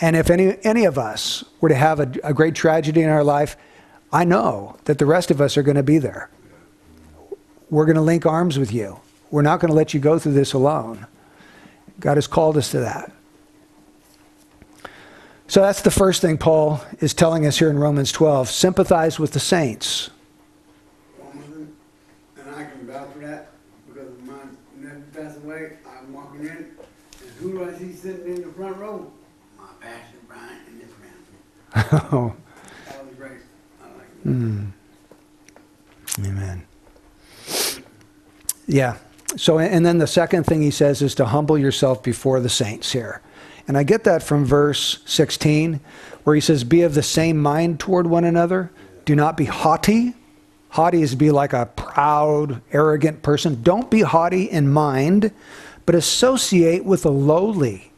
And 0.00 0.16
if 0.16 0.30
any, 0.30 0.56
any 0.64 0.84
of 0.84 0.98
us 0.98 1.44
were 1.60 1.68
to 1.68 1.74
have 1.74 2.00
a, 2.00 2.12
a 2.24 2.34
great 2.34 2.54
tragedy 2.54 3.02
in 3.02 3.08
our 3.08 3.24
life, 3.24 3.56
I 4.12 4.24
know 4.24 4.76
that 4.84 4.98
the 4.98 5.06
rest 5.06 5.30
of 5.30 5.40
us 5.40 5.56
are 5.56 5.62
going 5.62 5.76
to 5.76 5.82
be 5.82 5.98
there. 5.98 6.30
We're 7.70 7.86
going 7.86 7.96
to 7.96 8.02
link 8.02 8.26
arms 8.26 8.58
with 8.58 8.72
you. 8.72 9.00
We're 9.30 9.42
not 9.42 9.60
going 9.60 9.70
to 9.70 9.74
let 9.74 9.94
you 9.94 10.00
go 10.00 10.18
through 10.18 10.34
this 10.34 10.52
alone. 10.52 11.06
God 12.00 12.16
has 12.16 12.26
called 12.26 12.56
us 12.56 12.70
to 12.72 12.80
that. 12.80 13.12
So 15.46 15.60
that's 15.60 15.82
the 15.82 15.90
first 15.90 16.22
thing 16.22 16.38
Paul 16.38 16.80
is 17.00 17.14
telling 17.14 17.46
us 17.46 17.58
here 17.58 17.70
in 17.70 17.78
Romans 17.78 18.10
12 18.12 18.48
sympathize 18.48 19.18
with 19.18 19.32
the 19.32 19.40
saints. 19.40 20.10
And 21.22 22.54
I 22.54 22.64
can 22.64 22.86
vouch 22.86 23.12
for 23.12 23.18
that, 23.20 23.50
because 23.86 24.08
my 24.22 24.34
nephew 24.76 25.02
passed 25.12 25.38
away, 25.38 25.78
I'm 25.86 26.12
walking 26.12 26.40
in, 26.40 26.48
and 26.48 27.30
who 27.38 27.52
do 27.52 27.68
I 27.68 27.74
see 27.78 27.92
sitting 27.92 28.36
in 28.36 28.42
the 28.42 28.52
front 28.52 28.76
row? 28.78 29.12
My 29.58 29.66
pastor 29.80 30.18
Brian 30.26 30.58
and 30.66 30.80
his 30.80 30.90
family. 30.92 31.12
Oh, 31.74 32.34
it. 34.24 34.72
amen. 36.24 36.66
Yeah. 38.66 38.96
So, 39.36 39.58
and 39.58 39.84
then 39.84 39.98
the 39.98 40.06
second 40.06 40.44
thing 40.44 40.62
he 40.62 40.70
says 40.70 41.02
is 41.02 41.14
to 41.16 41.26
humble 41.26 41.58
yourself 41.58 42.02
before 42.02 42.40
the 42.40 42.48
saints 42.48 42.92
here. 42.92 43.20
And 43.66 43.76
I 43.76 43.82
get 43.82 44.04
that 44.04 44.22
from 44.22 44.44
verse 44.44 45.00
16, 45.06 45.80
where 46.22 46.34
he 46.34 46.40
says, 46.40 46.64
Be 46.64 46.82
of 46.82 46.94
the 46.94 47.02
same 47.02 47.40
mind 47.40 47.80
toward 47.80 48.06
one 48.06 48.24
another. 48.24 48.70
Do 49.04 49.16
not 49.16 49.36
be 49.36 49.46
haughty. 49.46 50.14
Haughty 50.70 51.02
is 51.02 51.12
to 51.12 51.16
be 51.16 51.30
like 51.30 51.52
a 51.52 51.66
proud, 51.66 52.60
arrogant 52.72 53.22
person. 53.22 53.62
Don't 53.62 53.90
be 53.90 54.02
haughty 54.02 54.44
in 54.44 54.72
mind, 54.72 55.32
but 55.86 55.94
associate 55.94 56.84
with 56.84 57.02
the 57.02 57.12
lowly. 57.12 57.92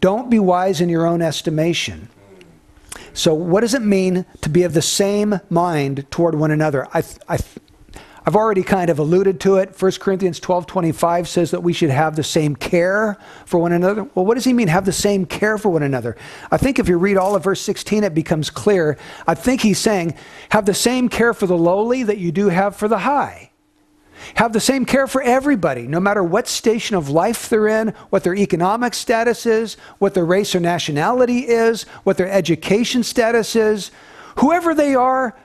Don't 0.00 0.30
be 0.30 0.38
wise 0.38 0.80
in 0.80 0.88
your 0.88 1.06
own 1.06 1.22
estimation. 1.22 2.08
So, 3.16 3.32
what 3.32 3.62
does 3.62 3.72
it 3.72 3.80
mean 3.80 4.26
to 4.42 4.50
be 4.50 4.62
of 4.64 4.74
the 4.74 4.82
same 4.82 5.40
mind 5.48 6.06
toward 6.10 6.34
one 6.34 6.50
another? 6.50 6.86
I, 6.92 7.02
I, 7.26 7.38
I've 8.26 8.36
already 8.36 8.62
kind 8.62 8.90
of 8.90 8.98
alluded 8.98 9.40
to 9.40 9.56
it. 9.56 9.74
1 9.80 9.92
Corinthians 9.92 10.38
12 10.38 10.66
25 10.66 11.26
says 11.26 11.50
that 11.52 11.62
we 11.62 11.72
should 11.72 11.88
have 11.88 12.14
the 12.14 12.22
same 12.22 12.54
care 12.54 13.16
for 13.46 13.58
one 13.58 13.72
another. 13.72 14.04
Well, 14.14 14.26
what 14.26 14.34
does 14.34 14.44
he 14.44 14.52
mean, 14.52 14.68
have 14.68 14.84
the 14.84 14.92
same 14.92 15.24
care 15.24 15.56
for 15.56 15.70
one 15.70 15.82
another? 15.82 16.14
I 16.50 16.58
think 16.58 16.78
if 16.78 16.90
you 16.90 16.98
read 16.98 17.16
all 17.16 17.34
of 17.34 17.44
verse 17.44 17.62
16, 17.62 18.04
it 18.04 18.12
becomes 18.12 18.50
clear. 18.50 18.98
I 19.26 19.34
think 19.34 19.62
he's 19.62 19.78
saying, 19.78 20.14
have 20.50 20.66
the 20.66 20.74
same 20.74 21.08
care 21.08 21.32
for 21.32 21.46
the 21.46 21.56
lowly 21.56 22.02
that 22.02 22.18
you 22.18 22.32
do 22.32 22.50
have 22.50 22.76
for 22.76 22.86
the 22.86 22.98
high. 22.98 23.50
Have 24.34 24.52
the 24.52 24.60
same 24.60 24.84
care 24.84 25.06
for 25.06 25.22
everybody, 25.22 25.86
no 25.86 26.00
matter 26.00 26.22
what 26.22 26.48
station 26.48 26.96
of 26.96 27.08
life 27.08 27.48
they're 27.48 27.68
in, 27.68 27.88
what 28.10 28.24
their 28.24 28.34
economic 28.34 28.94
status 28.94 29.46
is, 29.46 29.76
what 29.98 30.14
their 30.14 30.24
race 30.24 30.54
or 30.54 30.60
nationality 30.60 31.40
is, 31.40 31.82
what 32.04 32.16
their 32.16 32.30
education 32.30 33.02
status 33.02 33.56
is. 33.56 33.90
Whoever 34.38 34.74
they 34.74 34.94
are, 34.94 35.36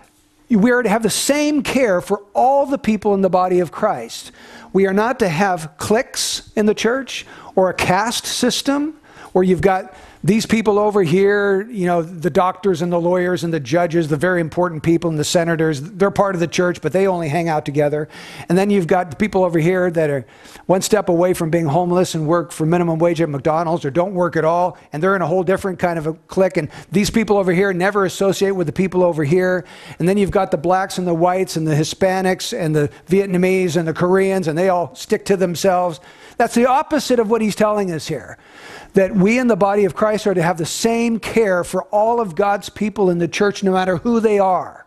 we 0.50 0.72
are 0.72 0.84
to 0.84 0.90
have 0.90 1.04
the 1.04 1.10
same 1.10 1.64
care 1.64 2.02
for 2.02 2.24
all 2.34 2.66
the 2.66 2.78
people 2.78 3.14
in 3.14 3.22
the 3.22 3.30
body 3.30 3.60
of 3.60 3.72
Christ. 3.72 4.32
We 4.74 4.88
are 4.88 4.94
not 4.94 5.20
to 5.20 5.30
have 5.30 5.76
cliques 5.78 6.52
in 6.56 6.66
the 6.66 6.74
church 6.74 7.26
or 7.56 7.70
a 7.70 7.74
caste 7.74 8.26
system 8.26 9.00
where 9.32 9.44
you've 9.44 9.62
got 9.62 9.94
these 10.24 10.46
people 10.46 10.78
over 10.78 11.02
here, 11.02 11.64
you 11.64 11.88
know, 11.88 12.04
the 12.04 12.30
doctors 12.30 12.84
and 12.84 12.92
the 12.92 13.00
lawyers 13.00 13.44
and 13.44 13.52
the 13.52 13.60
judges, 13.60 14.08
the 14.08 14.18
very 14.18 14.40
important 14.40 14.84
people 14.84 15.10
and 15.10 15.18
the 15.18 15.24
senators, 15.24 15.82
they're 15.82 16.12
part 16.12 16.36
of 16.36 16.42
the 16.42 16.48
church, 16.48 16.80
but 16.82 16.94
they 16.94 17.08
only 17.08 17.28
hang 17.28 17.50
out 17.50 17.66
together. 17.66 18.08
And 18.48 18.56
then 18.56 18.70
you've 18.70 18.86
got 18.86 19.10
the 19.10 19.16
people 19.16 19.44
over 19.44 19.58
here 19.58 19.90
that 19.90 20.12
are 20.12 20.26
one 20.68 20.84
step 20.84 21.10
away 21.10 21.34
from 21.34 21.50
being 21.50 21.66
homeless 21.66 22.14
and 22.14 22.28
work 22.28 22.52
for 22.52 22.68
minimum 22.68 23.00
wage 23.00 23.20
at 23.20 23.30
McDonald's 23.30 23.84
or 23.84 23.90
don't 23.90 24.14
work 24.14 24.36
at 24.36 24.46
all, 24.46 24.78
and 24.94 25.02
they're 25.02 25.16
in 25.16 25.24
a 25.24 25.28
whole 25.28 25.44
different 25.44 25.80
kind 25.80 25.98
of 25.98 26.06
a 26.06 26.14
clique. 26.14 26.58
And 26.58 26.70
these 26.92 27.10
people 27.10 27.38
over 27.38 27.52
here 27.52 27.74
never 27.74 28.06
associate 28.06 28.52
with 28.52 28.68
the 28.68 28.74
people 28.74 29.04
over 29.04 29.24
here. 29.24 29.66
And 29.98 30.08
then 30.08 30.18
you've 30.18 30.30
got 30.30 30.52
the 30.52 30.58
blacks 30.58 31.00
and 31.00 31.08
the 31.08 31.16
whites 31.16 31.56
and 31.56 31.66
the 31.66 31.74
Hispanics 31.74 32.56
and 32.56 32.76
the 32.76 32.92
Vietnamese 33.08 33.76
and 33.76 33.88
the 33.88 33.94
Koreans, 33.94 34.48
and 34.48 34.56
they 34.56 34.70
all 34.70 34.94
stick 34.94 35.26
to 35.26 35.38
themselves. 35.38 36.00
That's 36.38 36.54
the 36.54 36.68
opposite 36.68 37.20
of 37.20 37.30
what 37.30 37.42
he's 37.42 37.56
telling 37.56 37.92
us 37.92 38.08
here. 38.08 38.38
That 38.94 39.16
we 39.16 39.40
in 39.40 39.48
the 39.48 39.56
body 39.56 39.86
of 39.86 39.96
Christ 39.96 40.11
are 40.16 40.34
to 40.34 40.42
have 40.42 40.58
the 40.58 40.66
same 40.66 41.20
care 41.20 41.64
for 41.64 41.84
all 41.86 42.20
of 42.20 42.36
God's 42.36 42.70
people 42.70 43.10
in 43.10 43.18
the 43.18 43.28
church, 43.28 43.64
no 43.64 43.72
matter 43.72 43.98
who 43.98 44.20
they 44.20 44.40
are. 44.40 44.86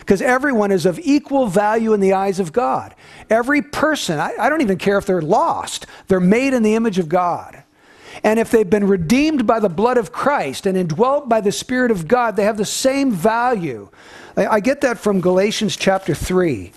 because 0.00 0.20
everyone 0.20 0.70
is 0.70 0.84
of 0.84 0.98
equal 0.98 1.46
value 1.46 1.94
in 1.94 2.00
the 2.00 2.12
eyes 2.12 2.38
of 2.38 2.52
God. 2.52 2.94
Every 3.30 3.62
person, 3.62 4.18
I, 4.18 4.32
I 4.38 4.48
don't 4.50 4.60
even 4.60 4.78
care 4.78 4.98
if 4.98 5.06
they're 5.06 5.22
lost, 5.22 5.86
they're 6.08 6.20
made 6.20 6.52
in 6.52 6.62
the 6.62 6.74
image 6.74 6.98
of 6.98 7.08
God. 7.08 7.62
And 8.22 8.38
if 8.38 8.50
they've 8.50 8.68
been 8.68 8.86
redeemed 8.86 9.46
by 9.46 9.60
the 9.60 9.68
blood 9.68 9.96
of 9.96 10.12
Christ 10.12 10.66
and 10.66 10.76
indwelt 10.76 11.28
by 11.28 11.40
the 11.40 11.50
Spirit 11.50 11.90
of 11.90 12.06
God, 12.06 12.36
they 12.36 12.44
have 12.44 12.56
the 12.56 12.64
same 12.64 13.10
value. 13.10 13.88
I, 14.36 14.46
I 14.46 14.60
get 14.60 14.82
that 14.82 14.98
from 14.98 15.20
Galatians 15.20 15.76
chapter 15.76 16.14
3, 16.14 16.72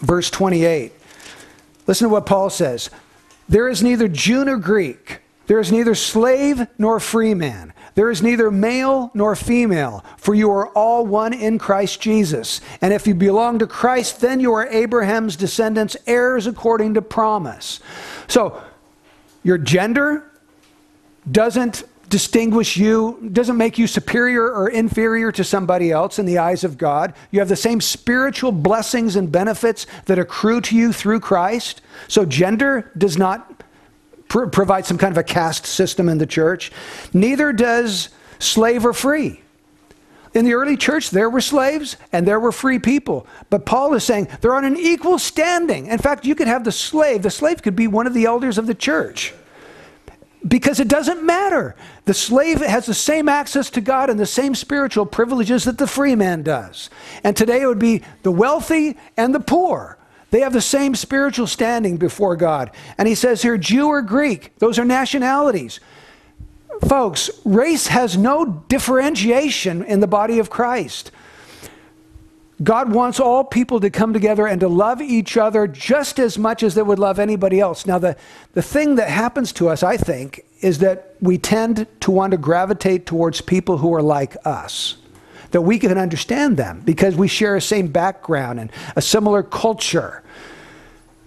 verse 0.00 0.30
28. 0.30 0.92
Listen 1.86 2.08
to 2.08 2.12
what 2.12 2.26
Paul 2.26 2.50
says 2.50 2.90
There 3.48 3.68
is 3.68 3.82
neither 3.82 4.08
Jew 4.08 4.44
nor 4.44 4.56
Greek, 4.56 5.20
there 5.52 5.60
is 5.60 5.70
neither 5.70 5.94
slave 5.94 6.66
nor 6.78 6.98
free 6.98 7.34
man. 7.34 7.74
There 7.94 8.10
is 8.10 8.22
neither 8.22 8.50
male 8.50 9.10
nor 9.12 9.36
female, 9.36 10.02
for 10.16 10.34
you 10.34 10.50
are 10.50 10.68
all 10.68 11.04
one 11.04 11.34
in 11.34 11.58
Christ 11.58 12.00
Jesus. 12.00 12.62
And 12.80 12.90
if 12.90 13.06
you 13.06 13.14
belong 13.14 13.58
to 13.58 13.66
Christ, 13.66 14.22
then 14.22 14.40
you 14.40 14.54
are 14.54 14.66
Abraham's 14.68 15.36
descendants, 15.36 15.94
heirs 16.06 16.46
according 16.46 16.94
to 16.94 17.02
promise. 17.02 17.80
So, 18.28 18.62
your 19.42 19.58
gender 19.58 20.24
doesn't 21.30 21.84
distinguish 22.08 22.78
you, 22.78 23.30
doesn't 23.32 23.56
make 23.58 23.76
you 23.76 23.86
superior 23.86 24.50
or 24.50 24.70
inferior 24.70 25.32
to 25.32 25.44
somebody 25.44 25.90
else 25.90 26.18
in 26.18 26.24
the 26.24 26.38
eyes 26.38 26.64
of 26.64 26.78
God. 26.78 27.12
You 27.30 27.40
have 27.40 27.48
the 27.50 27.56
same 27.56 27.82
spiritual 27.82 28.52
blessings 28.52 29.16
and 29.16 29.30
benefits 29.30 29.86
that 30.06 30.18
accrue 30.18 30.62
to 30.62 30.76
you 30.76 30.94
through 30.94 31.20
Christ. 31.20 31.82
So, 32.08 32.24
gender 32.24 32.90
does 32.96 33.18
not 33.18 33.51
pr- 34.32 34.46
provide 34.46 34.86
some 34.86 34.96
kind 34.96 35.12
of 35.12 35.18
a 35.18 35.22
caste 35.22 35.66
system 35.66 36.08
in 36.08 36.16
the 36.16 36.26
church. 36.26 36.72
Neither 37.12 37.52
does 37.52 38.08
slave 38.38 38.86
or 38.86 38.94
free. 38.94 39.42
In 40.32 40.46
the 40.46 40.54
early 40.54 40.78
church, 40.78 41.10
there 41.10 41.28
were 41.28 41.42
slaves 41.42 41.98
and 42.10 42.26
there 42.26 42.40
were 42.40 42.52
free 42.52 42.78
people. 42.78 43.26
But 43.50 43.66
Paul 43.66 43.92
is 43.92 44.04
saying 44.04 44.28
they're 44.40 44.54
on 44.54 44.64
an 44.64 44.78
equal 44.78 45.18
standing. 45.18 45.88
In 45.88 45.98
fact, 45.98 46.24
you 46.24 46.34
could 46.34 46.48
have 46.48 46.64
the 46.64 46.72
slave, 46.72 47.22
the 47.22 47.30
slave 47.30 47.62
could 47.62 47.76
be 47.76 47.86
one 47.86 48.06
of 48.06 48.14
the 48.14 48.24
elders 48.24 48.56
of 48.56 48.66
the 48.66 48.74
church. 48.74 49.34
Because 50.48 50.80
it 50.80 50.88
doesn't 50.88 51.22
matter. 51.22 51.76
The 52.06 52.14
slave 52.14 52.62
has 52.62 52.86
the 52.86 52.94
same 52.94 53.28
access 53.28 53.68
to 53.70 53.82
God 53.82 54.08
and 54.08 54.18
the 54.18 54.26
same 54.26 54.54
spiritual 54.54 55.04
privileges 55.04 55.64
that 55.64 55.76
the 55.76 55.86
free 55.86 56.16
man 56.16 56.42
does. 56.42 56.88
And 57.22 57.36
today 57.36 57.60
it 57.60 57.66
would 57.66 57.78
be 57.78 58.02
the 58.22 58.32
wealthy 58.32 58.96
and 59.18 59.34
the 59.34 59.40
poor. 59.40 59.98
They 60.32 60.40
have 60.40 60.54
the 60.54 60.62
same 60.62 60.94
spiritual 60.94 61.46
standing 61.46 61.98
before 61.98 62.36
God. 62.36 62.70
And 62.96 63.06
he 63.06 63.14
says 63.14 63.42
here, 63.42 63.58
Jew 63.58 63.88
or 63.88 64.00
Greek, 64.00 64.56
those 64.58 64.78
are 64.78 64.84
nationalities. 64.84 65.78
Folks, 66.88 67.30
race 67.44 67.88
has 67.88 68.16
no 68.16 68.64
differentiation 68.68 69.84
in 69.84 70.00
the 70.00 70.06
body 70.06 70.38
of 70.38 70.48
Christ. 70.48 71.10
God 72.62 72.92
wants 72.92 73.20
all 73.20 73.44
people 73.44 73.78
to 73.80 73.90
come 73.90 74.14
together 74.14 74.46
and 74.46 74.58
to 74.60 74.68
love 74.68 75.02
each 75.02 75.36
other 75.36 75.66
just 75.66 76.18
as 76.18 76.38
much 76.38 76.62
as 76.62 76.74
they 76.74 76.82
would 76.82 76.98
love 76.98 77.18
anybody 77.18 77.60
else. 77.60 77.84
Now, 77.84 77.98
the, 77.98 78.16
the 78.54 78.62
thing 78.62 78.94
that 78.94 79.10
happens 79.10 79.52
to 79.54 79.68
us, 79.68 79.82
I 79.82 79.98
think, 79.98 80.46
is 80.62 80.78
that 80.78 81.14
we 81.20 81.36
tend 81.36 81.86
to 82.00 82.10
want 82.10 82.30
to 82.30 82.38
gravitate 82.38 83.04
towards 83.04 83.42
people 83.42 83.78
who 83.78 83.92
are 83.92 84.02
like 84.02 84.34
us, 84.46 84.96
that 85.52 85.62
we 85.62 85.78
can 85.78 85.96
understand 85.96 86.56
them 86.56 86.82
because 86.84 87.14
we 87.14 87.28
share 87.28 87.56
a 87.56 87.60
same 87.60 87.88
background 87.88 88.60
and 88.60 88.70
a 88.96 89.02
similar 89.02 89.42
culture, 89.42 90.22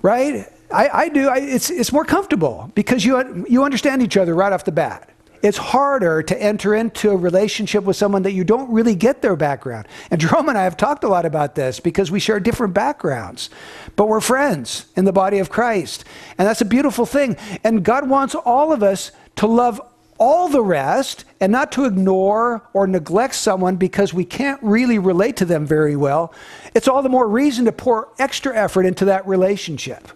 right? 0.02 0.48
I, 0.74 0.90
I 0.90 1.10
do. 1.10 1.30
I, 1.30 1.38
it's, 1.38 1.70
it's 1.70 1.92
more 1.92 2.06
comfortable 2.06 2.72
because 2.76 3.06
you, 3.06 3.46
you 3.48 3.64
understand 3.64 4.02
each 4.02 4.18
other 4.18 4.36
right 4.36 4.52
off 4.52 4.66
the 4.66 4.72
bat 4.72 5.10
it's 5.46 5.58
harder 5.60 6.24
to 6.24 6.42
enter 6.42 6.74
into 6.74 7.12
a 7.12 7.16
relationship 7.16 7.84
with 7.84 7.96
someone 7.96 8.24
that 8.24 8.32
you 8.32 8.44
don't 8.44 8.72
really 8.72 8.96
get 8.96 9.22
their 9.22 9.36
background. 9.36 9.88
And 10.10 10.20
Jerome 10.20 10.50
and 10.50 10.58
I 10.58 10.64
have 10.64 10.76
talked 10.76 11.04
a 11.04 11.08
lot 11.08 11.24
about 11.24 11.54
this 11.54 11.80
because 11.80 12.10
we 12.10 12.20
share 12.20 12.40
different 12.40 12.74
backgrounds, 12.74 13.52
but 13.96 14.08
we're 14.08 14.22
friends 14.22 14.88
in 14.96 15.06
the 15.06 15.14
body 15.14 15.38
of 15.38 15.52
Christ. 15.52 16.04
And 16.40 16.48
that's 16.48 16.62
a 16.62 16.66
beautiful 16.66 17.06
thing. 17.06 17.38
And 17.64 17.84
God 17.84 18.10
wants 18.10 18.34
all 18.34 18.74
of 18.74 18.82
us 18.82 19.12
to 19.36 19.46
love 19.46 19.80
all 20.18 20.48
the 20.48 20.62
rest 20.62 21.26
and 21.42 21.52
not 21.52 21.72
to 21.74 21.86
ignore 21.86 22.68
or 22.74 22.88
neglect 22.88 23.36
someone 23.36 23.76
because 23.76 24.14
we 24.14 24.24
can't 24.24 24.62
really 24.64 24.98
relate 24.98 25.36
to 25.38 25.46
them 25.46 25.66
very 25.66 25.96
well. 25.96 26.34
It's 26.74 26.88
all 26.88 27.02
the 27.02 27.10
more 27.10 27.28
reason 27.28 27.66
to 27.66 27.72
pour 27.72 28.10
extra 28.18 28.56
effort 28.56 28.86
into 28.86 29.06
that 29.06 29.28
relationship. 29.28 30.08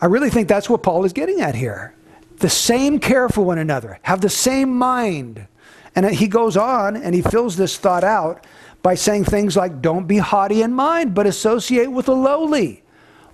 I 0.00 0.06
really 0.06 0.30
think 0.30 0.48
that's 0.48 0.68
what 0.68 0.82
Paul 0.82 1.04
is 1.04 1.12
getting 1.12 1.40
at 1.40 1.54
here 1.54 1.94
the 2.38 2.50
same 2.50 2.98
care 2.98 3.28
for 3.28 3.42
one 3.42 3.58
another, 3.58 4.00
have 4.02 4.20
the 4.20 4.28
same 4.28 4.76
mind. 4.76 5.46
And 5.94 6.06
he 6.06 6.26
goes 6.26 6.56
on 6.56 6.96
and 6.96 7.14
he 7.14 7.22
fills 7.22 7.56
this 7.56 7.76
thought 7.76 8.02
out 8.02 8.44
by 8.82 8.96
saying 8.96 9.26
things 9.26 9.56
like, 9.56 9.80
don't 9.80 10.08
be 10.08 10.18
haughty 10.18 10.62
in 10.62 10.72
mind, 10.72 11.14
but 11.14 11.26
associate 11.26 11.92
with 11.92 12.06
the 12.06 12.16
lowly. 12.16 12.82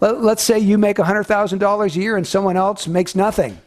Let's 0.00 0.42
say 0.42 0.58
you 0.58 0.76
make 0.76 0.98
$100,000 0.98 1.96
a 1.96 1.98
year 1.98 2.18
and 2.18 2.26
someone 2.26 2.58
else 2.58 2.86
makes 2.86 3.14
nothing. 3.14 3.58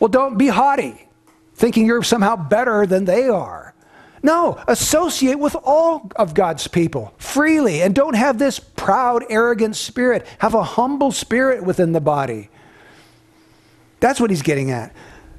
Well, 0.00 0.08
don't 0.08 0.36
be 0.36 0.48
haughty, 0.48 1.08
thinking 1.54 1.86
you're 1.86 2.02
somehow 2.02 2.36
better 2.36 2.86
than 2.86 3.04
they 3.04 3.28
are. 3.28 3.74
No, 4.22 4.58
associate 4.66 5.38
with 5.38 5.54
all 5.64 6.10
of 6.16 6.32
God's 6.32 6.66
people 6.66 7.12
freely 7.18 7.82
and 7.82 7.94
don't 7.94 8.16
have 8.16 8.38
this 8.38 8.58
proud, 8.58 9.22
arrogant 9.28 9.76
spirit. 9.76 10.26
Have 10.38 10.54
a 10.54 10.62
humble 10.62 11.12
spirit 11.12 11.62
within 11.62 11.92
the 11.92 12.00
body. 12.00 12.48
That's 14.00 14.18
what 14.18 14.30
he's 14.30 14.40
getting 14.40 14.70
at. 14.70 14.94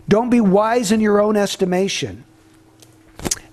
Don't 0.07 0.29
be 0.29 0.39
wise 0.39 0.91
in 0.91 1.01
your 1.01 1.19
own 1.19 1.35
estimation. 1.35 2.25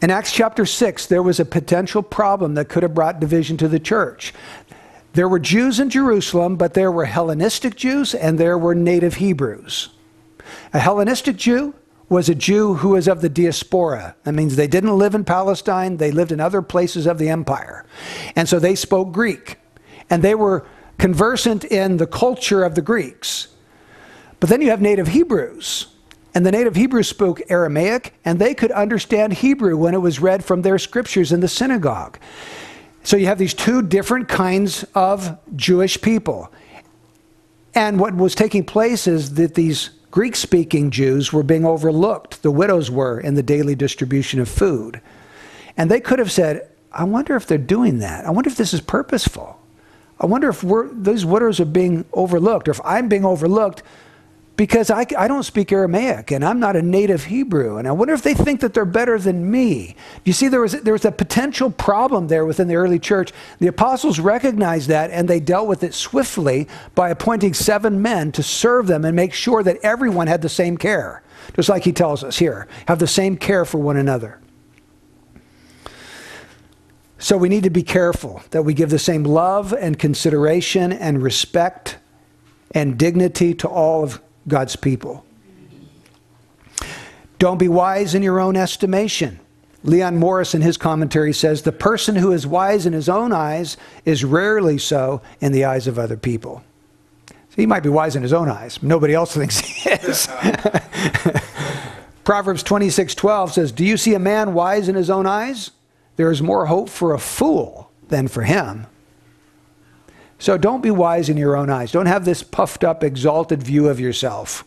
In 0.02 0.10
Acts 0.10 0.32
chapter 0.32 0.66
6, 0.66 1.06
there 1.06 1.22
was 1.22 1.40
a 1.40 1.44
potential 1.46 2.02
problem 2.02 2.54
that 2.54 2.68
could 2.68 2.82
have 2.82 2.92
brought 2.92 3.18
division 3.18 3.56
to 3.58 3.68
the 3.68 3.80
church. 3.80 4.34
There 5.14 5.28
were 5.28 5.38
Jews 5.38 5.80
in 5.80 5.88
Jerusalem, 5.88 6.56
but 6.56 6.74
there 6.74 6.92
were 6.92 7.04
Hellenistic 7.04 7.76
Jews 7.76 8.14
and 8.14 8.38
there 8.38 8.58
were 8.58 8.74
native 8.74 9.14
Hebrews. 9.14 9.90
A 10.72 10.78
Hellenistic 10.78 11.36
Jew 11.36 11.74
was 12.08 12.28
a 12.28 12.34
Jew 12.34 12.74
who 12.74 12.90
was 12.90 13.08
of 13.08 13.22
the 13.22 13.28
diaspora. 13.28 14.14
That 14.24 14.32
means 14.32 14.56
they 14.56 14.66
didn't 14.66 14.98
live 14.98 15.14
in 15.14 15.24
Palestine, 15.24 15.96
they 15.96 16.10
lived 16.10 16.30
in 16.30 16.40
other 16.40 16.62
places 16.62 17.06
of 17.06 17.18
the 17.18 17.28
empire. 17.28 17.86
And 18.36 18.48
so 18.48 18.58
they 18.58 18.74
spoke 18.74 19.12
Greek. 19.12 19.58
And 20.10 20.22
they 20.22 20.34
were 20.34 20.66
conversant 20.98 21.64
in 21.64 21.96
the 21.96 22.06
culture 22.06 22.64
of 22.64 22.74
the 22.74 22.82
Greeks. 22.82 23.48
But 24.40 24.50
then 24.50 24.60
you 24.60 24.70
have 24.70 24.82
native 24.82 25.08
Hebrews. 25.08 25.86
And 26.34 26.44
the 26.44 26.52
native 26.52 26.76
Hebrews 26.76 27.08
spoke 27.08 27.42
Aramaic, 27.48 28.14
and 28.24 28.38
they 28.38 28.54
could 28.54 28.72
understand 28.72 29.34
Hebrew 29.34 29.76
when 29.76 29.94
it 29.94 29.98
was 29.98 30.20
read 30.20 30.44
from 30.44 30.62
their 30.62 30.78
scriptures 30.78 31.32
in 31.32 31.40
the 31.40 31.48
synagogue. 31.48 32.18
So 33.04 33.16
you 33.16 33.26
have 33.26 33.38
these 33.38 33.54
two 33.54 33.82
different 33.82 34.28
kinds 34.28 34.84
of 34.94 35.38
Jewish 35.56 36.00
people. 36.00 36.52
And 37.74 37.98
what 37.98 38.14
was 38.14 38.34
taking 38.34 38.64
place 38.64 39.06
is 39.06 39.34
that 39.34 39.54
these 39.54 39.90
Greek 40.12 40.36
speaking 40.36 40.90
Jews 40.90 41.32
were 41.32 41.42
being 41.42 41.64
overlooked, 41.64 42.42
the 42.42 42.50
widows 42.50 42.90
were, 42.90 43.18
in 43.18 43.34
the 43.34 43.42
daily 43.42 43.74
distribution 43.74 44.40
of 44.40 44.48
food. 44.48 45.00
And 45.76 45.90
they 45.90 46.00
could 46.00 46.18
have 46.18 46.30
said, 46.30 46.68
I 46.92 47.04
wonder 47.04 47.34
if 47.34 47.46
they're 47.46 47.56
doing 47.56 47.98
that. 48.00 48.26
I 48.26 48.30
wonder 48.30 48.50
if 48.50 48.58
this 48.58 48.74
is 48.74 48.82
purposeful. 48.82 49.58
I 50.20 50.26
wonder 50.26 50.50
if 50.50 50.60
those 50.60 51.24
widows 51.24 51.60
are 51.60 51.64
being 51.64 52.04
overlooked, 52.12 52.68
or 52.68 52.72
if 52.72 52.80
I'm 52.84 53.08
being 53.08 53.24
overlooked 53.24 53.82
because 54.56 54.90
I, 54.90 55.06
I 55.16 55.28
don't 55.28 55.44
speak 55.44 55.72
Aramaic 55.72 56.30
and 56.30 56.44
I'm 56.44 56.60
not 56.60 56.76
a 56.76 56.82
native 56.82 57.24
Hebrew. 57.24 57.78
And 57.78 57.88
I 57.88 57.92
wonder 57.92 58.12
if 58.12 58.22
they 58.22 58.34
think 58.34 58.60
that 58.60 58.74
they're 58.74 58.84
better 58.84 59.18
than 59.18 59.50
me. 59.50 59.96
You 60.24 60.32
see, 60.32 60.48
there 60.48 60.60
was, 60.60 60.72
there 60.72 60.92
was 60.92 61.04
a 61.04 61.12
potential 61.12 61.70
problem 61.70 62.28
there 62.28 62.44
within 62.44 62.68
the 62.68 62.76
early 62.76 62.98
church. 62.98 63.32
The 63.60 63.68
apostles 63.68 64.20
recognized 64.20 64.88
that 64.88 65.10
and 65.10 65.28
they 65.28 65.40
dealt 65.40 65.68
with 65.68 65.82
it 65.82 65.94
swiftly 65.94 66.68
by 66.94 67.08
appointing 67.08 67.54
seven 67.54 68.02
men 68.02 68.30
to 68.32 68.42
serve 68.42 68.86
them 68.86 69.04
and 69.04 69.16
make 69.16 69.32
sure 69.32 69.62
that 69.62 69.78
everyone 69.82 70.26
had 70.26 70.42
the 70.42 70.48
same 70.48 70.76
care. 70.76 71.22
Just 71.56 71.68
like 71.68 71.84
he 71.84 71.92
tells 71.92 72.22
us 72.22 72.38
here 72.38 72.68
have 72.86 72.98
the 72.98 73.06
same 73.06 73.36
care 73.36 73.64
for 73.64 73.78
one 73.78 73.96
another. 73.96 74.38
So 77.18 77.36
we 77.36 77.48
need 77.48 77.62
to 77.62 77.70
be 77.70 77.84
careful 77.84 78.42
that 78.50 78.62
we 78.62 78.74
give 78.74 78.90
the 78.90 78.98
same 78.98 79.22
love 79.22 79.72
and 79.72 79.98
consideration 79.98 80.92
and 80.92 81.22
respect 81.22 81.98
and 82.74 82.98
dignity 82.98 83.54
to 83.54 83.68
all 83.68 84.02
of 84.02 84.20
God's 84.48 84.76
people. 84.76 85.24
Don't 87.38 87.58
be 87.58 87.68
wise 87.68 88.14
in 88.14 88.22
your 88.22 88.38
own 88.38 88.56
estimation. 88.56 89.40
Leon 89.84 90.16
Morris, 90.16 90.54
in 90.54 90.62
his 90.62 90.76
commentary, 90.76 91.32
says 91.32 91.62
the 91.62 91.72
person 91.72 92.14
who 92.14 92.32
is 92.32 92.46
wise 92.46 92.86
in 92.86 92.92
his 92.92 93.08
own 93.08 93.32
eyes 93.32 93.76
is 94.04 94.24
rarely 94.24 94.78
so 94.78 95.20
in 95.40 95.50
the 95.50 95.64
eyes 95.64 95.88
of 95.88 95.98
other 95.98 96.16
people. 96.16 96.62
So 97.28 97.56
he 97.56 97.66
might 97.66 97.82
be 97.82 97.88
wise 97.88 98.14
in 98.14 98.22
his 98.22 98.32
own 98.32 98.48
eyes. 98.48 98.80
Nobody 98.82 99.12
else 99.12 99.34
thinks 99.36 99.58
he 99.58 99.90
is. 99.90 100.28
Proverbs 102.24 102.62
26 102.62 103.16
12 103.16 103.52
says, 103.52 103.72
Do 103.72 103.84
you 103.84 103.96
see 103.96 104.14
a 104.14 104.20
man 104.20 104.54
wise 104.54 104.88
in 104.88 104.94
his 104.94 105.10
own 105.10 105.26
eyes? 105.26 105.72
There 106.16 106.30
is 106.30 106.40
more 106.40 106.66
hope 106.66 106.88
for 106.88 107.12
a 107.12 107.18
fool 107.18 107.90
than 108.08 108.28
for 108.28 108.42
him. 108.42 108.86
So 110.42 110.58
don't 110.58 110.82
be 110.82 110.90
wise 110.90 111.28
in 111.28 111.36
your 111.36 111.56
own 111.56 111.70
eyes. 111.70 111.92
Don't 111.92 112.06
have 112.06 112.24
this 112.24 112.42
puffed 112.42 112.82
up, 112.82 113.04
exalted 113.04 113.62
view 113.62 113.88
of 113.88 114.00
yourself. 114.00 114.64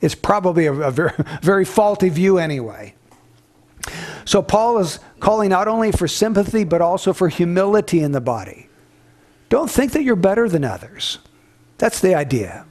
It's 0.00 0.16
probably 0.16 0.66
a, 0.66 0.72
a 0.72 0.90
very, 0.90 1.12
very 1.42 1.64
faulty 1.64 2.08
view 2.08 2.38
anyway. 2.38 2.96
So 4.24 4.42
Paul 4.42 4.78
is 4.78 4.98
calling 5.20 5.50
not 5.50 5.68
only 5.68 5.92
for 5.92 6.08
sympathy, 6.08 6.64
but 6.64 6.82
also 6.82 7.12
for 7.12 7.28
humility 7.28 8.00
in 8.00 8.10
the 8.10 8.20
body. 8.20 8.68
Don't 9.48 9.70
think 9.70 9.92
that 9.92 10.02
you're 10.02 10.16
better 10.16 10.48
than 10.48 10.64
others. 10.64 11.18
That's 11.78 12.00
the 12.00 12.16
idea. 12.16 12.66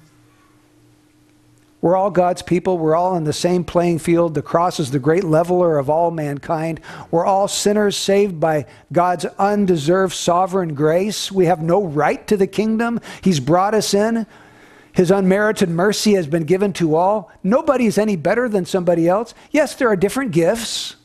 We're 1.82 1.96
all 1.96 2.12
God's 2.12 2.42
people. 2.42 2.78
We're 2.78 2.96
all 2.96 3.16
in 3.16 3.24
the 3.24 3.32
same 3.32 3.64
playing 3.64 4.00
field. 4.00 4.34
The 4.34 4.42
cross 4.42 4.80
is 4.80 4.92
the 4.92 5.00
great 5.00 5.24
leveler 5.24 5.78
of 5.78 5.90
all 5.90 6.12
mankind. 6.12 6.82
We're 7.10 7.26
all 7.26 7.48
sinners 7.48 7.96
saved 7.96 8.40
by 8.40 8.66
God's 8.92 9.26
undeserved 9.26 10.14
sovereign 10.14 10.74
grace. 10.74 11.32
We 11.32 11.46
have 11.46 11.62
no 11.62 11.84
right 11.84 12.26
to 12.28 12.36
the 12.36 12.48
kingdom. 12.48 13.00
He's 13.22 13.40
brought 13.40 13.74
us 13.74 13.94
in. 13.94 14.28
His 14.92 15.12
unmerited 15.12 15.70
mercy 15.70 16.16
has 16.16 16.28
been 16.28 16.44
given 16.44 16.74
to 16.74 16.96
all. 16.96 17.32
Nobody 17.44 17.86
is 17.86 17.98
any 17.98 18.18
better 18.18 18.50
than 18.50 18.66
somebody 18.66 19.08
else. 19.08 19.34
Yes, 19.52 19.76
there 19.76 19.88
are 19.88 19.96
different 19.96 20.32
gifts. 20.32 20.98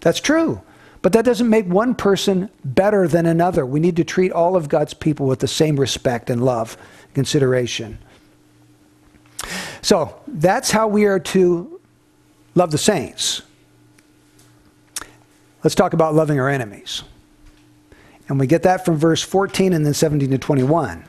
That's 0.00 0.20
true. 0.20 0.60
But 1.00 1.12
that 1.12 1.24
doesn't 1.24 1.48
make 1.48 1.66
one 1.66 1.94
person 1.94 2.50
better 2.64 3.08
than 3.08 3.24
another. 3.24 3.64
We 3.64 3.80
need 3.80 3.96
to 3.96 4.04
treat 4.04 4.32
all 4.32 4.56
of 4.56 4.68
God's 4.68 4.92
people 4.92 5.26
with 5.26 5.38
the 5.38 5.48
same 5.48 5.78
respect 5.78 6.28
and 6.28 6.44
love, 6.44 6.76
consideration. 7.14 7.98
So 9.82 10.20
that's 10.26 10.70
how 10.70 10.88
we 10.88 11.04
are 11.06 11.20
to 11.20 11.80
love 12.54 12.70
the 12.70 12.78
saints. 12.78 13.42
Let's 15.62 15.74
talk 15.74 15.92
about 15.92 16.14
loving 16.14 16.38
our 16.38 16.48
enemies. 16.48 17.02
And 18.28 18.38
we 18.38 18.46
get 18.46 18.62
that 18.64 18.84
from 18.84 18.96
verse 18.96 19.22
14 19.22 19.72
and 19.72 19.84
then 19.84 19.94
17 19.94 20.30
to 20.30 20.38
21. 20.38 21.04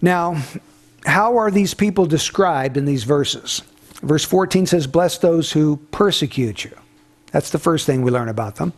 Now, 0.00 0.42
how 1.04 1.36
are 1.36 1.50
these 1.50 1.74
people 1.74 2.06
described 2.06 2.76
in 2.76 2.84
these 2.84 3.04
verses? 3.04 3.62
Verse 4.02 4.24
14 4.24 4.66
says, 4.66 4.86
Bless 4.86 5.18
those 5.18 5.52
who 5.52 5.76
persecute 5.90 6.64
you. 6.64 6.76
That's 7.32 7.50
the 7.50 7.58
first 7.58 7.86
thing 7.86 8.02
we 8.02 8.10
learn 8.10 8.28
about 8.28 8.56
them. 8.56 8.72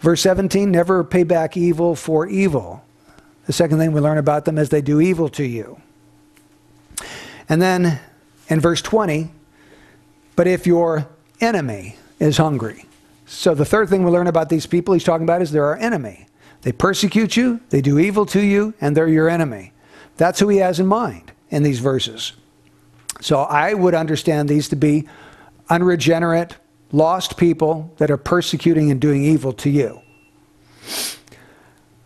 Verse 0.00 0.22
17, 0.22 0.70
never 0.70 1.04
pay 1.04 1.24
back 1.24 1.56
evil 1.56 1.94
for 1.94 2.26
evil. 2.26 2.84
The 3.46 3.52
second 3.52 3.78
thing 3.78 3.92
we 3.92 4.00
learn 4.00 4.18
about 4.18 4.44
them 4.44 4.58
is 4.58 4.68
they 4.68 4.80
do 4.80 5.00
evil 5.00 5.28
to 5.30 5.44
you. 5.44 5.80
And 7.50 7.60
then 7.60 8.00
in 8.48 8.60
verse 8.60 8.80
20, 8.80 9.30
but 10.36 10.46
if 10.46 10.66
your 10.66 11.08
enemy 11.40 11.96
is 12.20 12.36
hungry. 12.36 12.86
So 13.26 13.54
the 13.54 13.64
third 13.64 13.88
thing 13.88 14.04
we 14.04 14.10
learn 14.10 14.28
about 14.28 14.48
these 14.48 14.66
people 14.66 14.94
he's 14.94 15.04
talking 15.04 15.24
about 15.24 15.42
is 15.42 15.50
they're 15.50 15.64
our 15.64 15.76
enemy. 15.76 16.26
They 16.62 16.72
persecute 16.72 17.36
you, 17.36 17.60
they 17.70 17.80
do 17.80 17.98
evil 17.98 18.24
to 18.26 18.40
you, 18.40 18.74
and 18.80 18.96
they're 18.96 19.08
your 19.08 19.28
enemy. 19.28 19.72
That's 20.16 20.38
who 20.38 20.48
he 20.48 20.58
has 20.58 20.78
in 20.78 20.86
mind 20.86 21.32
in 21.48 21.62
these 21.62 21.80
verses. 21.80 22.34
So 23.20 23.40
I 23.40 23.74
would 23.74 23.94
understand 23.94 24.48
these 24.48 24.68
to 24.68 24.76
be 24.76 25.08
unregenerate, 25.68 26.56
lost 26.92 27.36
people 27.36 27.92
that 27.96 28.10
are 28.10 28.16
persecuting 28.16 28.90
and 28.90 29.00
doing 29.00 29.24
evil 29.24 29.52
to 29.54 29.70
you. 29.70 30.02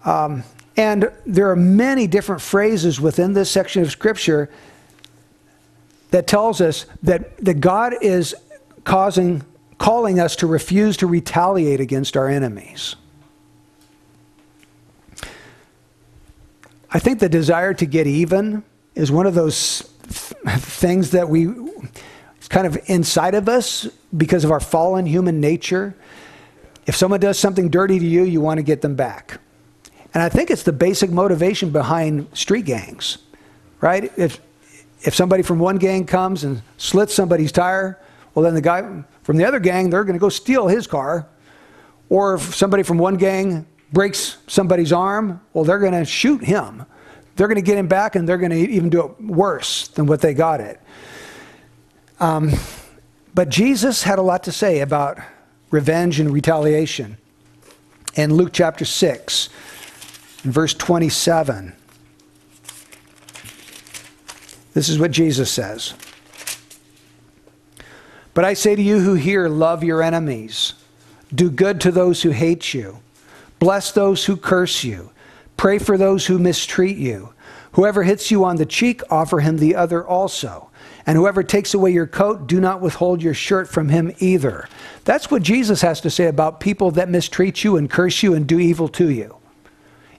Um, 0.04 0.44
and 0.76 1.10
there 1.26 1.50
are 1.50 1.56
many 1.56 2.06
different 2.06 2.40
phrases 2.40 3.00
within 3.00 3.32
this 3.32 3.50
section 3.50 3.82
of 3.82 3.90
Scripture 3.90 4.50
that 6.14 6.28
tells 6.28 6.60
us 6.60 6.86
that, 7.02 7.36
that 7.38 7.54
God 7.54 7.92
is 8.00 8.36
causing, 8.84 9.42
calling 9.78 10.20
us 10.20 10.36
to 10.36 10.46
refuse 10.46 10.96
to 10.98 11.08
retaliate 11.08 11.80
against 11.80 12.16
our 12.16 12.28
enemies. 12.28 12.94
I 16.88 17.00
think 17.00 17.18
the 17.18 17.28
desire 17.28 17.74
to 17.74 17.84
get 17.84 18.06
even 18.06 18.62
is 18.94 19.10
one 19.10 19.26
of 19.26 19.34
those 19.34 19.80
things 19.82 21.10
that 21.10 21.28
we, 21.28 21.48
it's 22.36 22.46
kind 22.46 22.68
of 22.68 22.78
inside 22.86 23.34
of 23.34 23.48
us 23.48 23.88
because 24.16 24.44
of 24.44 24.52
our 24.52 24.60
fallen 24.60 25.06
human 25.06 25.40
nature. 25.40 25.96
If 26.86 26.94
someone 26.94 27.18
does 27.18 27.40
something 27.40 27.70
dirty 27.70 27.98
to 27.98 28.06
you, 28.06 28.22
you 28.22 28.40
want 28.40 28.58
to 28.58 28.62
get 28.62 28.82
them 28.82 28.94
back. 28.94 29.40
And 30.14 30.22
I 30.22 30.28
think 30.28 30.52
it's 30.52 30.62
the 30.62 30.72
basic 30.72 31.10
motivation 31.10 31.70
behind 31.70 32.28
street 32.34 32.66
gangs, 32.66 33.18
right? 33.80 34.12
If, 34.16 34.40
if 35.04 35.14
somebody 35.14 35.42
from 35.42 35.58
one 35.58 35.76
gang 35.76 36.06
comes 36.06 36.44
and 36.44 36.62
slits 36.78 37.14
somebody's 37.14 37.52
tire, 37.52 38.00
well, 38.34 38.42
then 38.42 38.54
the 38.54 38.60
guy 38.60 39.04
from 39.22 39.36
the 39.36 39.44
other 39.44 39.60
gang, 39.60 39.90
they're 39.90 40.04
going 40.04 40.14
to 40.14 40.20
go 40.20 40.28
steal 40.28 40.66
his 40.66 40.86
car. 40.86 41.26
Or 42.08 42.34
if 42.34 42.54
somebody 42.54 42.82
from 42.82 42.98
one 42.98 43.16
gang 43.16 43.66
breaks 43.92 44.38
somebody's 44.46 44.92
arm, 44.92 45.40
well, 45.52 45.64
they're 45.64 45.78
going 45.78 45.92
to 45.92 46.04
shoot 46.04 46.42
him. 46.42 46.84
They're 47.36 47.48
going 47.48 47.56
to 47.56 47.62
get 47.62 47.78
him 47.78 47.86
back 47.86 48.16
and 48.16 48.28
they're 48.28 48.38
going 48.38 48.50
to 48.50 48.56
even 48.58 48.90
do 48.90 49.04
it 49.04 49.20
worse 49.20 49.88
than 49.88 50.06
what 50.06 50.20
they 50.20 50.34
got 50.34 50.60
it. 50.60 50.80
Um, 52.20 52.52
but 53.34 53.48
Jesus 53.48 54.02
had 54.02 54.18
a 54.18 54.22
lot 54.22 54.44
to 54.44 54.52
say 54.52 54.80
about 54.80 55.18
revenge 55.70 56.20
and 56.20 56.30
retaliation. 56.30 57.18
In 58.14 58.34
Luke 58.34 58.50
chapter 58.52 58.84
6, 58.84 59.48
verse 60.42 60.72
27, 60.74 61.74
this 64.74 64.88
is 64.88 64.98
what 64.98 65.12
Jesus 65.12 65.50
says. 65.50 65.94
But 68.34 68.44
I 68.44 68.54
say 68.54 68.74
to 68.74 68.82
you 68.82 69.00
who 69.00 69.14
hear, 69.14 69.48
love 69.48 69.84
your 69.84 70.02
enemies, 70.02 70.74
do 71.32 71.50
good 71.50 71.80
to 71.82 71.92
those 71.92 72.22
who 72.22 72.30
hate 72.30 72.74
you. 72.74 72.98
Bless 73.60 73.92
those 73.92 74.26
who 74.26 74.36
curse 74.36 74.84
you. 74.84 75.10
Pray 75.56 75.78
for 75.78 75.96
those 75.96 76.26
who 76.26 76.38
mistreat 76.38 76.96
you. 76.96 77.32
Whoever 77.72 78.02
hits 78.02 78.30
you 78.30 78.44
on 78.44 78.56
the 78.56 78.66
cheek, 78.66 79.00
offer 79.10 79.40
him 79.40 79.58
the 79.58 79.74
other 79.76 80.06
also. 80.06 80.70
And 81.06 81.16
whoever 81.16 81.42
takes 81.42 81.74
away 81.74 81.92
your 81.92 82.06
coat, 82.06 82.46
do 82.46 82.60
not 82.60 82.80
withhold 82.80 83.22
your 83.22 83.34
shirt 83.34 83.68
from 83.68 83.88
him 83.88 84.12
either. 84.18 84.68
That's 85.04 85.30
what 85.30 85.42
Jesus 85.42 85.82
has 85.82 86.00
to 86.00 86.10
say 86.10 86.26
about 86.26 86.60
people 86.60 86.90
that 86.92 87.08
mistreat 87.08 87.62
you 87.62 87.76
and 87.76 87.90
curse 87.90 88.22
you 88.22 88.34
and 88.34 88.46
do 88.46 88.58
evil 88.58 88.88
to 88.88 89.10
you. 89.10 89.36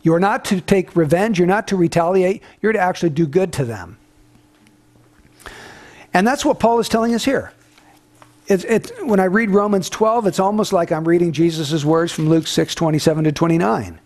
You 0.04 0.14
are 0.14 0.20
not 0.20 0.46
to 0.46 0.62
take 0.62 0.96
revenge, 0.96 1.40
you're 1.40 1.48
not 1.48 1.68
to 1.70 1.76
retaliate, 1.76 2.44
you're 2.62 2.74
to 2.74 2.80
actually 2.80 3.10
do 3.10 3.26
good 3.26 3.52
to 3.54 3.66
them. 3.66 3.98
And 6.16 6.26
that's 6.26 6.46
what 6.46 6.60
Paul 6.60 6.80
is 6.80 6.88
telling 6.88 7.14
us 7.14 7.26
here. 7.26 7.52
It's, 8.48 8.64
it's, 8.64 8.90
when 9.04 9.20
I 9.20 9.26
read 9.26 9.50
Romans 9.50 9.90
12, 9.90 10.28
it's 10.28 10.40
almost 10.40 10.72
like 10.72 10.90
I'm 10.94 11.06
reading 11.06 11.34
Jesus' 11.34 11.84
words 11.84 12.14
from 12.14 12.30
Luke 12.30 12.48
6 12.48 12.74
27 12.74 13.26
to 13.26 13.32
29. 13.34 14.00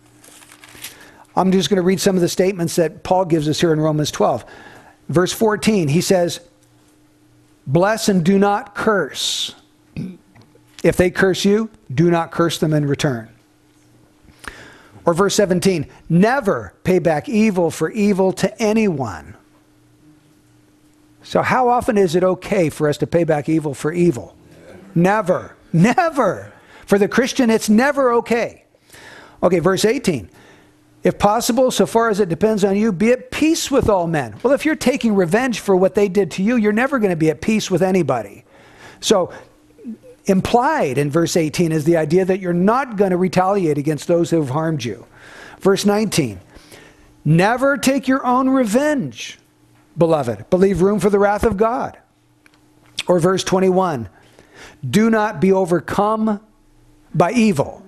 I'm 1.36 1.52
just 1.52 1.70
going 1.70 1.76
to 1.76 1.84
read 1.84 2.02
some 2.02 2.16
of 2.16 2.22
the 2.22 2.28
statements 2.28 2.76
that 2.78 3.04
Paul 3.04 3.26
gives 3.26 3.48
us 3.48 3.62
here 3.62 3.72
in 3.72 3.80
Romans 3.80 4.10
12. 4.10 4.44
Verse 5.08 5.32
14, 5.32 5.88
he 5.88 6.02
says, 6.02 6.40
Bless 7.68 8.10
and 8.10 8.26
do 8.26 8.40
not 8.40 8.74
curse. 8.74 9.54
If 10.84 10.98
they 10.98 11.12
curse 11.12 11.46
you, 11.46 11.70
do 11.94 12.10
not 12.10 12.32
curse 12.32 12.58
them 12.58 12.74
in 12.74 12.88
return. 12.88 13.30
Or 15.06 15.14
verse 15.14 15.36
17, 15.36 15.86
never 16.10 16.74
pay 16.84 16.98
back 16.98 17.30
evil 17.30 17.70
for 17.70 17.92
evil 17.92 18.34
to 18.34 18.60
anyone. 18.60 19.36
So, 21.30 21.44
how 21.44 21.70
often 21.70 21.96
is 21.96 22.16
it 22.16 22.24
okay 22.24 22.72
for 22.72 22.90
us 22.90 22.98
to 22.98 23.06
pay 23.06 23.24
back 23.24 23.48
evil 23.48 23.76
for 23.76 23.94
evil? 23.94 24.36
Never. 24.96 25.56
Never. 25.72 26.52
For 26.88 26.98
the 26.98 27.08
Christian, 27.08 27.52
it's 27.52 27.70
never 27.70 28.14
okay. 28.14 28.66
Okay, 29.44 29.60
verse 29.60 29.86
18. 29.86 30.28
If 31.04 31.20
possible, 31.20 31.70
so 31.70 31.86
far 31.86 32.10
as 32.10 32.20
it 32.20 32.30
depends 32.30 32.64
on 32.64 32.76
you, 32.76 32.92
be 32.92 33.12
at 33.12 33.30
peace 33.30 33.70
with 33.70 33.90
all 33.90 34.08
men. 34.08 34.38
Well, 34.42 34.54
if 34.54 34.66
you're 34.66 34.76
taking 34.76 35.14
revenge 35.14 35.60
for 35.60 35.76
what 35.76 35.94
they 35.94 36.10
did 36.10 36.32
to 36.32 36.42
you, 36.42 36.56
you're 36.56 36.72
never 36.72 36.98
going 36.98 37.12
to 37.12 37.16
be 37.16 37.30
at 37.30 37.42
peace 37.42 37.70
with 37.70 37.84
anybody. 37.84 38.44
So, 39.00 39.32
implied 40.26 40.98
in 40.98 41.12
verse 41.12 41.38
18 41.38 41.72
is 41.72 41.84
the 41.84 41.98
idea 41.98 42.26
that 42.26 42.40
you're 42.40 42.54
not 42.54 42.96
going 42.96 43.12
to 43.12 43.18
retaliate 43.18 43.78
against 43.78 44.08
those 44.08 44.32
who 44.32 44.38
have 44.38 44.50
harmed 44.50 44.84
you. 44.84 45.06
Verse 45.60 45.86
19. 45.86 46.40
Never 47.24 47.78
take 47.78 48.08
your 48.08 48.26
own 48.26 48.50
revenge 48.50 49.38
beloved, 50.00 50.46
but 50.50 50.58
leave 50.58 50.82
room 50.82 51.00
for 51.00 51.10
the 51.10 51.20
wrath 51.20 51.44
of 51.44 51.58
God. 51.58 51.98
Or 53.08 53.20
verse 53.20 53.44
21 53.44 54.10
do 54.88 55.10
not 55.10 55.42
be 55.42 55.52
overcome 55.52 56.40
by 57.14 57.32
evil. 57.32 57.84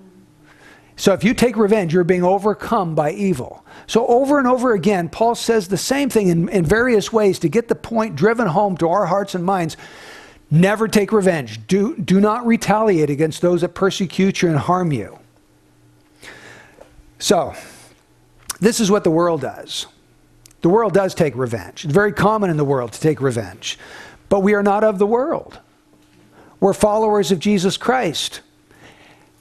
So 0.95 1.13
if 1.13 1.23
you 1.23 1.33
take 1.33 1.55
revenge, 1.55 1.93
you're 1.93 2.03
being 2.03 2.23
overcome 2.23 2.95
by 2.95 3.11
evil. 3.11 3.65
So 3.87 4.05
over 4.07 4.37
and 4.37 4.47
over 4.47 4.73
again, 4.73 5.09
Paul 5.09 5.35
says 5.35 5.67
the 5.67 5.77
same 5.77 6.09
thing 6.09 6.27
in, 6.27 6.49
in 6.49 6.65
various 6.65 7.11
ways 7.11 7.39
to 7.39 7.49
get 7.49 7.67
the 7.67 7.75
point 7.75 8.15
driven 8.15 8.47
home 8.47 8.77
to 8.77 8.89
our 8.89 9.05
hearts 9.05 9.33
and 9.33 9.43
minds. 9.43 9.77
Never 10.51 10.87
take 10.87 11.11
revenge. 11.11 11.65
Do, 11.65 11.95
do 11.97 12.19
not 12.19 12.45
retaliate 12.45 13.09
against 13.09 13.41
those 13.41 13.61
that 13.61 13.69
persecute 13.69 14.41
you 14.41 14.49
and 14.49 14.57
harm 14.59 14.91
you. 14.91 15.17
So, 17.19 17.55
this 18.59 18.79
is 18.79 18.91
what 18.91 19.03
the 19.03 19.11
world 19.11 19.41
does. 19.41 19.87
The 20.61 20.69
world 20.69 20.93
does 20.93 21.15
take 21.15 21.35
revenge. 21.35 21.85
It's 21.85 21.93
very 21.93 22.13
common 22.13 22.49
in 22.49 22.57
the 22.57 22.65
world 22.65 22.93
to 22.93 22.99
take 22.99 23.21
revenge. 23.21 23.77
But 24.29 24.41
we 24.41 24.53
are 24.53 24.63
not 24.63 24.83
of 24.83 24.99
the 24.99 25.07
world. 25.07 25.59
We're 26.59 26.73
followers 26.73 27.31
of 27.31 27.39
Jesus 27.39 27.77
Christ. 27.77 28.41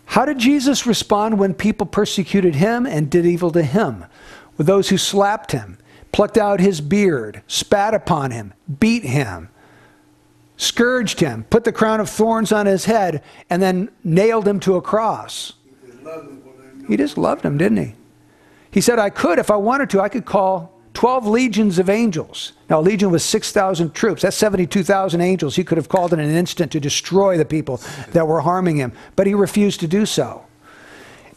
How 0.07 0.25
did 0.25 0.39
Jesus 0.39 0.87
respond 0.87 1.39
when 1.39 1.55
people 1.55 1.87
persecuted 1.87 2.57
him 2.57 2.87
and 2.87 3.11
did 3.11 3.27
evil 3.27 3.51
to 3.53 3.63
him? 3.63 4.07
With 4.57 4.67
those 4.67 4.89
who 4.89 4.99
slapped 4.99 5.53
him, 5.53 5.79
plucked 6.11 6.37
out 6.37 6.59
his 6.59 6.81
beard, 6.81 7.43
spat 7.47 7.95
upon 7.95 8.31
him, 8.33 8.53
beat 8.81 9.05
him, 9.05 9.51
scourged 10.57 11.21
him, 11.21 11.45
put 11.45 11.65
the 11.65 11.73
crown 11.73 12.01
of 12.01 12.11
thorns 12.11 12.51
on 12.51 12.67
his 12.67 12.87
head, 12.87 13.23
and 13.49 13.63
then 13.63 13.91
nailed 14.03 14.49
him 14.49 14.59
to 14.61 14.75
a 14.75 14.83
cross. 14.83 15.53
He 16.89 16.97
just 16.97 17.17
loved 17.17 17.45
him, 17.45 17.57
didn't 17.57 17.79
he? 17.79 17.95
He 18.71 18.81
said, 18.81 18.99
I 18.99 19.11
could, 19.11 19.39
if 19.39 19.51
I 19.51 19.57
wanted 19.57 19.91
to, 19.91 20.01
I 20.01 20.09
could 20.09 20.25
call 20.25 20.80
12 20.95 21.27
legions 21.27 21.79
of 21.79 21.89
angels. 21.89 22.53
Now, 22.69 22.81
a 22.81 22.83
legion 22.83 23.11
was 23.11 23.25
6,000 23.25 23.95
troops. 23.95 24.23
That's 24.23 24.37
72,000 24.37 25.21
angels. 25.21 25.57
He 25.57 25.65
could 25.65 25.79
have 25.79 25.89
called 25.89 26.13
in 26.13 26.19
an 26.21 26.31
instant 26.31 26.73
to 26.73 26.81
destroy 26.81 27.39
the 27.39 27.45
people 27.45 27.81
that 28.13 28.27
were 28.27 28.41
harming 28.41 28.77
him, 28.77 28.93
but 29.17 29.27
he 29.27 29.35
refused 29.35 29.81
to 29.81 29.89
do 29.89 30.05
so. 30.05 30.45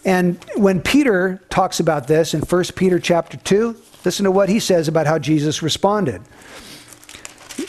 And 0.05 0.43
when 0.55 0.81
Peter 0.81 1.41
talks 1.49 1.79
about 1.79 2.07
this 2.07 2.33
in 2.33 2.41
1 2.41 2.63
Peter 2.75 2.99
chapter 2.99 3.37
2, 3.37 3.75
listen 4.03 4.25
to 4.25 4.31
what 4.31 4.49
he 4.49 4.59
says 4.59 4.87
about 4.87 5.07
how 5.07 5.17
Jesus 5.17 5.61
responded. 5.61 6.21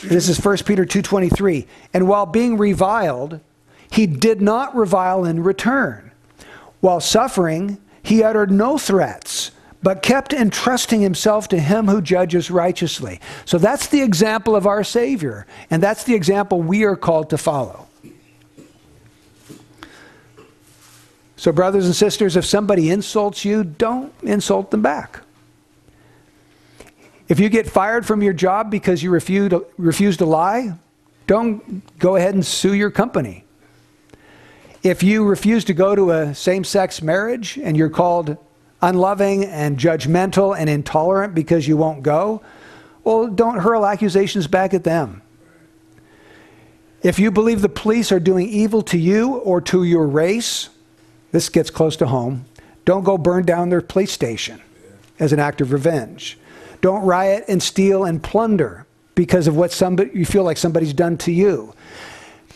This 0.03 0.27
is 0.27 0.37
1 0.37 0.65
Peter 0.65 0.85
2:23. 0.85 1.67
And 1.93 2.07
while 2.07 2.25
being 2.25 2.57
reviled, 2.57 3.39
he 3.89 4.05
did 4.05 4.41
not 4.41 4.75
revile 4.75 5.23
in 5.23 5.43
return. 5.43 6.11
While 6.81 6.99
suffering, 6.99 7.77
he 8.03 8.21
uttered 8.21 8.51
no 8.51 8.77
threats, 8.77 9.34
but 9.85 10.01
kept 10.01 10.33
entrusting 10.33 10.99
himself 10.99 11.47
to 11.47 11.59
him 11.59 11.87
who 11.87 12.01
judges 12.01 12.49
righteously. 12.49 13.19
So 13.45 13.59
that's 13.59 13.85
the 13.85 14.01
example 14.01 14.55
of 14.55 14.65
our 14.65 14.83
Savior, 14.83 15.45
and 15.69 15.81
that's 15.81 16.05
the 16.05 16.15
example 16.15 16.59
we 16.59 16.85
are 16.85 16.95
called 16.95 17.29
to 17.29 17.37
follow. 17.37 17.87
So, 21.35 21.51
brothers 21.51 21.85
and 21.85 21.95
sisters, 21.95 22.35
if 22.35 22.45
somebody 22.45 22.89
insults 22.89 23.45
you, 23.45 23.63
don't 23.63 24.11
insult 24.23 24.71
them 24.71 24.81
back. 24.81 25.21
If 27.27 27.39
you 27.39 27.47
get 27.47 27.69
fired 27.69 28.07
from 28.07 28.23
your 28.23 28.33
job 28.33 28.71
because 28.71 29.03
you 29.03 29.11
refuse 29.11 29.51
to, 29.51 29.67
refuse 29.77 30.17
to 30.17 30.25
lie, 30.25 30.73
don't 31.27 31.99
go 31.99 32.15
ahead 32.15 32.33
and 32.33 32.43
sue 32.43 32.73
your 32.73 32.89
company. 32.89 33.43
If 34.81 35.03
you 35.03 35.25
refuse 35.25 35.63
to 35.65 35.75
go 35.75 35.93
to 35.93 36.09
a 36.09 36.33
same 36.33 36.63
sex 36.63 37.03
marriage 37.03 37.59
and 37.61 37.77
you're 37.77 37.91
called 37.91 38.39
unloving 38.85 39.45
and 39.45 39.77
judgmental 39.77 40.55
and 40.57 40.69
intolerant 40.69 41.33
because 41.33 41.67
you 41.67 41.75
won't 41.75 42.03
go, 42.03 42.41
well, 43.03 43.27
don't 43.27 43.59
hurl 43.59 43.85
accusations 43.85 44.47
back 44.47 44.73
at 44.73 44.83
them. 44.83 45.21
If 47.01 47.19
you 47.19 47.31
believe 47.31 47.61
the 47.61 47.69
police 47.69 48.11
are 48.11 48.19
doing 48.19 48.47
evil 48.47 48.81
to 48.83 48.97
you 48.97 49.35
or 49.37 49.59
to 49.61 49.83
your 49.83 50.07
race, 50.07 50.69
this 51.31 51.49
gets 51.49 51.69
close 51.69 51.95
to 51.97 52.07
home. 52.07 52.45
Don't 52.85 53.03
go 53.03 53.17
burn 53.17 53.45
down 53.45 53.69
their 53.69 53.81
police 53.81 54.11
station 54.11 54.61
as 55.19 55.33
an 55.33 55.39
act 55.39 55.61
of 55.61 55.71
revenge. 55.71 56.37
Don't 56.81 57.03
riot 57.05 57.45
and 57.47 57.61
steal 57.61 58.05
and 58.05 58.21
plunder 58.21 58.85
because 59.15 59.47
of 59.47 59.55
what 59.55 59.71
somebody, 59.71 60.11
you 60.13 60.25
feel 60.25 60.43
like 60.43 60.57
somebody's 60.57 60.93
done 60.93 61.17
to 61.19 61.31
you. 61.31 61.73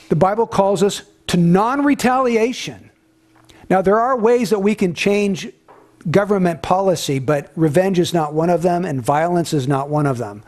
The 0.09 0.15
Bible 0.15 0.45
calls 0.45 0.83
us 0.83 1.03
to 1.27 1.37
non 1.37 1.83
retaliation. 1.83 2.89
Now, 3.69 3.81
there 3.81 3.99
are 3.99 4.17
ways 4.17 4.49
that 4.49 4.59
we 4.59 4.75
can 4.75 4.93
change 4.93 5.51
government 6.09 6.61
policy, 6.61 7.19
but 7.19 7.51
revenge 7.55 7.99
is 7.99 8.13
not 8.13 8.33
one 8.33 8.49
of 8.49 8.61
them, 8.61 8.85
and 8.85 9.01
violence 9.01 9.53
is 9.53 9.67
not 9.67 9.89
one 9.89 10.05
of 10.05 10.17
them. 10.17 10.43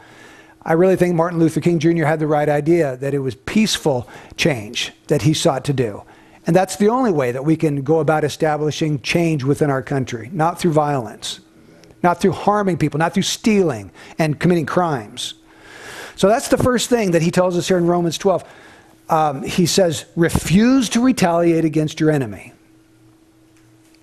I 0.63 0.73
really 0.73 0.95
think 0.95 1.15
Martin 1.15 1.39
Luther 1.39 1.59
King 1.59 1.79
Jr. 1.79 2.05
had 2.05 2.19
the 2.19 2.27
right 2.27 2.47
idea 2.47 2.95
that 2.97 3.13
it 3.13 3.19
was 3.19 3.35
peaceful 3.35 4.07
change 4.37 4.91
that 5.07 5.23
he 5.23 5.33
sought 5.33 5.65
to 5.65 5.73
do. 5.73 6.03
And 6.45 6.55
that's 6.55 6.75
the 6.75 6.89
only 6.89 7.11
way 7.11 7.31
that 7.31 7.45
we 7.45 7.55
can 7.55 7.83
go 7.83 7.99
about 7.99 8.23
establishing 8.23 9.01
change 9.01 9.43
within 9.43 9.69
our 9.69 9.81
country, 9.81 10.29
not 10.31 10.59
through 10.59 10.73
violence, 10.73 11.39
not 12.03 12.21
through 12.21 12.31
harming 12.31 12.77
people, 12.77 12.97
not 12.97 13.13
through 13.13 13.23
stealing 13.23 13.91
and 14.17 14.39
committing 14.39 14.65
crimes. 14.65 15.35
So 16.15 16.27
that's 16.27 16.49
the 16.49 16.57
first 16.57 16.89
thing 16.89 17.11
that 17.11 17.21
he 17.21 17.31
tells 17.31 17.57
us 17.57 17.67
here 17.67 17.77
in 17.77 17.87
Romans 17.87 18.17
12. 18.17 18.43
Um, 19.09 19.43
he 19.43 19.65
says, 19.65 20.05
refuse 20.15 20.89
to 20.89 21.01
retaliate 21.01 21.65
against 21.65 21.99
your 21.99 22.11
enemy. 22.11 22.53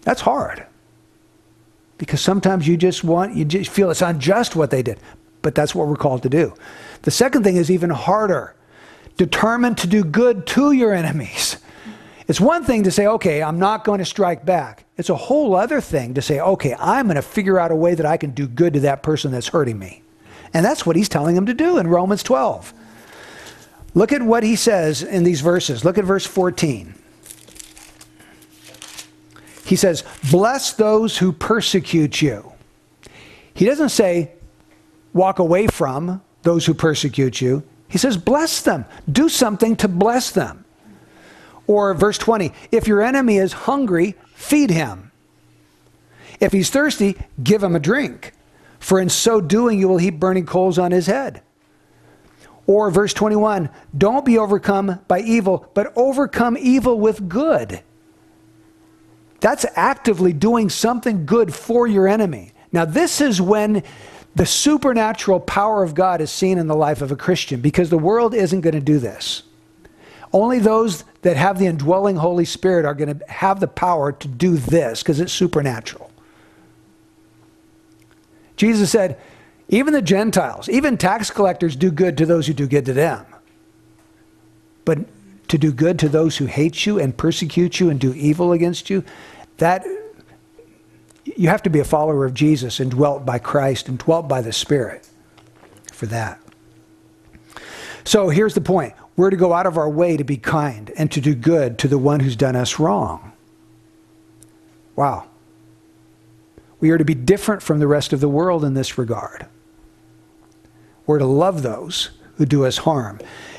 That's 0.03 0.21
hard. 0.21 0.67
Because 1.99 2.21
sometimes 2.21 2.67
you 2.67 2.77
just 2.77 3.05
want, 3.05 3.35
you 3.35 3.45
just 3.45 3.71
feel 3.71 3.91
it's 3.91 4.03
unjust 4.03 4.57
what 4.57 4.71
they 4.71 4.83
did. 4.83 4.99
But 5.43 5.55
that's 5.55 5.75
what 5.75 5.89
we're 5.89 5.97
called 5.97 6.23
to 6.23 6.29
do. 6.29 6.55
The 7.03 7.11
second 7.11 7.45
thing 7.45 7.57
is 7.57 7.71
even 7.71 7.91
harder 7.91 8.55
determined 9.17 9.79
to 9.79 9.87
do 9.87 10.05
good 10.05 10.47
to 10.47 10.73
your 10.73 10.95
enemies. 10.95 11.57
It's 12.29 12.41
one 12.41 12.63
thing 12.63 12.85
to 12.85 12.91
say, 12.91 13.07
okay, 13.07 13.43
I'm 13.43 13.59
not 13.59 13.85
going 13.85 13.99
to 13.99 14.05
strike 14.05 14.45
back. 14.45 14.85
It's 14.97 15.09
a 15.09 15.17
whole 15.17 15.55
other 15.55 15.81
thing 15.81 16.15
to 16.15 16.23
say, 16.23 16.41
okay, 16.41 16.75
I'm 16.79 17.07
going 17.07 17.17
to 17.17 17.23
figure 17.23 17.59
out 17.59 17.71
a 17.71 17.77
way 17.77 17.95
that 17.95 18.07
I 18.07 18.17
can 18.17 18.31
do 18.31 18.47
good 18.47 18.75
to 18.75 18.81
that 18.81 19.03
person 19.03 19.33
that's 19.33 19.49
hurting 19.49 19.79
me. 19.79 20.03
And 20.53 20.65
that's 20.65 20.85
what 20.85 20.97
he's 20.97 21.09
telling 21.09 21.37
him 21.37 21.47
to 21.47 21.55
do 21.55 21.79
in 21.79 21.87
Romans 21.87 22.23
12. 22.23 22.75
Look 23.95 24.13
at 24.13 24.23
what 24.23 24.43
he 24.43 24.57
says 24.57 25.03
in 25.03 25.25
these 25.25 25.41
verses. 25.41 25.85
Look 25.85 25.99
at 25.99 26.05
verse 26.05 26.27
14. 26.27 26.95
He 29.69 29.77
says, 29.77 30.03
Bless 30.31 30.73
those 30.73 31.19
who 31.19 31.31
persecute 31.31 32.23
you. 32.23 32.53
He 33.53 33.67
doesn't 33.67 33.91
say, 33.91 34.33
Walk 35.13 35.39
away 35.39 35.67
from 35.67 36.23
those 36.43 36.65
who 36.65 36.73
persecute 36.73 37.43
you. 37.43 37.63
He 37.87 37.99
says, 37.99 38.17
Bless 38.17 38.63
them. 38.63 38.87
Do 39.13 39.29
something 39.29 39.77
to 39.77 39.87
bless 39.87 40.31
them. 40.31 40.65
Or 41.67 41.93
verse 41.93 42.17
20, 42.17 42.51
If 42.73 42.89
your 42.89 43.03
enemy 43.03 43.37
is 43.37 43.53
hungry, 43.53 44.15
feed 44.35 44.71
him. 44.71 45.13
If 46.41 46.53
he's 46.53 46.71
thirsty, 46.71 47.17
give 47.43 47.63
him 47.63 47.77
a 47.77 47.81
drink. 47.81 48.33
For 48.79 48.99
in 48.99 49.11
so 49.11 49.39
doing, 49.39 49.79
you 49.79 49.89
will 49.89 49.99
heap 49.99 50.19
burning 50.19 50.47
coals 50.47 50.79
on 50.79 50.93
his 50.93 51.09
head. 51.09 51.43
Or 52.67 52.91
verse 52.91 53.13
21 53.13 53.69
Don't 53.99 54.25
be 54.25 54.39
overcome 54.39 55.01
by 55.09 55.21
evil, 55.21 55.71
but 55.75 55.93
overcome 55.95 56.57
evil 56.59 56.99
with 56.99 57.29
good. 57.29 57.83
That's 59.40 59.64
actively 59.77 60.33
doing 60.33 60.68
something 60.68 61.27
good 61.27 61.55
for 61.55 61.87
your 61.87 62.09
enemy. 62.09 62.53
Now, 62.72 62.85
this 62.85 63.20
is 63.20 63.40
when 63.40 63.83
the 64.35 64.46
supernatural 64.46 65.40
power 65.40 65.83
of 65.83 65.94
God 65.94 66.20
is 66.20 66.31
seen 66.31 66.59
in 66.59 66.66
the 66.66 66.77
life 66.77 67.03
of 67.03 67.11
a 67.11 67.16
Christian 67.16 67.61
because 67.61 67.90
the 67.90 67.98
world 67.98 68.35
isn't 68.35 68.61
going 68.61 68.74
to 68.74 68.81
do 68.81 68.98
this. 68.98 69.42
Only 70.33 70.59
those 70.59 71.05
that 71.22 71.37
have 71.37 71.59
the 71.59 71.66
indwelling 71.66 72.16
Holy 72.16 72.44
Spirit 72.44 72.85
are 72.85 72.94
going 72.94 73.18
to 73.18 73.33
have 73.33 73.61
the 73.61 73.68
power 73.68 74.12
to 74.12 74.29
do 74.29 74.57
this 74.57 75.03
because 75.03 75.20
it's 75.20 75.33
supernatural. 75.33 76.11
Jesus 78.57 78.90
said, 78.90 79.18
even 79.68 79.92
the 79.92 80.03
Gentiles, 80.03 80.68
even 80.68 80.96
tax 80.96 81.31
collectors 81.31 81.77
do 81.77 81.90
good 81.90 82.16
to 82.18 82.27
those 82.27 82.46
who 82.46 82.53
do 82.53 82.66
good 82.66 82.85
to 82.87 82.92
them. 82.92 83.24
But 84.85 85.01
to 85.49 85.59
do 85.59 85.73
good 85.73 85.99
to 85.99 86.09
those 86.09 86.37
who 86.37 86.47
hate 86.47 86.87
you 86.87 86.99
and 86.99 87.17
persecute 87.17 87.81
you 87.81 87.91
and 87.91 87.99
do 87.99 88.13
evil 88.15 88.53
against 88.53 88.91
you, 88.91 89.05
that 89.57 89.85
you 91.25 91.49
have 91.49 91.63
to 91.63 91.71
be 91.71 91.79
a 91.79 91.85
follower 91.85 92.25
of 92.25 92.35
Jesus 92.35 92.81
and 92.81 92.91
dwelt 92.91 93.25
by 93.25 93.39
Christ 93.39 93.89
and 93.89 93.99
dwelt 93.99 94.29
by 94.29 94.41
the 94.41 94.53
Spirit 94.53 95.09
for 95.93 96.07
that. 96.07 96.41
So 98.05 98.29
here's 98.29 98.55
the 98.55 98.61
point 98.61 98.95
we're 99.17 99.31
to 99.31 99.37
go 99.37 99.53
out 99.53 99.67
of 99.67 99.77
our 99.77 99.91
way 99.91 100.17
to 100.17 100.25
be 100.25 100.37
kind 100.37 100.93
and 100.97 101.11
to 101.13 101.21
do 101.21 101.35
good 101.35 101.79
to 101.79 101.89
the 101.89 101.99
one 101.99 102.21
who's 102.21 102.37
done 102.37 102.57
us 102.57 102.79
wrong. 102.79 103.33
Wow. 104.97 105.29
We 106.81 106.91
are 106.91 106.99
to 106.99 107.05
be 107.05 107.15
different 107.15 107.63
from 107.63 107.81
the 107.81 107.89
rest 107.89 108.13
of 108.13 108.21
the 108.21 108.29
world 108.29 108.65
in 108.65 108.75
this 108.75 108.97
regard. 108.97 109.47
We're 111.07 111.19
to 111.19 111.27
love 111.27 111.63
those 111.63 112.11
who 112.37 112.47
do 112.47 112.65
us 112.65 112.79
harm. 112.79 113.19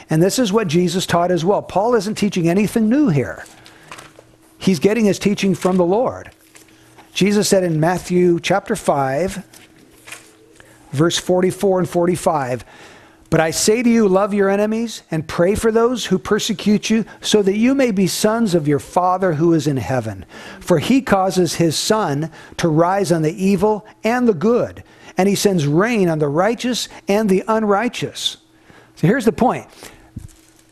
And 0.09 0.23
this 0.23 0.39
is 0.39 0.51
what 0.51 0.67
Jesus 0.67 1.05
taught 1.05 1.31
as 1.31 1.45
well. 1.45 1.61
Paul 1.61 1.95
isn't 1.95 2.15
teaching 2.15 2.49
anything 2.49 2.89
new 2.89 3.09
here, 3.09 3.45
he's 4.57 4.79
getting 4.79 5.05
his 5.05 5.19
teaching 5.19 5.55
from 5.55 5.77
the 5.77 5.85
Lord. 5.85 6.31
Jesus 7.13 7.49
said 7.49 7.63
in 7.63 7.79
Matthew 7.79 8.39
chapter 8.39 8.75
5, 8.75 9.43
verse 10.91 11.17
44 11.17 11.79
and 11.79 11.89
45, 11.89 12.63
But 13.29 13.39
I 13.39 13.51
say 13.51 13.83
to 13.83 13.89
you, 13.89 14.07
love 14.07 14.33
your 14.33 14.47
enemies 14.47 15.03
and 15.11 15.27
pray 15.27 15.55
for 15.55 15.71
those 15.71 16.05
who 16.05 16.17
persecute 16.17 16.89
you, 16.89 17.05
so 17.19 17.41
that 17.41 17.57
you 17.57 17.75
may 17.75 17.91
be 17.91 18.07
sons 18.07 18.55
of 18.55 18.67
your 18.67 18.79
Father 18.79 19.33
who 19.33 19.53
is 19.53 19.67
in 19.67 19.77
heaven. 19.77 20.25
For 20.59 20.79
he 20.79 21.01
causes 21.01 21.55
his 21.55 21.75
sun 21.75 22.31
to 22.57 22.69
rise 22.69 23.11
on 23.11 23.23
the 23.23 23.43
evil 23.43 23.85
and 24.03 24.27
the 24.27 24.33
good, 24.33 24.83
and 25.17 25.27
he 25.27 25.35
sends 25.35 25.67
rain 25.67 26.07
on 26.07 26.19
the 26.19 26.29
righteous 26.29 26.87
and 27.07 27.27
the 27.27 27.43
unrighteous. 27.47 28.37
So 28.95 29.07
here's 29.07 29.25
the 29.25 29.31
point 29.31 29.67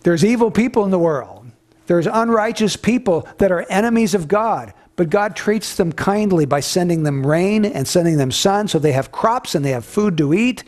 there's 0.08 0.24
evil 0.24 0.50
people 0.50 0.86
in 0.86 0.92
the 0.92 0.98
world, 0.98 1.46
there's 1.88 2.08
unrighteous 2.08 2.78
people 2.78 3.28
that 3.40 3.52
are 3.52 3.64
enemies 3.70 4.14
of 4.14 4.30
God. 4.30 4.74
But 4.96 5.10
God 5.10 5.36
treats 5.36 5.76
them 5.76 5.92
kindly 5.92 6.46
by 6.46 6.62
sending 6.62 7.04
them 7.04 7.28
rain 7.28 7.66
and 7.66 7.86
sending 7.86 8.16
them 8.16 8.32
sun 8.32 8.70
so 8.70 8.80
they 8.80 8.94
have 8.94 9.12
crops 9.12 9.54
and 9.54 9.66
they 9.66 9.72
have 9.72 9.84
food 9.84 10.18
to 10.20 10.34
eat. 10.34 10.64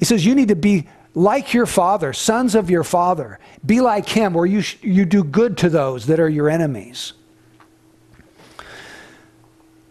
He 0.00 0.04
says, 0.04 0.26
You 0.26 0.34
need 0.34 0.48
to 0.48 0.56
be 0.56 0.88
like 1.14 1.54
your 1.54 1.66
father, 1.66 2.12
sons 2.12 2.56
of 2.56 2.68
your 2.68 2.82
father. 2.82 3.38
Be 3.64 3.80
like 3.80 4.08
him, 4.08 4.34
where 4.34 4.44
you, 4.44 4.64
you 4.82 5.04
do 5.04 5.22
good 5.22 5.56
to 5.58 5.68
those 5.68 6.06
that 6.06 6.18
are 6.18 6.28
your 6.28 6.50
enemies. 6.50 7.12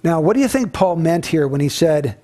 Now, 0.04 0.20
what 0.20 0.34
do 0.34 0.42
you 0.42 0.50
think 0.50 0.74
Paul 0.74 0.98
meant 0.98 1.28
here 1.28 1.48
when 1.48 1.62
he 1.62 1.70
said, 1.70 2.18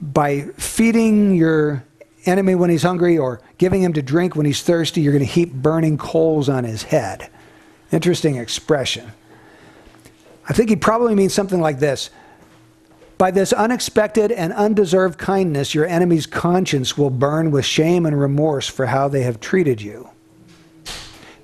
by 0.00 0.40
feeding 0.56 1.36
your 1.36 1.84
enemy 2.26 2.54
when 2.54 2.70
he's 2.70 2.82
hungry 2.82 3.18
or 3.18 3.40
giving 3.58 3.82
him 3.82 3.92
to 3.94 4.02
drink 4.02 4.36
when 4.36 4.46
he's 4.46 4.62
thirsty, 4.62 5.00
you're 5.00 5.12
going 5.12 5.24
to 5.24 5.30
heap 5.30 5.52
burning 5.52 5.98
coals 5.98 6.48
on 6.48 6.64
his 6.64 6.84
head. 6.84 7.30
Interesting 7.92 8.36
expression. 8.36 9.12
I 10.48 10.52
think 10.52 10.68
he 10.68 10.76
probably 10.76 11.14
means 11.14 11.32
something 11.32 11.60
like 11.60 11.78
this 11.78 12.10
By 13.18 13.30
this 13.30 13.52
unexpected 13.52 14.32
and 14.32 14.52
undeserved 14.52 15.18
kindness, 15.18 15.74
your 15.74 15.86
enemy's 15.86 16.26
conscience 16.26 16.98
will 16.98 17.10
burn 17.10 17.50
with 17.50 17.64
shame 17.64 18.06
and 18.06 18.18
remorse 18.18 18.68
for 18.68 18.86
how 18.86 19.08
they 19.08 19.22
have 19.22 19.40
treated 19.40 19.80
you. 19.80 20.10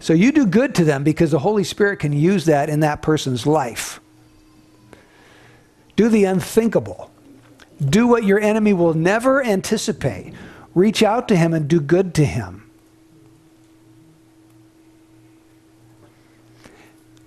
So 0.01 0.15
you 0.15 0.33
do 0.33 0.47
good 0.47 0.75
to 0.77 0.85
them 0.85 1.05
because 1.05 1.31
the 1.31 1.39
Holy 1.39 1.63
Spirit 1.63 1.99
can 1.99 2.13
use 2.13 2.47
that 2.47 2.71
in 2.71 2.81
that 2.81 3.03
person's 3.03 3.47
life. 3.47 4.01
Do 5.95 6.09
the 6.09 6.25
unthinkable. 6.25 7.11
Do 7.85 8.07
what 8.07 8.25
your 8.25 8.41
enemy 8.41 8.73
will 8.73 8.95
never 8.95 9.45
anticipate. 9.45 10.33
Reach 10.75 11.03
out 11.03 11.29
to 11.29 11.37
him 11.37 11.53
and 11.53 11.69
do 11.69 11.81
good 11.81 12.15
to 12.15 12.25
him. 12.25 12.71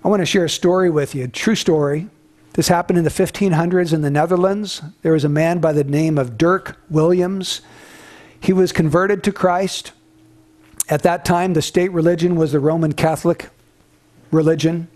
I 0.04 0.08
want 0.08 0.20
to 0.20 0.26
share 0.26 0.44
a 0.44 0.50
story 0.50 0.90
with 0.90 1.14
you, 1.14 1.24
a 1.24 1.28
true 1.28 1.54
story. 1.54 2.08
This 2.54 2.68
happened 2.68 2.98
in 2.98 3.04
the 3.04 3.10
1500s 3.10 3.92
in 3.92 4.02
the 4.02 4.10
Netherlands. 4.10 4.82
There 5.02 5.12
was 5.12 5.24
a 5.24 5.28
man 5.28 5.60
by 5.60 5.72
the 5.72 5.82
name 5.82 6.18
of 6.18 6.38
Dirk 6.38 6.78
Willems. 6.90 7.62
He 8.38 8.52
was 8.52 8.70
converted 8.70 9.24
to 9.24 9.32
Christ. 9.32 9.92
At 10.88 11.02
that 11.02 11.24
time, 11.24 11.54
the 11.54 11.62
state 11.62 11.90
religion 11.90 12.36
was 12.36 12.52
the 12.52 12.60
Roman 12.60 12.92
Catholic 12.92 13.48
religion. 14.30 14.88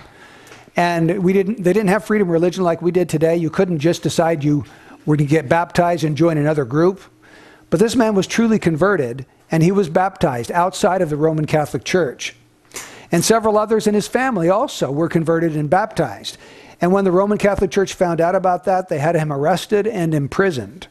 And 0.76 1.22
we 1.22 1.32
didn't, 1.32 1.64
they 1.64 1.72
didn't 1.72 1.88
have 1.88 2.04
freedom 2.04 2.28
of 2.28 2.32
religion 2.32 2.62
like 2.62 2.82
we 2.82 2.90
did 2.90 3.08
today. 3.08 3.36
You 3.36 3.50
couldn't 3.50 3.78
just 3.78 4.02
decide 4.02 4.44
you 4.44 4.64
were 5.06 5.16
to 5.16 5.24
get 5.24 5.48
baptized 5.48 6.04
and 6.04 6.16
join 6.16 6.36
another 6.36 6.64
group. 6.64 7.00
But 7.70 7.80
this 7.80 7.96
man 7.96 8.14
was 8.14 8.26
truly 8.26 8.58
converted, 8.58 9.26
and 9.50 9.62
he 9.62 9.72
was 9.72 9.88
baptized 9.88 10.50
outside 10.52 11.02
of 11.02 11.10
the 11.10 11.16
Roman 11.16 11.46
Catholic 11.46 11.84
Church. 11.84 12.34
And 13.10 13.24
several 13.24 13.56
others 13.56 13.86
in 13.86 13.94
his 13.94 14.08
family 14.08 14.48
also 14.48 14.90
were 14.90 15.08
converted 15.08 15.56
and 15.56 15.70
baptized. 15.70 16.36
And 16.80 16.92
when 16.92 17.04
the 17.04 17.12
Roman 17.12 17.38
Catholic 17.38 17.70
Church 17.70 17.94
found 17.94 18.20
out 18.20 18.34
about 18.34 18.64
that, 18.64 18.88
they 18.88 18.98
had 18.98 19.14
him 19.14 19.32
arrested 19.32 19.86
and 19.86 20.14
imprisoned. 20.14 20.86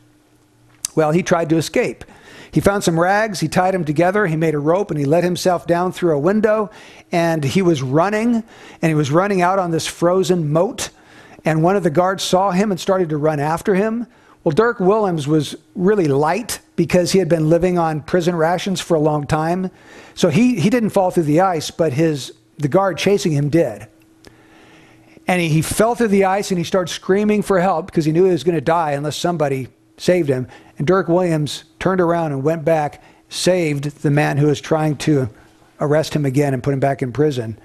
Well, 0.96 1.12
he 1.12 1.24
tried 1.24 1.50
to 1.50 1.58
escape. 1.58 2.04
He 2.52 2.60
found 2.62 2.84
some 2.84 3.00
rags, 3.00 3.40
he 3.40 3.48
tied 3.48 3.74
them 3.74 3.86
together, 3.86 4.26
he 4.26 4.36
made 4.36 4.56
a 4.56 4.60
rope, 4.60 4.90
and 4.90 5.00
he 5.00 5.06
let 5.06 5.24
himself 5.24 5.68
down 5.68 5.92
through 5.92 6.16
a 6.16 6.20
window. 6.20 6.72
And 7.12 7.44
he 7.44 7.62
was 7.62 7.82
running, 7.82 8.44
and 8.82 8.90
he 8.90 8.96
was 8.96 9.12
running 9.12 9.42
out 9.42 9.60
on 9.60 9.72
this 9.72 9.86
frozen 9.86 10.52
moat. 10.52 10.90
And 11.46 11.62
one 11.62 11.76
of 11.76 11.84
the 11.84 11.90
guards 11.90 12.24
saw 12.24 12.52
him 12.52 12.72
and 12.72 12.80
started 12.80 13.10
to 13.10 13.18
run 13.18 13.40
after 13.40 13.76
him. 13.76 14.08
Well, 14.44 14.54
Dirk 14.54 14.80
Willems 14.80 15.28
was 15.28 15.56
really 15.76 16.08
light 16.08 16.60
because 16.76 17.12
he 17.12 17.20
had 17.20 17.28
been 17.28 17.50
living 17.50 17.78
on 17.78 18.02
prison 18.02 18.36
rations 18.36 18.80
for 18.80 18.96
a 18.96 19.00
long 19.00 19.28
time. 19.28 19.72
So 20.16 20.30
he, 20.30 20.60
he 20.60 20.70
didn't 20.70 20.92
fall 20.92 21.12
through 21.12 21.24
the 21.24 21.42
ice, 21.42 21.72
but 21.72 21.94
his, 21.94 22.34
the 22.58 22.68
guard 22.68 22.98
chasing 22.98 23.34
him 23.34 23.50
did. 23.50 23.88
And 25.28 25.42
he, 25.42 25.50
he 25.50 25.62
fell 25.62 25.96
through 25.96 26.08
the 26.08 26.26
ice 26.26 26.52
and 26.52 26.58
he 26.58 26.64
started 26.64 26.92
screaming 26.92 27.42
for 27.42 27.60
help 27.60 27.88
because 27.88 28.06
he 28.06 28.12
knew 28.12 28.24
he 28.24 28.32
was 28.32 28.44
going 28.44 28.56
to 28.56 28.62
die 28.62 28.92
unless 28.92 29.18
somebody 29.18 29.68
saved 29.98 30.30
him. 30.30 30.48
And 30.78 30.88
Dirk 30.88 31.08
Willems 31.08 31.66
turned 31.80 32.00
around 32.00 32.32
and 32.32 32.44
went 32.44 32.64
back, 32.64 33.04
saved 33.30 34.02
the 34.02 34.12
man 34.12 34.38
who 34.38 34.48
was 34.48 34.62
trying 34.62 34.96
to 34.98 35.30
arrest 35.82 36.16
him 36.16 36.26
again 36.26 36.54
and 36.54 36.64
put 36.64 36.74
him 36.74 36.80
back 36.80 37.02
in 37.02 37.12
prison. 37.12 37.58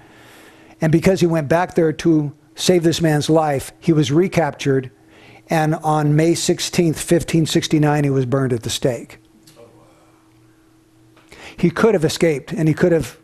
And 0.81 0.91
because 0.91 1.21
he 1.21 1.27
went 1.27 1.47
back 1.47 1.75
there 1.75 1.93
to 1.93 2.33
save 2.55 2.83
this 2.83 3.01
man's 3.01 3.29
life, 3.29 3.71
he 3.79 3.93
was 3.93 4.11
recaptured. 4.11 4.91
And 5.49 5.75
on 5.75 6.15
May 6.15 6.33
16th, 6.33 6.95
1569, 6.95 8.03
he 8.03 8.09
was 8.09 8.25
burned 8.25 8.53
at 8.53 8.63
the 8.63 8.69
stake. 8.69 9.19
He 11.57 11.69
could 11.69 11.93
have 11.93 12.05
escaped 12.05 12.51
and 12.51 12.67
he 12.67 12.73
could 12.73 12.91
have 12.91 13.17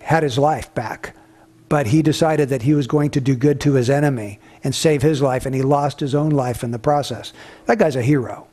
had 0.00 0.22
his 0.22 0.38
life 0.38 0.74
back. 0.74 1.14
But 1.68 1.88
he 1.88 2.00
decided 2.00 2.48
that 2.48 2.62
he 2.62 2.74
was 2.74 2.86
going 2.86 3.10
to 3.10 3.20
do 3.20 3.36
good 3.36 3.60
to 3.60 3.74
his 3.74 3.90
enemy 3.90 4.40
and 4.64 4.74
save 4.74 5.02
his 5.02 5.20
life, 5.20 5.44
and 5.44 5.54
he 5.54 5.62
lost 5.62 6.00
his 6.00 6.14
own 6.14 6.30
life 6.30 6.64
in 6.64 6.70
the 6.70 6.78
process. 6.78 7.34
That 7.66 7.78
guy's 7.78 7.94
a 7.94 8.02
hero. 8.02 8.48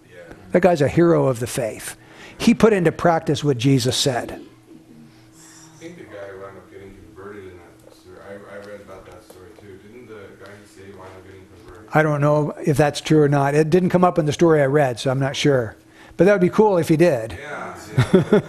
That 0.52 0.62
guy's 0.62 0.82
a 0.82 0.88
hero 0.88 1.28
of 1.28 1.40
the 1.40 1.48
faith. 1.48 1.96
He 2.38 2.54
put 2.54 2.74
into 2.74 2.92
practice 2.92 3.44
what 3.44 3.58
Jesus 3.58 3.96
said. 3.96 4.32
I 4.32 5.78
think 5.80 5.98
the 5.98 6.04
guy 6.04 6.32
wound 6.42 6.58
up 6.58 6.72
getting 6.72 6.94
converted 6.94 7.46
in 7.46 7.60
that 7.86 7.96
story. 7.96 8.18
I, 8.28 8.34
I 8.56 8.58
read 8.60 8.82
about 8.82 9.06
that 9.06 9.24
story 9.24 9.50
too. 9.60 9.80
Didn't 9.84 10.08
the 10.08 10.44
guy 10.44 10.52
he 10.62 10.68
saved 10.68 10.98
wind 10.98 11.12
up 11.12 11.26
getting 11.26 11.46
converted? 11.58 11.85
I 11.96 12.04
don't 12.04 12.20
know 12.20 12.54
if 12.66 12.76
that's 12.76 13.00
true 13.00 13.22
or 13.22 13.30
not. 13.30 13.56
It 13.56 13.70
didn't 13.70 13.88
come 13.90 14.04
up 14.04 14.20
in 14.20 14.26
the 14.26 14.34
story 14.34 14.62
I 14.62 14.66
read, 14.66 15.00
so 15.00 15.10
I'm 15.10 15.20
not 15.20 15.34
sure. 15.34 15.78
But 16.18 16.26
that 16.26 16.34
would 16.34 16.42
be 16.42 16.50
cool 16.50 16.78
if 16.78 16.90
he 16.90 16.98
did. 16.98 17.32
Yeah, 17.32 17.78
yeah. 18.14 18.42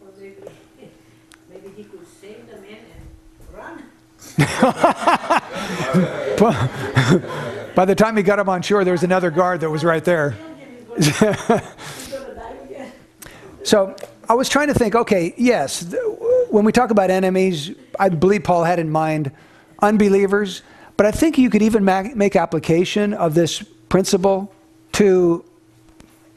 Well, 0.00 0.12
maybe, 0.18 0.34
maybe 1.48 1.68
he 1.76 1.84
could 1.84 2.04
save 2.20 2.48
the 2.50 2.56
man 2.62 2.78
and 2.96 3.06
run. 3.56 3.84
By 7.76 7.84
the 7.84 7.94
time 7.94 8.16
he 8.16 8.24
got 8.24 8.40
him 8.40 8.48
on 8.48 8.62
shore, 8.62 8.82
there 8.82 8.92
was 8.92 9.04
another 9.04 9.30
guard 9.30 9.60
that 9.60 9.70
was 9.70 9.84
right 9.84 10.04
there. 10.04 10.36
He's 10.96 11.16
gonna 11.20 11.36
die 11.38 12.56
again. 12.64 12.92
So 13.62 13.94
I 14.28 14.34
was 14.34 14.48
trying 14.48 14.66
to 14.66 14.74
think 14.74 14.96
okay, 14.96 15.32
yes, 15.36 15.84
th- 15.84 16.02
when 16.50 16.64
we 16.64 16.72
talk 16.72 16.90
about 16.90 17.08
enemies, 17.08 17.70
I 18.00 18.08
believe 18.08 18.42
Paul 18.42 18.64
had 18.64 18.80
in 18.80 18.90
mind 18.90 19.30
unbelievers, 19.82 20.62
but 20.96 21.06
I 21.06 21.10
think 21.10 21.38
you 21.38 21.50
could 21.50 21.62
even 21.62 21.84
ma- 21.84 22.14
make 22.14 22.36
application 22.36 23.14
of 23.14 23.34
this 23.34 23.62
principle 23.88 24.52
to 24.92 25.44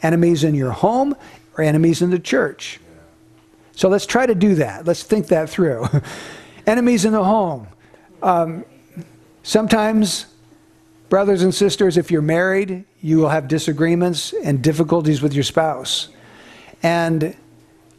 enemies 0.02 0.44
in 0.44 0.56
your 0.56 0.72
home 0.72 1.16
or 1.58 1.64
enemies 1.64 2.02
in 2.02 2.10
the 2.10 2.20
church. 2.20 2.80
So 3.76 3.90
let's 3.90 4.06
try 4.06 4.26
to 4.26 4.36
do 4.36 4.56
that. 4.56 4.86
Let's 4.86 5.04
think 5.04 5.28
that 5.28 5.50
through. 5.50 5.88
enemies 6.68 7.06
in 7.06 7.14
the 7.14 7.24
home. 7.24 7.68
Um, 8.22 8.66
sometimes, 9.44 10.28
brothers 11.10 11.44
and 11.44 11.54
sisters, 11.54 11.98
if 11.98 12.12
you're 12.12 12.22
married, 12.22 12.86
you 13.02 13.18
will 13.18 13.30
have 13.30 13.48
disagreements 13.48 14.34
and 14.44 14.62
difficulties 14.62 15.22
with 15.22 15.34
your 15.34 15.44
spouse. 15.44 16.10
And 16.82 17.36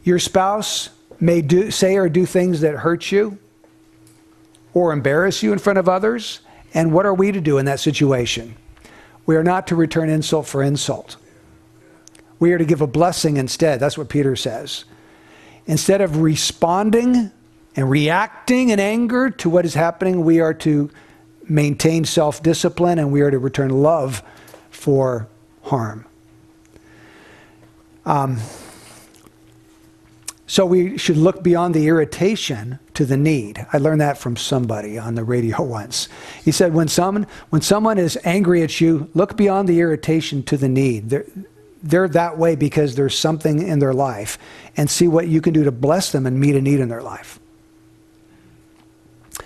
your 0.03 0.19
spouse 0.19 0.89
may 1.19 1.41
do, 1.41 1.71
say 1.71 1.95
or 1.97 2.09
do 2.09 2.25
things 2.25 2.61
that 2.61 2.75
hurt 2.75 3.11
you 3.11 3.37
or 4.75 4.91
embarrass 4.91 5.41
you 5.41 5.51
in 5.51 5.57
front 5.57 5.79
of 5.79 5.89
others. 5.89 6.41
And 6.75 6.93
what 6.93 7.07
are 7.07 7.13
we 7.13 7.31
to 7.31 7.41
do 7.41 7.57
in 7.57 7.65
that 7.65 7.79
situation? 7.79 8.55
We 9.25 9.35
are 9.37 9.43
not 9.43 9.65
to 9.67 9.75
return 9.75 10.09
insult 10.09 10.45
for 10.45 10.61
insult. 10.61 11.15
We 12.37 12.51
are 12.51 12.59
to 12.59 12.65
give 12.65 12.81
a 12.81 12.87
blessing 12.87 13.37
instead. 13.37 13.79
That's 13.79 13.97
what 13.97 14.09
Peter 14.09 14.35
says. 14.35 14.85
Instead 15.65 16.01
of 16.01 16.21
responding 16.21 17.31
and 17.75 17.89
reacting 17.89 18.69
in 18.69 18.79
anger 18.79 19.31
to 19.31 19.49
what 19.49 19.65
is 19.65 19.73
happening, 19.73 20.23
we 20.23 20.41
are 20.41 20.53
to 20.53 20.91
maintain 21.47 22.03
self 22.03 22.43
discipline 22.43 22.99
and 22.99 23.11
we 23.11 23.21
are 23.21 23.31
to 23.31 23.39
return 23.39 23.69
love 23.69 24.21
for 24.69 25.27
harm. 25.63 26.05
Um, 28.05 28.39
so 30.47 30.65
we 30.65 30.97
should 30.97 31.17
look 31.17 31.41
beyond 31.41 31.73
the 31.73 31.87
irritation 31.87 32.79
to 32.93 33.05
the 33.05 33.17
need. 33.17 33.65
I 33.73 33.79
learned 33.79 34.01
that 34.01 34.17
from 34.17 34.37
somebody 34.37 34.97
on 34.97 35.15
the 35.15 35.23
radio 35.23 35.61
once. 35.63 36.07
He 36.43 36.51
said, 36.51 36.73
when 36.73 36.87
someone, 36.87 37.27
when 37.49 37.61
someone 37.61 37.97
is 37.97 38.17
angry 38.23 38.61
at 38.61 38.79
you, 38.79 39.09
look 39.13 39.35
beyond 39.35 39.67
the 39.67 39.79
irritation 39.79 40.43
to 40.43 40.57
the 40.57 40.69
need. 40.69 41.09
They're, 41.09 41.25
they're 41.81 42.07
that 42.09 42.37
way 42.37 42.55
because 42.55 42.95
there's 42.95 43.17
something 43.17 43.61
in 43.61 43.79
their 43.79 43.93
life 43.93 44.37
and 44.77 44.89
see 44.89 45.07
what 45.07 45.27
you 45.27 45.41
can 45.41 45.53
do 45.53 45.63
to 45.63 45.71
bless 45.71 46.11
them 46.11 46.25
and 46.25 46.39
meet 46.39 46.55
a 46.55 46.61
need 46.61 46.79
in 46.79 46.89
their 46.89 47.01
life. 47.01 47.39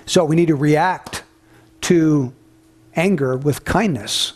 So 0.05 0.25
we 0.25 0.35
need 0.35 0.47
to 0.47 0.55
react 0.55 1.23
to 1.81 2.33
anger 2.95 3.37
with 3.37 3.63
kindness. 3.63 4.33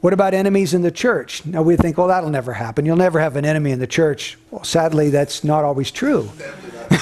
What 0.00 0.12
about 0.12 0.32
enemies 0.32 0.74
in 0.74 0.82
the 0.82 0.92
church? 0.92 1.44
Now 1.44 1.62
we 1.62 1.76
think, 1.76 1.98
well, 1.98 2.06
that'll 2.06 2.30
never 2.30 2.52
happen. 2.52 2.86
You'll 2.86 2.96
never 2.96 3.18
have 3.18 3.34
an 3.36 3.44
enemy 3.44 3.72
in 3.72 3.80
the 3.80 3.86
church. 3.86 4.38
Well, 4.50 4.62
sadly, 4.62 5.10
that's 5.10 5.42
not 5.42 5.64
always 5.64 5.90
true. 5.90 6.30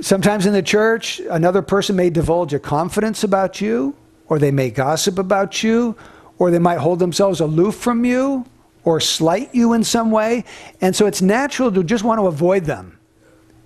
Sometimes 0.00 0.46
in 0.46 0.52
the 0.52 0.62
church, 0.62 1.20
another 1.30 1.62
person 1.62 1.94
may 1.94 2.10
divulge 2.10 2.52
a 2.52 2.58
confidence 2.58 3.22
about 3.22 3.60
you, 3.60 3.94
or 4.26 4.40
they 4.40 4.50
may 4.50 4.70
gossip 4.70 5.18
about 5.18 5.62
you, 5.62 5.96
or 6.38 6.50
they 6.50 6.58
might 6.58 6.78
hold 6.78 6.98
themselves 6.98 7.38
aloof 7.38 7.76
from 7.76 8.04
you, 8.04 8.44
or 8.82 8.98
slight 8.98 9.54
you 9.54 9.74
in 9.74 9.84
some 9.84 10.10
way. 10.10 10.44
And 10.80 10.96
so 10.96 11.06
it's 11.06 11.22
natural 11.22 11.70
to 11.70 11.84
just 11.84 12.02
want 12.02 12.18
to 12.18 12.26
avoid 12.26 12.64
them. 12.64 12.98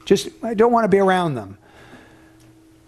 Just, 0.04 0.28
I 0.42 0.52
don't 0.52 0.72
want 0.72 0.84
to 0.84 0.88
be 0.88 0.98
around 0.98 1.36
them. 1.36 1.56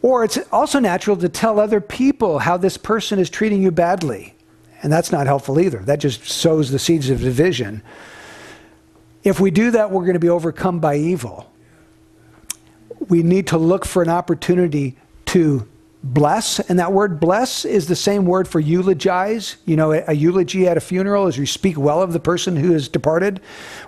Or 0.03 0.25
it's 0.25 0.39
also 0.53 0.79
natural 0.79 1.17
to 1.17 1.29
tell 1.29 1.59
other 1.59 1.81
people 1.81 2.39
how 2.39 2.57
this 2.57 2.77
person 2.77 3.19
is 3.19 3.29
treating 3.29 3.63
you 3.63 3.71
badly. 3.71 4.35
And 4.83 4.93
that's 4.93 5.11
not 5.11 5.27
helpful 5.27 5.59
either. 5.59 5.79
That 5.79 5.99
just 5.99 6.25
sows 6.25 6.71
the 6.71 6.79
seeds 6.79 7.11
of 7.11 7.21
division. 7.21 7.83
If 9.25 9.41
we 9.41 9.51
do 9.51 9.73
that, 9.73 9.91
we're 9.91 10.03
going 10.03 10.15
to 10.15 10.21
be 10.21 10.29
overcome 10.29 10.79
by 10.79 10.97
evil. 10.97 11.53
We 13.09 13.23
need 13.23 13.49
to 13.49 13.59
look 13.59 13.85
for 13.85 14.03
an 14.03 14.09
opportunity 14.09 14.97
to 15.27 15.67
bless, 16.05 16.61
and 16.61 16.79
that 16.79 16.93
word 16.93 17.19
bless 17.19 17.65
is 17.65 17.89
the 17.89 17.97
same 17.97 18.25
word 18.25 18.47
for 18.47 18.61
eulogize. 18.61 19.57
You 19.67 19.77
know, 19.77 19.93
a, 19.93 20.13
eulogy 20.13 20.69
at 20.69 20.77
a 20.77 20.81
funeral 20.81 21.27
is 21.27 21.37
you 21.37 21.47
speak 21.47 21.77
well 21.77 22.01
of 22.01 22.13
the 22.13 22.21
person 22.21 22.55
who 22.55 22.73
has 22.73 22.89
departed. 22.89 23.41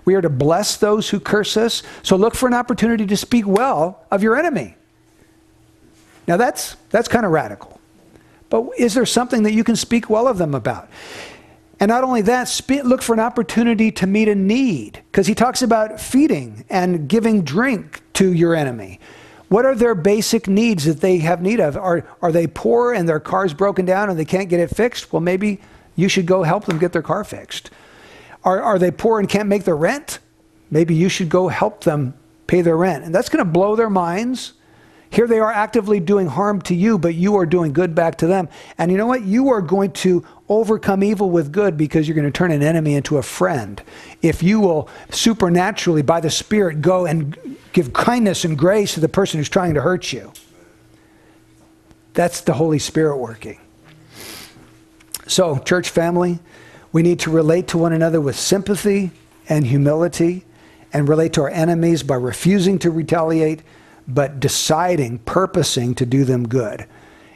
We 0.04 0.14
are 0.14 0.20
to 0.20 0.28
bless 0.28 0.76
those 0.76 1.08
who 1.10 1.20
curse 1.20 1.56
us. 1.56 1.84
So 2.02 2.16
look 2.16 2.34
for 2.34 2.48
an 2.48 2.54
opportunity 2.54 3.06
to 3.06 3.16
speak 3.16 3.46
well 3.46 4.04
of 4.10 4.24
your 4.24 4.36
enemy. 4.36 4.74
Now 6.30 6.36
that's 6.36 6.76
that's 6.90 7.08
kind 7.08 7.26
of 7.26 7.32
radical. 7.32 7.80
But 8.50 8.68
is 8.78 8.94
there 8.94 9.04
something 9.04 9.42
that 9.42 9.52
you 9.52 9.64
can 9.64 9.74
speak 9.74 10.08
well 10.08 10.28
of 10.28 10.38
them 10.38 10.54
about? 10.54 10.88
And 11.80 11.88
not 11.88 12.04
only 12.04 12.22
that, 12.22 12.60
look 12.84 13.02
for 13.02 13.14
an 13.14 13.18
opportunity 13.18 13.90
to 13.90 14.06
meet 14.06 14.28
a 14.28 14.36
need, 14.36 15.02
because 15.10 15.26
he 15.26 15.34
talks 15.34 15.60
about 15.60 16.00
feeding 16.00 16.64
and 16.70 17.08
giving 17.08 17.42
drink 17.42 18.02
to 18.12 18.32
your 18.32 18.54
enemy. 18.54 19.00
What 19.48 19.64
are 19.64 19.74
their 19.74 19.96
basic 19.96 20.46
needs 20.46 20.84
that 20.84 21.00
they 21.00 21.18
have 21.18 21.42
need 21.42 21.58
of? 21.58 21.76
Are, 21.76 22.06
are 22.22 22.30
they 22.30 22.46
poor 22.46 22.92
and 22.92 23.08
their 23.08 23.18
car's 23.18 23.52
broken 23.52 23.84
down 23.84 24.08
and 24.08 24.16
they 24.16 24.24
can't 24.24 24.48
get 24.48 24.60
it 24.60 24.68
fixed? 24.68 25.12
Well, 25.12 25.20
maybe 25.20 25.58
you 25.96 26.08
should 26.08 26.26
go 26.26 26.44
help 26.44 26.66
them 26.66 26.78
get 26.78 26.92
their 26.92 27.02
car 27.02 27.24
fixed. 27.24 27.70
Are, 28.44 28.62
are 28.62 28.78
they 28.78 28.92
poor 28.92 29.18
and 29.18 29.28
can't 29.28 29.48
make 29.48 29.64
their 29.64 29.76
rent? 29.76 30.20
Maybe 30.70 30.94
you 30.94 31.08
should 31.08 31.28
go 31.28 31.48
help 31.48 31.82
them 31.82 32.14
pay 32.46 32.62
their 32.62 32.76
rent. 32.76 33.04
And 33.04 33.12
that's 33.12 33.28
going 33.28 33.44
to 33.44 33.50
blow 33.50 33.74
their 33.74 33.90
minds. 33.90 34.52
Here 35.10 35.26
they 35.26 35.40
are 35.40 35.50
actively 35.50 35.98
doing 35.98 36.28
harm 36.28 36.62
to 36.62 36.74
you, 36.74 36.96
but 36.96 37.16
you 37.16 37.36
are 37.36 37.44
doing 37.44 37.72
good 37.72 37.96
back 37.96 38.18
to 38.18 38.28
them. 38.28 38.48
And 38.78 38.92
you 38.92 38.96
know 38.96 39.06
what? 39.06 39.24
You 39.24 39.48
are 39.50 39.60
going 39.60 39.90
to 39.92 40.24
overcome 40.48 41.02
evil 41.02 41.30
with 41.30 41.52
good 41.52 41.76
because 41.76 42.06
you're 42.06 42.14
going 42.14 42.30
to 42.30 42.36
turn 42.36 42.52
an 42.52 42.62
enemy 42.62 42.94
into 42.94 43.18
a 43.18 43.22
friend. 43.22 43.82
If 44.22 44.40
you 44.40 44.60
will 44.60 44.88
supernaturally, 45.10 46.02
by 46.02 46.20
the 46.20 46.30
Spirit, 46.30 46.80
go 46.80 47.06
and 47.06 47.36
give 47.72 47.92
kindness 47.92 48.44
and 48.44 48.56
grace 48.56 48.94
to 48.94 49.00
the 49.00 49.08
person 49.08 49.38
who's 49.38 49.48
trying 49.48 49.74
to 49.74 49.80
hurt 49.80 50.12
you. 50.12 50.32
That's 52.14 52.40
the 52.42 52.52
Holy 52.52 52.78
Spirit 52.78 53.16
working. 53.16 53.58
So, 55.26 55.58
church 55.58 55.90
family, 55.90 56.38
we 56.92 57.02
need 57.02 57.20
to 57.20 57.30
relate 57.30 57.68
to 57.68 57.78
one 57.78 57.92
another 57.92 58.20
with 58.20 58.36
sympathy 58.36 59.10
and 59.48 59.66
humility 59.66 60.44
and 60.92 61.08
relate 61.08 61.32
to 61.34 61.42
our 61.42 61.50
enemies 61.50 62.02
by 62.02 62.16
refusing 62.16 62.78
to 62.80 62.90
retaliate 62.90 63.62
but 64.14 64.40
deciding, 64.40 65.18
purposing 65.20 65.94
to 65.94 66.04
do 66.04 66.24
them 66.24 66.48
good. 66.48 66.86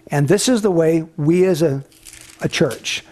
And 0.09 0.29
this 0.29 0.49
is 0.49 0.63
the 0.63 0.71
way 0.71 1.07
we 1.17 1.45
as 1.45 1.63
a, 1.63 1.85
a 2.41 2.49
church, 2.49 3.05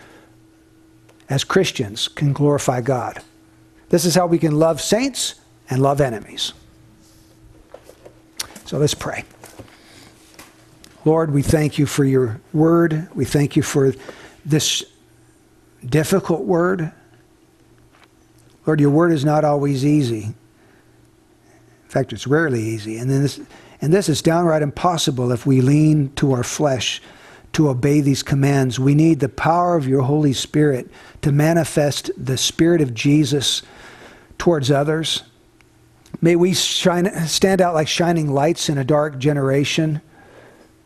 as 1.28 1.44
Christians, 1.44 2.08
can 2.08 2.32
glorify 2.32 2.80
God. 2.80 3.22
This 3.88 4.04
is 4.04 4.14
how 4.14 4.26
we 4.26 4.38
can 4.38 4.58
love 4.58 4.80
saints 4.80 5.36
and 5.70 5.80
love 5.80 6.00
enemies. 6.00 6.52
So 8.64 8.78
let's 8.78 8.94
pray. 8.94 9.24
Lord, 11.04 11.32
we 11.32 11.42
thank 11.42 11.78
you 11.78 11.86
for 11.86 12.04
your 12.04 12.40
word. 12.52 13.08
We 13.14 13.24
thank 13.24 13.56
you 13.56 13.62
for 13.62 13.92
this 14.44 14.84
difficult 15.84 16.42
word. 16.42 16.92
Lord, 18.66 18.80
your 18.80 18.90
word 18.90 19.12
is 19.12 19.24
not 19.24 19.44
always 19.44 19.84
easy. 19.84 20.34
In 21.92 22.00
fact, 22.00 22.14
it's 22.14 22.26
rarely 22.26 22.62
easy. 22.62 22.96
And, 22.96 23.10
then 23.10 23.20
this, 23.20 23.38
and 23.82 23.92
this 23.92 24.08
is 24.08 24.22
downright 24.22 24.62
impossible 24.62 25.30
if 25.30 25.44
we 25.44 25.60
lean 25.60 26.10
to 26.14 26.32
our 26.32 26.42
flesh 26.42 27.02
to 27.52 27.68
obey 27.68 28.00
these 28.00 28.22
commands. 28.22 28.80
We 28.80 28.94
need 28.94 29.20
the 29.20 29.28
power 29.28 29.76
of 29.76 29.86
your 29.86 30.00
Holy 30.00 30.32
Spirit 30.32 30.90
to 31.20 31.30
manifest 31.30 32.10
the 32.16 32.38
Spirit 32.38 32.80
of 32.80 32.94
Jesus 32.94 33.60
towards 34.38 34.70
others. 34.70 35.24
May 36.22 36.34
we 36.34 36.54
shine, 36.54 37.12
stand 37.28 37.60
out 37.60 37.74
like 37.74 37.88
shining 37.88 38.32
lights 38.32 38.70
in 38.70 38.78
a 38.78 38.84
dark 38.84 39.18
generation 39.18 40.00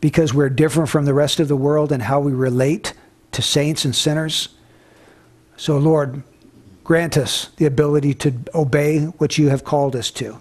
because 0.01 0.35
we're 0.35 0.51
different 0.51 0.89
from 0.89 1.05
the 1.05 1.15
rest 1.15 1.39
of 1.39 1.47
the 1.47 1.55
world 1.55 1.93
and 1.93 2.03
how 2.03 2.19
we 2.19 2.33
relate 2.33 2.95
to 3.31 3.43
saints 3.43 3.85
and 3.85 3.95
sinners. 3.95 4.49
So, 5.57 5.79
Lord, 5.79 6.25
grant 6.83 7.17
us 7.17 7.51
the 7.59 7.67
ability 7.67 8.15
to 8.15 8.35
obey 8.57 9.05
what 9.05 9.39
you 9.39 9.51
have 9.51 9.63
called 9.63 9.95
us 9.95 10.11
to. 10.11 10.41